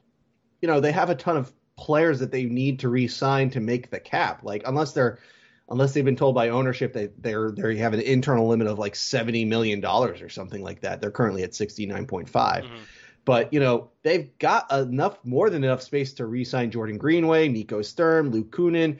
you 0.61 0.69
know, 0.69 0.81
they 0.81 0.93
have 0.93 1.11
a 1.11 1.15
ton 1.15 1.37
of 1.37 1.53
players 1.77 2.21
that 2.21 2.31
they 2.31 2.45
need 2.45 2.81
to 2.81 2.89
re-sign 2.89 3.51
to 3.51 3.61
make 3.61 3.91
the 3.91 3.99
cap. 3.99 4.45
Like 4.45 4.63
unless 4.67 4.93
they're 4.93 5.19
unless 5.69 5.95
they've 5.95 6.05
been 6.05 6.17
told 6.17 6.35
by 6.35 6.51
ownership 6.51 6.93
that 6.93 7.21
they're 7.21 7.51
they 7.51 7.77
have 7.77 7.95
an 7.95 8.01
internal 8.01 8.47
limit 8.47 8.69
of 8.69 8.79
like 8.79 8.95
seventy 8.95 9.45
million 9.45 9.81
dollars 9.81 10.23
or 10.23 10.29
something 10.29 10.63
like 10.63 10.81
that. 10.83 11.01
They're 11.01 11.11
currently 11.11 11.43
at 11.43 11.55
sixty 11.55 11.87
nine 11.87 12.07
point 12.07 12.29
five. 12.29 12.65
Mhm. 12.65 12.79
But 13.25 13.53
you 13.53 13.61
know 13.61 13.91
they've 14.03 14.37
got 14.39 14.71
enough, 14.73 15.19
more 15.25 15.51
than 15.51 15.63
enough 15.65 15.83
space 15.83 16.13
to 16.15 16.27
re-sign 16.27 16.71
Jordan 16.71 16.99
Greenway, 16.99 17.49
Nico 17.49 17.83
Sturm, 17.83 18.31
Luke 18.31 18.51
Kunin, 18.51 18.99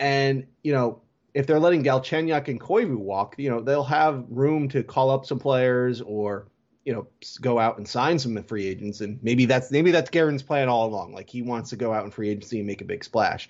and 0.00 0.46
you 0.62 0.72
know 0.72 1.00
if 1.34 1.46
they're 1.46 1.60
letting 1.60 1.82
Galchenyuk 1.82 2.48
and 2.48 2.60
Koivu 2.60 2.96
walk, 2.96 3.36
you 3.38 3.50
know 3.50 3.60
they'll 3.60 3.84
have 3.84 4.24
room 4.28 4.68
to 4.70 4.82
call 4.82 5.10
up 5.10 5.26
some 5.26 5.38
players 5.38 6.00
or 6.00 6.48
you 6.84 6.92
know 6.92 7.06
go 7.40 7.58
out 7.58 7.78
and 7.78 7.86
sign 7.86 8.18
some 8.18 8.42
free 8.42 8.66
agents, 8.66 9.00
and 9.00 9.22
maybe 9.22 9.44
that's 9.44 9.70
maybe 9.70 9.92
that's 9.92 10.10
Guerin's 10.10 10.42
plan 10.42 10.68
all 10.68 10.88
along. 10.88 11.14
Like 11.14 11.30
he 11.30 11.42
wants 11.42 11.70
to 11.70 11.76
go 11.76 11.92
out 11.92 12.04
in 12.04 12.10
free 12.10 12.30
agency 12.30 12.58
and 12.58 12.66
make 12.66 12.80
a 12.80 12.84
big 12.84 13.04
splash. 13.04 13.48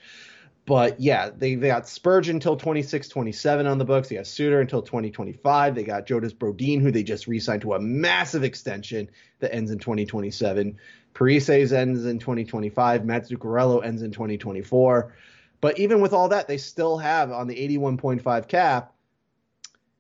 But 0.64 1.00
yeah, 1.00 1.30
they, 1.36 1.56
they 1.56 1.68
got 1.68 1.88
Spurgeon 1.88 2.36
until 2.36 2.56
26, 2.56 3.08
27 3.08 3.66
on 3.66 3.78
the 3.78 3.84
books. 3.84 4.08
They 4.08 4.14
got 4.14 4.26
Suter 4.28 4.60
until 4.60 4.80
2025. 4.80 5.74
They 5.74 5.82
got 5.82 6.06
Jonas 6.06 6.32
Brodin, 6.32 6.80
who 6.80 6.92
they 6.92 7.02
just 7.02 7.26
re-signed 7.26 7.62
to 7.62 7.74
a 7.74 7.80
massive 7.80 8.44
extension 8.44 9.10
that 9.40 9.52
ends 9.52 9.72
in 9.72 9.78
2027. 9.80 10.78
Parise's 11.14 11.72
ends 11.72 12.04
in 12.04 12.18
2025. 12.18 13.04
Matt 13.04 13.28
Zuccarello 13.28 13.84
ends 13.84 14.02
in 14.02 14.12
2024. 14.12 15.12
But 15.60 15.78
even 15.78 16.00
with 16.00 16.12
all 16.12 16.28
that, 16.28 16.48
they 16.48 16.58
still 16.58 16.96
have 16.98 17.32
on 17.32 17.48
the 17.48 17.56
81.5 17.56 18.48
cap, 18.48 18.92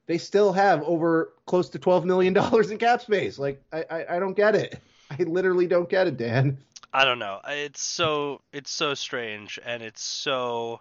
they 0.06 0.18
still 0.18 0.52
have 0.52 0.82
over 0.82 1.32
close 1.46 1.68
to 1.70 1.78
12 1.78 2.04
million 2.04 2.32
dollars 2.32 2.70
in 2.70 2.78
cap 2.78 3.00
space. 3.00 3.38
Like 3.38 3.62
I, 3.72 3.84
I 3.90 4.16
I 4.16 4.18
don't 4.18 4.34
get 4.34 4.54
it. 4.54 4.80
I 5.10 5.22
literally 5.22 5.66
don't 5.66 5.88
get 5.88 6.06
it, 6.06 6.16
Dan. 6.16 6.58
I 6.92 7.04
don't 7.04 7.18
know. 7.18 7.40
It's 7.46 7.82
so 7.82 8.42
it's 8.52 8.70
so 8.70 8.94
strange 8.94 9.58
and 9.64 9.82
it's 9.82 10.02
so 10.02 10.80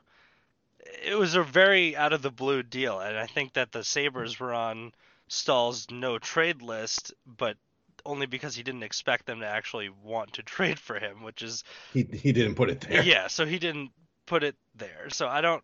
it 1.06 1.16
was 1.16 1.36
a 1.36 1.44
very 1.44 1.96
out 1.96 2.14
of 2.14 2.22
the 2.22 2.32
blue 2.32 2.64
deal 2.64 3.00
and 3.00 3.18
I 3.18 3.28
think 3.28 3.54
that 3.54 3.72
the 3.72 3.84
Sabres 3.84 4.40
were 4.40 4.54
on 4.54 4.94
Staal's 5.28 5.90
no 5.90 6.18
trade 6.20 6.62
list, 6.62 7.14
but 7.26 7.58
only 8.06 8.26
because 8.26 8.56
he 8.56 8.64
didn't 8.64 8.84
expect 8.84 9.26
them 9.26 9.40
to 9.42 9.46
actually 9.48 9.90
want 9.90 10.34
to 10.34 10.44
trade 10.56 10.80
for 10.80 11.00
him, 11.00 11.24
which 11.24 11.42
is 11.42 11.64
He 11.94 12.04
he 12.04 12.32
didn't 12.34 12.56
put 12.56 12.70
it 12.70 12.82
there. 12.82 13.04
yeah, 13.04 13.28
so 13.28 13.46
he 13.46 13.60
didn't 13.60 13.92
put 14.26 14.44
it 14.44 14.56
there. 14.76 15.10
So 15.10 15.28
I 15.28 15.42
don't 15.42 15.64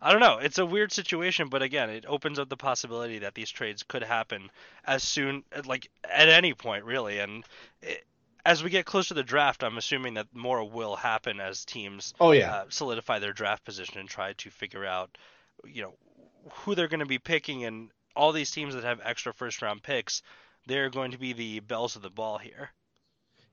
I 0.00 0.10
don't 0.10 0.20
know. 0.20 0.38
It's 0.38 0.58
a 0.58 0.66
weird 0.66 0.92
situation, 0.92 1.48
but 1.48 1.62
again, 1.62 1.88
it 1.90 2.04
opens 2.08 2.38
up 2.38 2.48
the 2.48 2.56
possibility 2.56 3.20
that 3.20 3.34
these 3.34 3.50
trades 3.50 3.82
could 3.84 4.02
happen 4.02 4.50
as 4.84 5.02
soon 5.02 5.44
like 5.66 5.90
at 6.04 6.28
any 6.28 6.54
point 6.54 6.84
really 6.84 7.18
and 7.20 7.44
it, 7.82 8.04
as 8.44 8.62
we 8.62 8.70
get 8.70 8.84
closer 8.86 9.08
to 9.08 9.14
the 9.14 9.22
draft, 9.22 9.62
I'm 9.62 9.78
assuming 9.78 10.14
that 10.14 10.28
more 10.34 10.64
will 10.64 10.96
happen 10.96 11.40
as 11.40 11.64
teams 11.64 12.12
Oh 12.20 12.32
yeah. 12.32 12.52
uh, 12.52 12.64
solidify 12.68 13.18
their 13.18 13.32
draft 13.32 13.64
position 13.64 13.98
and 13.98 14.08
try 14.08 14.32
to 14.34 14.50
figure 14.50 14.84
out, 14.84 15.16
you 15.64 15.82
know, 15.82 15.94
who 16.50 16.74
they're 16.74 16.88
going 16.88 17.00
to 17.00 17.06
be 17.06 17.18
picking. 17.18 17.64
And 17.64 17.90
all 18.16 18.32
these 18.32 18.50
teams 18.50 18.74
that 18.74 18.84
have 18.84 19.00
extra 19.04 19.32
first 19.32 19.62
round 19.62 19.82
picks, 19.82 20.22
they're 20.66 20.90
going 20.90 21.12
to 21.12 21.18
be 21.18 21.32
the 21.32 21.60
bells 21.60 21.96
of 21.96 22.02
the 22.02 22.10
ball 22.10 22.38
here. 22.38 22.70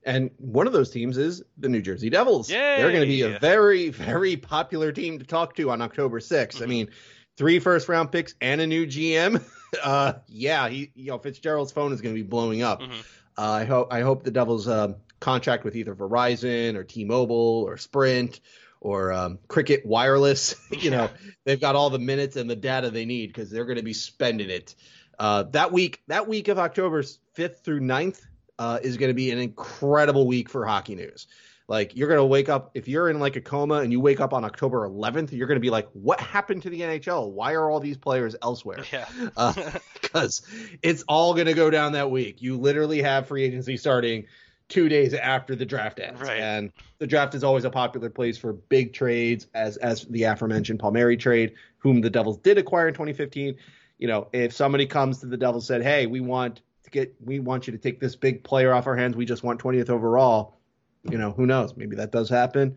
And 0.02 0.30
one 0.38 0.66
of 0.66 0.72
those 0.72 0.90
teams 0.90 1.18
is 1.18 1.42
the 1.58 1.68
New 1.68 1.82
Jersey 1.82 2.08
Devils. 2.08 2.48
They're 2.48 2.90
going 2.90 3.02
to 3.02 3.06
be 3.06 3.22
a 3.22 3.38
very, 3.38 3.90
very 3.90 4.36
popular 4.36 4.92
team 4.92 5.18
to 5.18 5.26
talk 5.26 5.54
to 5.56 5.70
on 5.70 5.82
October 5.82 6.20
6th. 6.20 6.62
I 6.62 6.64
Mhm. 6.64 6.68
mean, 6.68 6.88
three 7.36 7.58
first 7.58 7.88
round 7.88 8.10
picks 8.10 8.34
and 8.40 8.60
a 8.60 8.66
new 8.66 8.86
GM. 8.86 9.44
Uh, 9.84 10.14
yeah, 10.26 10.68
he, 10.68 10.90
you 10.96 11.12
know, 11.12 11.18
Fitzgerald's 11.18 11.70
phone 11.70 11.92
is 11.92 12.00
going 12.00 12.12
to 12.12 12.20
be 12.20 12.26
blowing 12.28 12.60
up. 12.60 12.82
Mhm. 12.82 13.04
Uh, 13.40 13.52
I 13.52 13.64
hope, 13.64 13.90
I 13.90 14.02
hope 14.02 14.22
the 14.22 14.30
Devils 14.30 14.68
um, 14.68 14.96
contract 15.18 15.64
with 15.64 15.74
either 15.74 15.94
Verizon 15.94 16.74
or 16.74 16.84
T-Mobile 16.84 17.64
or 17.66 17.78
Sprint 17.78 18.40
or 18.82 19.14
um, 19.14 19.38
Cricket 19.48 19.86
Wireless. 19.86 20.56
you 20.70 20.90
know, 20.90 21.08
they've 21.46 21.60
got 21.60 21.74
all 21.74 21.88
the 21.88 21.98
minutes 21.98 22.36
and 22.36 22.50
the 22.50 22.56
data 22.56 22.90
they 22.90 23.06
need 23.06 23.28
because 23.28 23.48
they're 23.50 23.64
going 23.64 23.78
to 23.78 23.82
be 23.82 23.94
spending 23.94 24.50
it. 24.50 24.74
Uh, 25.18 25.44
that 25.52 25.72
week, 25.72 26.02
that 26.08 26.28
week 26.28 26.48
of 26.48 26.58
October 26.58 27.02
5th 27.02 27.64
through 27.64 27.80
9th 27.80 28.20
uh, 28.58 28.78
is 28.82 28.98
going 28.98 29.08
to 29.08 29.14
be 29.14 29.30
an 29.30 29.38
incredible 29.38 30.26
week 30.26 30.50
for 30.50 30.66
hockey 30.66 30.94
news. 30.94 31.26
Like 31.70 31.94
you're 31.94 32.08
going 32.08 32.18
to 32.18 32.24
wake 32.24 32.48
up 32.48 32.72
if 32.74 32.88
you're 32.88 33.08
in 33.08 33.20
like 33.20 33.36
a 33.36 33.40
coma 33.40 33.76
and 33.76 33.92
you 33.92 34.00
wake 34.00 34.18
up 34.20 34.32
on 34.34 34.44
October 34.44 34.88
11th, 34.88 35.30
you're 35.30 35.46
going 35.46 35.54
to 35.54 35.60
be 35.60 35.70
like, 35.70 35.88
"What 35.92 36.18
happened 36.18 36.62
to 36.64 36.70
the 36.70 36.80
NHL? 36.80 37.30
Why 37.30 37.52
are 37.52 37.70
all 37.70 37.78
these 37.78 37.96
players 37.96 38.34
elsewhere?" 38.42 38.84
Yeah. 38.92 39.06
Uh, 39.36 39.54
because 40.02 40.42
it's 40.82 41.04
all 41.06 41.32
going 41.34 41.46
to 41.46 41.54
go 41.54 41.70
down 41.70 41.92
that 41.92 42.10
week. 42.10 42.42
You 42.42 42.58
literally 42.58 43.00
have 43.02 43.28
free 43.28 43.44
agency 43.44 43.76
starting 43.76 44.26
two 44.68 44.88
days 44.88 45.14
after 45.14 45.54
the 45.54 45.64
draft 45.64 46.00
ends, 46.00 46.20
Right. 46.20 46.40
and 46.40 46.72
the 46.98 47.06
draft 47.06 47.34
is 47.36 47.44
always 47.44 47.64
a 47.64 47.70
popular 47.70 48.10
place 48.10 48.36
for 48.36 48.52
big 48.52 48.92
trades, 48.92 49.46
as 49.54 49.76
as 49.76 50.04
the 50.06 50.24
aforementioned 50.24 50.80
Palmieri 50.80 51.16
trade, 51.16 51.54
whom 51.78 52.00
the 52.00 52.10
Devils 52.10 52.38
did 52.38 52.58
acquire 52.58 52.88
in 52.88 52.94
2015. 52.94 53.54
You 53.98 54.08
know, 54.08 54.26
if 54.32 54.52
somebody 54.52 54.86
comes 54.86 55.20
to 55.20 55.26
the 55.26 55.36
Devils 55.36 55.68
said, 55.68 55.82
"Hey, 55.82 56.06
we 56.06 56.18
want 56.18 56.62
to 56.82 56.90
get, 56.90 57.14
we 57.24 57.38
want 57.38 57.68
you 57.68 57.72
to 57.72 57.78
take 57.78 58.00
this 58.00 58.16
big 58.16 58.42
player 58.42 58.72
off 58.74 58.88
our 58.88 58.96
hands. 58.96 59.14
We 59.14 59.24
just 59.24 59.44
want 59.44 59.60
20th 59.60 59.88
overall," 59.90 60.56
you 61.04 61.18
know, 61.18 61.32
who 61.32 61.46
knows? 61.46 61.76
Maybe 61.76 61.96
that 61.96 62.12
does 62.12 62.28
happen. 62.28 62.76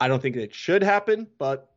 I 0.00 0.08
don't 0.08 0.20
think 0.20 0.36
it 0.36 0.54
should 0.54 0.82
happen, 0.82 1.26
but 1.38 1.70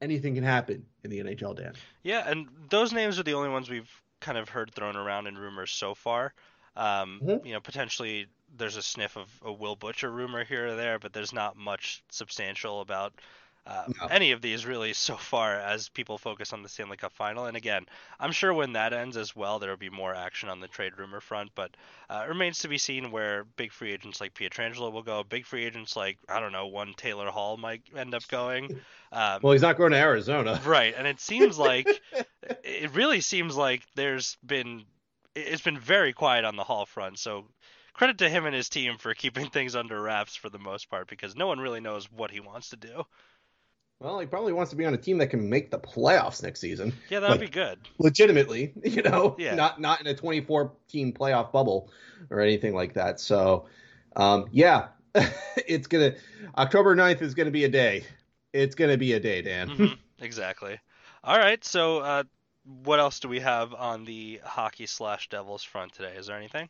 anything 0.00 0.34
can 0.34 0.44
happen 0.44 0.84
in 1.04 1.10
the 1.10 1.20
NHL, 1.20 1.56
Dan. 1.56 1.72
Yeah, 2.02 2.28
and 2.28 2.48
those 2.70 2.92
names 2.92 3.18
are 3.18 3.22
the 3.22 3.34
only 3.34 3.48
ones 3.48 3.68
we've 3.70 3.90
kind 4.20 4.38
of 4.38 4.48
heard 4.48 4.72
thrown 4.74 4.96
around 4.96 5.26
in 5.26 5.36
rumors 5.38 5.70
so 5.70 5.94
far. 5.94 6.34
Um, 6.76 7.20
Mhm. 7.24 7.44
You 7.46 7.52
know, 7.54 7.60
potentially 7.60 8.26
there's 8.56 8.76
a 8.76 8.82
sniff 8.82 9.16
of 9.16 9.28
a 9.42 9.52
Will 9.52 9.76
Butcher 9.76 10.10
rumor 10.10 10.44
here 10.44 10.68
or 10.68 10.76
there, 10.76 10.98
but 10.98 11.12
there's 11.12 11.32
not 11.32 11.56
much 11.56 12.02
substantial 12.10 12.80
about 12.80 13.12
uh, 13.68 13.84
No. 14.00 14.06
any 14.08 14.32
of 14.32 14.40
these 14.40 14.64
really 14.66 14.92
so 14.94 15.16
far 15.16 15.54
as 15.54 15.88
people 15.90 16.16
focus 16.18 16.52
on 16.52 16.62
the 16.62 16.68
Stanley 16.68 16.96
Cup 16.96 17.12
final. 17.12 17.44
And 17.46 17.56
again, 17.56 17.84
I'm 18.18 18.32
sure 18.32 18.52
when 18.54 18.72
that 18.72 18.92
ends 18.92 19.16
as 19.16 19.36
well, 19.36 19.58
there 19.58 19.70
will 19.70 19.76
be 19.76 19.90
more 19.90 20.14
action 20.14 20.48
on 20.48 20.60
the 20.60 20.68
trade 20.68 20.94
rumor 20.98 21.20
front. 21.20 21.50
But 21.54 21.76
uh, 22.08 22.22
it 22.24 22.28
remains 22.28 22.60
to 22.60 22.68
be 22.68 22.78
seen 22.78 23.10
where 23.10 23.44
big 23.56 23.72
free 23.72 23.92
agents 23.92 24.20
like 24.20 24.34
Pietrangelo 24.34 24.90
will 24.90 25.02
go. 25.02 25.22
Big 25.22 25.44
free 25.44 25.64
agents 25.64 25.94
like 25.96 26.18
I 26.28 26.40
don't 26.40 26.52
know, 26.52 26.66
one 26.66 26.94
Taylor 26.96 27.28
Hall 27.30 27.56
might 27.58 27.82
end 27.96 28.14
up 28.14 28.26
going. 28.28 28.80
Um, 29.12 29.40
Well, 29.42 29.52
he's 29.52 29.62
not 29.62 29.76
going 29.76 29.92
to 29.92 29.98
Arizona. 29.98 30.60
Right, 30.64 30.94
and 30.96 31.06
it 31.06 31.20
seems 31.20 31.58
like 31.58 31.88
it 32.64 32.94
really 32.94 33.20
seems 33.20 33.56
like 33.56 33.82
there's 33.94 34.36
been 34.44 34.84
it's 35.34 35.62
been 35.62 35.78
very 35.78 36.12
quiet 36.12 36.44
on 36.44 36.56
the 36.56 36.64
Hall 36.64 36.86
front. 36.86 37.18
So 37.18 37.44
credit 37.92 38.18
to 38.18 38.28
him 38.28 38.46
and 38.46 38.54
his 38.54 38.68
team 38.68 38.96
for 38.98 39.12
keeping 39.14 39.50
things 39.50 39.76
under 39.76 40.00
wraps 40.00 40.34
for 40.36 40.48
the 40.48 40.58
most 40.58 40.88
part 40.88 41.08
because 41.08 41.36
no 41.36 41.46
one 41.46 41.58
really 41.60 41.80
knows 41.80 42.10
what 42.10 42.30
he 42.30 42.40
wants 42.40 42.70
to 42.70 42.76
do. 42.76 43.04
Well, 44.00 44.20
he 44.20 44.26
probably 44.26 44.52
wants 44.52 44.70
to 44.70 44.76
be 44.76 44.84
on 44.84 44.94
a 44.94 44.98
team 44.98 45.18
that 45.18 45.26
can 45.28 45.50
make 45.50 45.70
the 45.72 45.78
playoffs 45.78 46.40
next 46.42 46.60
season. 46.60 46.92
Yeah, 47.08 47.18
that 47.20 47.30
would 47.30 47.40
Like- 47.40 47.50
be 47.50 47.54
good. 47.54 47.78
legitimately, 47.98 48.72
you 48.84 49.02
know, 49.02 49.34
Yeah. 49.38 49.54
not 49.56 49.80
not 49.80 50.00
in 50.00 50.06
a 50.06 50.14
24 50.14 50.72
team 50.88 51.12
playoff 51.12 51.50
bubble 51.52 51.90
or 52.30 52.40
anything 52.40 52.74
like 52.74 52.94
that. 52.94 53.18
So, 53.18 53.66
um, 54.14 54.46
yeah, 54.52 54.88
it's 55.66 55.88
gonna 55.88 56.14
October 56.56 56.94
9th 56.94 57.22
is 57.22 57.34
gonna 57.34 57.50
be 57.50 57.64
a 57.64 57.68
day. 57.68 58.04
It's 58.52 58.76
gonna 58.76 58.96
be 58.98 59.14
a 59.14 59.20
day, 59.20 59.42
Dan. 59.42 59.68
Mhm, 59.70 59.98
exactly. 60.20 60.78
All 61.24 61.36
right, 61.38 61.62
so 61.64 61.98
uh, 61.98 62.22
what 62.64 63.00
else 63.00 63.18
do 63.18 63.28
we 63.28 63.40
have 63.40 63.74
on 63.74 64.04
the 64.04 64.40
hockey 64.44 64.86
slash 64.86 65.28
Devils 65.28 65.64
front 65.64 65.92
today? 65.92 66.14
Is 66.16 66.28
there 66.28 66.36
anything? 66.36 66.68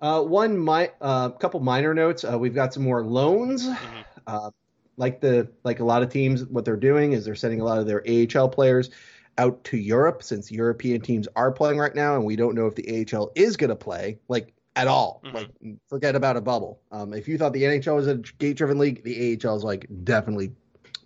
Uh, 0.00 0.22
one 0.22 0.56
my 0.56 0.92
uh, 1.00 1.30
couple 1.30 1.58
minor 1.58 1.94
notes. 1.94 2.22
Uh, 2.24 2.38
we've 2.38 2.54
got 2.54 2.72
some 2.72 2.84
more 2.84 3.02
loans. 3.04 3.66
Mhm. 3.68 4.52
Like 4.98 5.20
the 5.20 5.48
like 5.64 5.80
a 5.80 5.84
lot 5.84 6.02
of 6.02 6.10
teams, 6.10 6.44
what 6.44 6.66
they're 6.66 6.76
doing 6.76 7.12
is 7.12 7.24
they're 7.24 7.34
sending 7.34 7.60
a 7.60 7.64
lot 7.64 7.78
of 7.78 7.86
their 7.86 8.04
AHL 8.06 8.50
players 8.50 8.90
out 9.38 9.64
to 9.64 9.76
Europe 9.78 10.22
since 10.22 10.50
European 10.50 11.00
teams 11.00 11.28
are 11.36 11.52
playing 11.52 11.78
right 11.78 11.94
now, 11.94 12.16
and 12.16 12.24
we 12.24 12.36
don't 12.36 12.54
know 12.54 12.66
if 12.66 12.74
the 12.74 13.06
AHL 13.14 13.30
is 13.34 13.56
going 13.56 13.70
to 13.70 13.76
play 13.76 14.18
like 14.28 14.52
at 14.76 14.88
all. 14.88 15.22
Mhm. 15.24 15.34
Like 15.34 15.50
forget 15.88 16.16
about 16.16 16.36
a 16.36 16.40
bubble. 16.40 16.80
Um, 16.90 17.14
if 17.14 17.28
you 17.28 17.38
thought 17.38 17.52
the 17.52 17.62
NHL 17.62 17.96
was 17.96 18.08
a 18.08 18.16
gate-driven 18.16 18.78
league, 18.78 19.02
the 19.04 19.38
AHL 19.42 19.56
is 19.56 19.64
like 19.64 19.86
definitely 20.04 20.52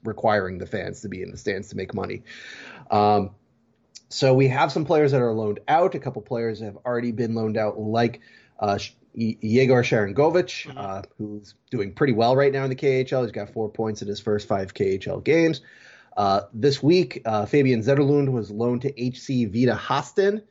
requiring 0.04 0.58
the 0.58 0.66
fans 0.66 1.02
to 1.02 1.08
be 1.08 1.22
in 1.22 1.30
the 1.30 1.36
stands 1.36 1.68
to 1.68 1.76
make 1.76 1.94
money. 1.94 2.22
Um, 2.90 3.30
so 4.08 4.34
we 4.34 4.48
have 4.48 4.72
some 4.72 4.84
players 4.84 5.12
that 5.12 5.22
are 5.22 5.32
loaned 5.32 5.60
out. 5.68 5.94
A 5.94 5.98
couple 5.98 6.20
players 6.22 6.60
have 6.60 6.76
already 6.84 7.12
been 7.12 7.34
loaned 7.34 7.56
out, 7.56 7.78
like 7.78 8.20
uh, 8.58 8.78
Yegor 9.14 9.82
Sharangovich, 9.82 10.66
Mhm. 10.66 10.76
uh, 10.76 11.02
who's 11.18 11.54
doing 11.70 11.92
pretty 11.92 12.12
well 12.12 12.34
right 12.34 12.52
now 12.52 12.64
in 12.64 12.70
the 12.70 12.76
KHL. 12.76 13.22
He's 13.22 13.32
got 13.32 13.50
four 13.50 13.68
points 13.68 14.02
in 14.02 14.08
his 14.08 14.20
first 14.20 14.48
five 14.48 14.72
KHL 14.74 15.20
games. 15.22 15.60
Uh, 16.16 16.42
this 16.52 16.82
week, 16.82 17.22
uh, 17.24 17.46
Fabian 17.46 17.80
Zetterlund 17.82 18.30
was 18.32 18.50
loaned 18.50 18.82
to 18.82 18.90
HC 19.02 19.46
Vita 19.46 19.74
Hästen, 19.74 20.42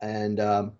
and 0.00 0.40
um, 0.40 0.72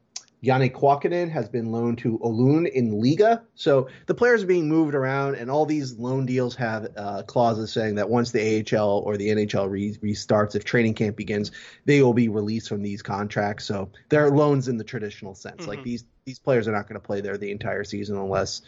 Janne 0.45 0.73
Kuokkanen 0.73 1.31
has 1.31 1.49
been 1.49 1.71
loaned 1.71 1.99
to 1.99 2.19
Olun 2.19 2.69
in 2.69 2.91
Liiga. 3.01 3.43
So 3.55 3.89
the 4.07 4.15
players 4.15 4.43
are 4.43 4.47
being 4.47 4.69
moved 4.69 4.95
around, 4.95 5.37
and 5.37 5.49
all 5.51 5.67
these 5.67 5.95
loan 5.99 6.27
deals 6.27 6.57
have 6.57 6.89
uh, 6.97 7.23
clauses 7.23 7.73
saying 7.73 7.95
that 7.95 8.11
once 8.11 8.33
the 8.33 8.65
AHL 8.77 9.03
or 9.07 9.17
the 9.17 9.29
NHL 9.29 9.71
re- 9.71 9.97
restarts, 10.03 10.57
if 10.57 10.65
training 10.65 10.95
camp 10.95 11.17
begins, 11.17 11.53
they 11.85 12.03
will 12.03 12.15
be 12.15 12.29
released 12.29 12.69
from 12.69 12.83
these 12.83 13.03
contracts. 13.03 13.65
So 13.67 13.91
they're 14.09 14.31
loans 14.31 14.67
in 14.67 14.79
the 14.79 14.85
traditional 14.85 15.35
sense. 15.37 15.67
Like 15.67 15.81
Mhm. 15.81 15.85
these 15.85 16.05
these 16.25 16.39
players 16.39 16.69
are 16.69 16.73
not 16.73 16.89
going 16.89 17.01
to 17.01 17.05
play 17.05 17.21
there 17.21 17.37
the 17.37 17.51
entire 17.51 17.83
season 17.83 18.17
unless 18.17 18.63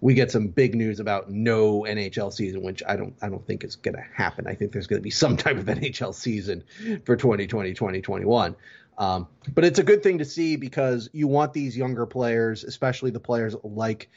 we 0.00 0.14
get 0.14 0.30
some 0.30 0.48
big 0.48 0.74
news 0.74 0.98
about 0.98 1.30
no 1.30 1.82
NHL 1.84 2.30
season, 2.32 2.62
which 2.62 2.82
I 2.86 2.96
don't 2.96 3.14
I 3.22 3.28
don't 3.28 3.46
think 3.46 3.64
is 3.64 3.76
going 3.76 3.96
to 3.96 4.04
happen. 4.14 4.46
I 4.46 4.54
think 4.54 4.72
there's 4.72 4.86
going 4.86 5.00
to 5.00 5.02
be 5.04 5.10
some 5.10 5.36
type 5.36 5.56
of 5.56 5.64
NHL 5.66 6.14
season 6.14 6.64
for 7.04 7.16
2020 7.16 7.72
2021. 7.74 8.54
Um, 8.98 9.28
but 9.54 9.64
it's 9.64 9.78
a 9.78 9.82
good 9.82 10.02
thing 10.02 10.18
to 10.18 10.24
see 10.24 10.56
because 10.56 11.10
you 11.12 11.28
want 11.28 11.52
these 11.52 11.76
younger 11.76 12.06
players, 12.06 12.64
especially 12.64 13.10
the 13.10 13.20
players 13.20 13.54
like 13.62 14.08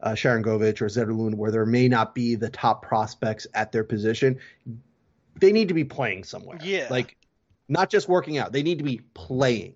uh, 0.00 0.10
Sharangovich 0.12 0.80
or 0.80 0.86
Zetterlund, 0.86 1.34
where 1.34 1.50
there 1.50 1.66
may 1.66 1.88
not 1.88 2.14
be 2.14 2.36
the 2.36 2.48
top 2.48 2.82
prospects 2.82 3.46
at 3.54 3.72
their 3.72 3.84
position. 3.84 4.38
They 5.40 5.52
need 5.52 5.68
to 5.68 5.74
be 5.74 5.84
playing 5.84 6.24
somewhere. 6.24 6.58
Yeah. 6.62 6.86
Like 6.90 7.16
not 7.68 7.90
just 7.90 8.08
working 8.08 8.38
out. 8.38 8.52
They 8.52 8.62
need 8.62 8.78
to 8.78 8.84
be 8.84 9.00
playing, 9.14 9.74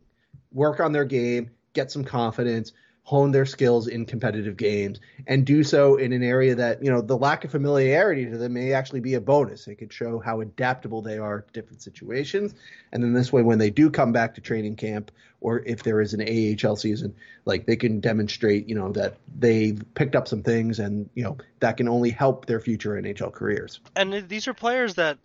work 0.52 0.80
on 0.80 0.92
their 0.92 1.04
game, 1.04 1.50
get 1.72 1.90
some 1.90 2.04
confidence, 2.04 2.72
hone 3.04 3.32
their 3.32 3.46
skills 3.46 3.88
in 3.88 4.06
competitive 4.06 4.56
games, 4.56 5.00
and 5.26 5.44
do 5.44 5.64
so 5.64 5.96
in 5.96 6.12
an 6.12 6.22
area 6.22 6.54
that, 6.54 6.82
you 6.84 6.90
know, 6.90 7.00
the 7.00 7.16
lack 7.16 7.44
of 7.44 7.50
familiarity 7.50 8.26
to 8.26 8.38
them 8.38 8.52
may 8.52 8.72
actually 8.72 9.00
be 9.00 9.14
a 9.14 9.20
bonus. 9.20 9.66
It 9.66 9.74
could 9.76 9.92
show 9.92 10.20
how 10.20 10.40
adaptable 10.40 11.02
they 11.02 11.18
are 11.18 11.40
to 11.40 11.52
different 11.52 11.82
situations. 11.82 12.54
And 12.92 13.02
then 13.02 13.12
this 13.12 13.32
way, 13.32 13.42
when 13.42 13.58
they 13.58 13.70
do 13.70 13.90
come 13.90 14.12
back 14.12 14.36
to 14.36 14.40
training 14.40 14.76
camp, 14.76 15.10
or 15.40 15.64
if 15.66 15.82
there 15.82 16.00
is 16.00 16.14
an 16.14 16.22
AHL 16.22 16.76
season, 16.76 17.16
like 17.44 17.66
they 17.66 17.74
can 17.74 17.98
demonstrate, 17.98 18.68
you 18.68 18.76
know, 18.76 18.92
that 18.92 19.16
they've 19.36 19.82
picked 19.94 20.14
up 20.14 20.28
some 20.28 20.44
things 20.44 20.78
and, 20.78 21.10
you 21.14 21.24
know, 21.24 21.36
that 21.58 21.76
can 21.78 21.88
only 21.88 22.10
help 22.10 22.46
their 22.46 22.60
future 22.60 22.90
NHL 22.90 23.32
careers. 23.32 23.80
And 23.96 24.28
these 24.28 24.46
are 24.46 24.54
players 24.54 24.94
that, 24.94 25.18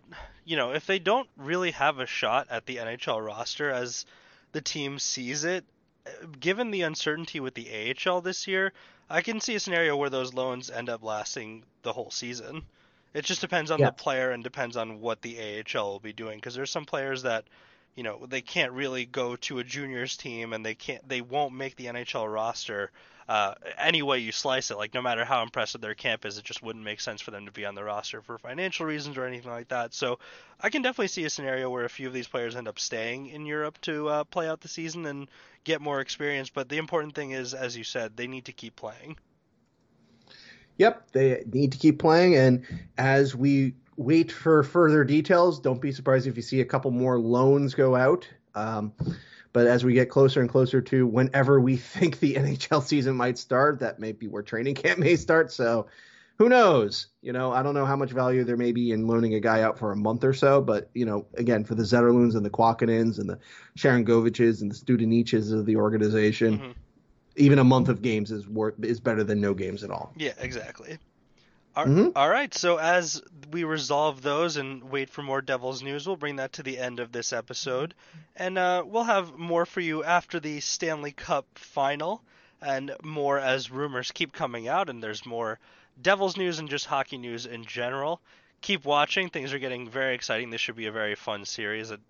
you 0.44 0.56
know, 0.56 0.72
if 0.72 0.86
they 0.86 0.98
don't 0.98 1.28
really 1.36 1.70
have 1.70 2.00
a 2.00 2.06
shot 2.06 2.48
at 2.50 2.66
the 2.66 2.78
NHL 2.78 3.24
roster 3.24 3.70
as 3.70 4.04
the 4.50 4.60
team 4.60 4.98
sees 4.98 5.44
it, 5.44 5.64
given 6.40 6.70
the 6.70 6.82
uncertainty 6.82 7.40
with 7.40 7.54
the 7.54 7.94
AHL 8.06 8.20
this 8.20 8.46
year, 8.46 8.72
I 9.10 9.20
can 9.22 9.40
see 9.40 9.54
a 9.54 9.60
scenario 9.60 9.96
where 9.96 10.10
those 10.10 10.34
loans 10.34 10.70
end 10.70 10.88
up 10.88 11.02
lasting 11.02 11.64
the 11.82 11.92
whole 11.92 12.10
season. 12.10 12.62
It 13.14 13.24
just 13.24 13.40
depends 13.40 13.70
on 13.70 13.78
Yeah. 13.78 13.86
the 13.86 13.92
player 13.92 14.30
and 14.30 14.44
depends 14.44 14.76
on 14.76 15.00
what 15.00 15.22
the 15.22 15.38
AHL 15.38 15.90
will 15.92 16.00
be 16.00 16.12
doing 16.12 16.38
because 16.38 16.54
there's 16.54 16.70
some 16.70 16.84
players 16.84 17.22
that 17.22 17.44
you 17.98 18.04
know 18.04 18.26
they 18.26 18.42
can't 18.42 18.70
really 18.70 19.04
go 19.04 19.34
to 19.34 19.58
a 19.58 19.64
juniors 19.64 20.16
team 20.16 20.52
and 20.52 20.64
they 20.64 20.76
can't 20.76 21.06
they 21.08 21.20
won't 21.20 21.52
make 21.52 21.74
the 21.74 21.86
NHL 21.86 22.32
roster 22.32 22.92
uh, 23.28 23.54
any 23.76 24.02
way 24.02 24.20
you 24.20 24.30
slice 24.30 24.70
it. 24.70 24.78
Like 24.78 24.94
no 24.94 25.02
matter 25.02 25.24
how 25.24 25.42
impressive 25.42 25.80
their 25.80 25.96
camp 25.96 26.24
is, 26.24 26.38
it 26.38 26.44
just 26.44 26.62
wouldn't 26.62 26.84
make 26.84 27.00
sense 27.00 27.20
for 27.20 27.32
them 27.32 27.46
to 27.46 27.50
be 27.50 27.66
on 27.66 27.74
the 27.74 27.82
roster 27.82 28.22
for 28.22 28.38
financial 28.38 28.86
reasons 28.86 29.18
or 29.18 29.24
anything 29.24 29.50
like 29.50 29.66
that. 29.68 29.94
So 29.94 30.20
I 30.60 30.70
can 30.70 30.82
definitely 30.82 31.08
see 31.08 31.24
a 31.24 31.30
scenario 31.30 31.70
where 31.70 31.84
a 31.84 31.90
few 31.90 32.06
of 32.06 32.14
these 32.14 32.28
players 32.28 32.54
end 32.54 32.68
up 32.68 32.78
staying 32.78 33.30
in 33.30 33.46
Europe 33.46 33.80
to 33.80 34.08
uh, 34.08 34.24
play 34.24 34.48
out 34.48 34.60
the 34.60 34.68
season 34.68 35.04
and 35.04 35.28
get 35.64 35.80
more 35.80 36.00
experience. 36.00 36.50
But 36.50 36.68
the 36.68 36.78
important 36.78 37.16
thing 37.16 37.32
is, 37.32 37.52
as 37.52 37.76
you 37.76 37.82
said, 37.82 38.16
they 38.16 38.28
need 38.28 38.44
to 38.44 38.52
keep 38.52 38.76
playing. 38.76 39.16
Yep, 40.76 41.10
they 41.10 41.42
need 41.52 41.72
to 41.72 41.78
keep 41.78 41.98
playing. 41.98 42.36
And 42.36 42.64
as 42.96 43.34
we 43.34 43.74
wait 43.98 44.30
for 44.32 44.62
further 44.62 45.04
details, 45.04 45.60
don't 45.60 45.80
be 45.82 45.92
surprised 45.92 46.26
if 46.26 46.36
you 46.36 46.42
see 46.42 46.60
a 46.60 46.64
couple 46.64 46.90
more 46.90 47.18
loans 47.18 47.74
go 47.74 47.96
out. 47.96 48.26
Um, 48.54 48.92
but 49.52 49.66
as 49.66 49.84
we 49.84 49.92
get 49.92 50.08
closer 50.08 50.40
and 50.40 50.48
closer 50.48 50.80
to 50.80 51.06
whenever 51.06 51.60
we 51.60 51.76
think 51.96 52.20
the 52.20 52.34
NHL 52.34 52.82
season 52.82 53.16
might 53.16 53.36
start, 53.36 53.80
that 53.80 53.98
may 53.98 54.12
be 54.12 54.28
where 54.28 54.42
training 54.42 54.74
camp 54.76 55.00
may 55.00 55.16
start. 55.16 55.52
So 55.52 55.88
who 56.38 56.48
knows? 56.48 57.08
You 57.22 57.32
know, 57.32 57.50
I 57.52 57.64
don't 57.64 57.74
know 57.74 57.84
how 57.84 57.96
much 57.96 58.12
value 58.12 58.44
there 58.44 58.56
may 58.56 58.70
be 58.70 58.92
in 58.92 59.08
loaning 59.08 59.34
a 59.34 59.40
guy 59.40 59.62
out 59.62 59.76
for 59.76 59.90
a 59.90 59.96
month 59.96 60.22
or 60.22 60.32
so. 60.32 60.60
But, 60.60 60.88
you 60.94 61.04
know, 61.04 61.26
again, 61.34 61.64
for 61.64 61.74
the 61.74 61.82
Zetterlunds 61.82 62.36
and 62.36 62.46
the 62.46 62.50
Kuokkanens 62.50 63.18
and 63.18 63.28
the 63.28 63.40
Sharangoviches 63.76 64.62
and 64.62 64.70
the 64.70 64.76
Studeniches 64.76 65.52
of 65.52 65.66
the 65.66 65.74
organization, 65.74 66.58
Mhm. 66.60 66.74
even 67.34 67.58
a 67.58 67.64
month 67.64 67.88
of 67.88 68.00
games 68.00 68.30
is 68.30 68.48
worth 68.48 68.74
is 68.84 69.00
better 69.00 69.24
than 69.24 69.40
no 69.40 69.54
games 69.54 69.82
at 69.82 69.90
all. 69.90 70.12
Yeah, 70.16 70.34
exactly. 70.38 70.98
All, 71.76 71.86
Mhm. 71.86 72.12
all 72.16 72.28
right, 72.28 72.52
so 72.52 72.76
as 72.78 73.22
we 73.52 73.62
resolve 73.64 74.22
those 74.22 74.56
and 74.56 74.90
wait 74.90 75.10
for 75.10 75.22
more 75.22 75.40
Devils 75.40 75.82
news, 75.82 76.06
we'll 76.06 76.16
bring 76.16 76.36
that 76.36 76.52
to 76.54 76.62
the 76.62 76.78
end 76.78 76.98
of 76.98 77.12
this 77.12 77.32
episode. 77.32 77.94
And 78.36 78.58
uh, 78.58 78.82
we'll 78.84 79.04
have 79.04 79.36
more 79.38 79.64
for 79.64 79.80
you 79.80 80.02
after 80.02 80.40
the 80.40 80.60
Stanley 80.60 81.12
Cup 81.12 81.46
final 81.54 82.22
and 82.60 82.94
more 83.04 83.38
as 83.38 83.70
rumors 83.70 84.10
keep 84.10 84.32
coming 84.32 84.66
out 84.66 84.88
and 84.88 85.02
there's 85.02 85.24
more 85.24 85.58
Devils 86.00 86.36
news 86.36 86.58
and 86.58 86.68
just 86.68 86.86
hockey 86.86 87.18
news 87.18 87.46
in 87.46 87.64
general. 87.64 88.20
Keep 88.60 88.84
watching. 88.84 89.28
Things 89.30 89.52
are 89.52 89.58
getting 89.60 89.88
very 89.88 90.14
exciting. 90.14 90.50
This 90.50 90.60
should 90.60 90.76
be 90.76 90.86
a 90.86 90.92
very 90.92 91.14
fun 91.14 91.44
series. 91.44 91.90
It, 91.92 92.00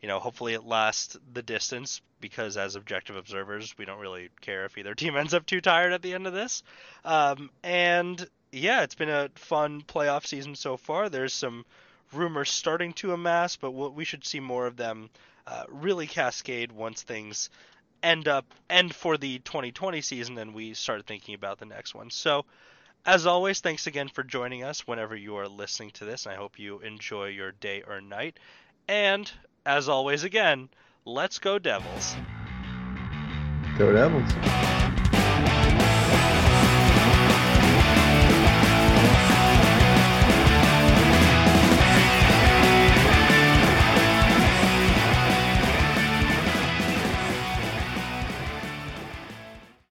you 0.00 0.08
know, 0.08 0.18
hopefully 0.18 0.54
it 0.54 0.64
lasts 0.64 1.16
the 1.32 1.42
distance 1.42 2.00
because 2.20 2.56
as 2.56 2.74
objective 2.74 3.14
observers, 3.14 3.76
we 3.78 3.84
don't 3.84 4.00
really 4.00 4.30
care 4.40 4.64
if 4.64 4.76
either 4.78 4.94
team 4.96 5.16
ends 5.16 5.32
up 5.34 5.46
too 5.46 5.60
tired 5.60 5.92
at 5.92 6.02
the 6.02 6.14
end 6.14 6.26
of 6.26 6.32
this. 6.32 6.64
Um, 7.04 7.50
and 7.62 8.28
yeah, 8.52 8.82
it's 8.82 8.94
been 8.94 9.08
a 9.08 9.30
fun 9.34 9.82
playoff 9.82 10.26
season 10.26 10.54
so 10.54 10.76
far. 10.76 11.08
There's 11.08 11.32
some 11.32 11.64
rumors 12.12 12.50
starting 12.50 12.92
to 12.94 13.12
amass, 13.12 13.56
but 13.56 13.72
we'll, 13.72 13.90
we 13.90 14.04
should 14.04 14.24
see 14.24 14.40
more 14.40 14.66
of 14.66 14.76
them 14.76 15.10
uh, 15.46 15.64
really 15.68 16.06
cascade 16.06 16.70
once 16.70 17.02
things 17.02 17.50
end 18.02 18.28
up 18.28 18.44
end 18.68 18.94
for 18.94 19.16
the 19.16 19.38
2020 19.40 20.00
season 20.00 20.36
and 20.38 20.54
we 20.54 20.74
start 20.74 21.06
thinking 21.06 21.34
about 21.34 21.58
the 21.58 21.66
next 21.66 21.94
one. 21.94 22.10
So, 22.10 22.44
as 23.06 23.26
always, 23.26 23.60
thanks 23.60 23.86
again 23.86 24.08
for 24.08 24.22
joining 24.22 24.62
us 24.62 24.86
whenever 24.86 25.16
you 25.16 25.36
are 25.36 25.48
listening 25.48 25.90
to 25.92 26.04
this. 26.04 26.26
I 26.26 26.34
hope 26.34 26.58
you 26.58 26.78
enjoy 26.80 27.28
your 27.28 27.52
day 27.52 27.82
or 27.86 28.00
night. 28.00 28.38
And 28.86 29.30
as 29.66 29.88
always, 29.88 30.24
again, 30.24 30.68
let's 31.04 31.38
go 31.38 31.58
Devils. 31.58 32.14
Go 33.78 33.92
Devils. 33.92 34.81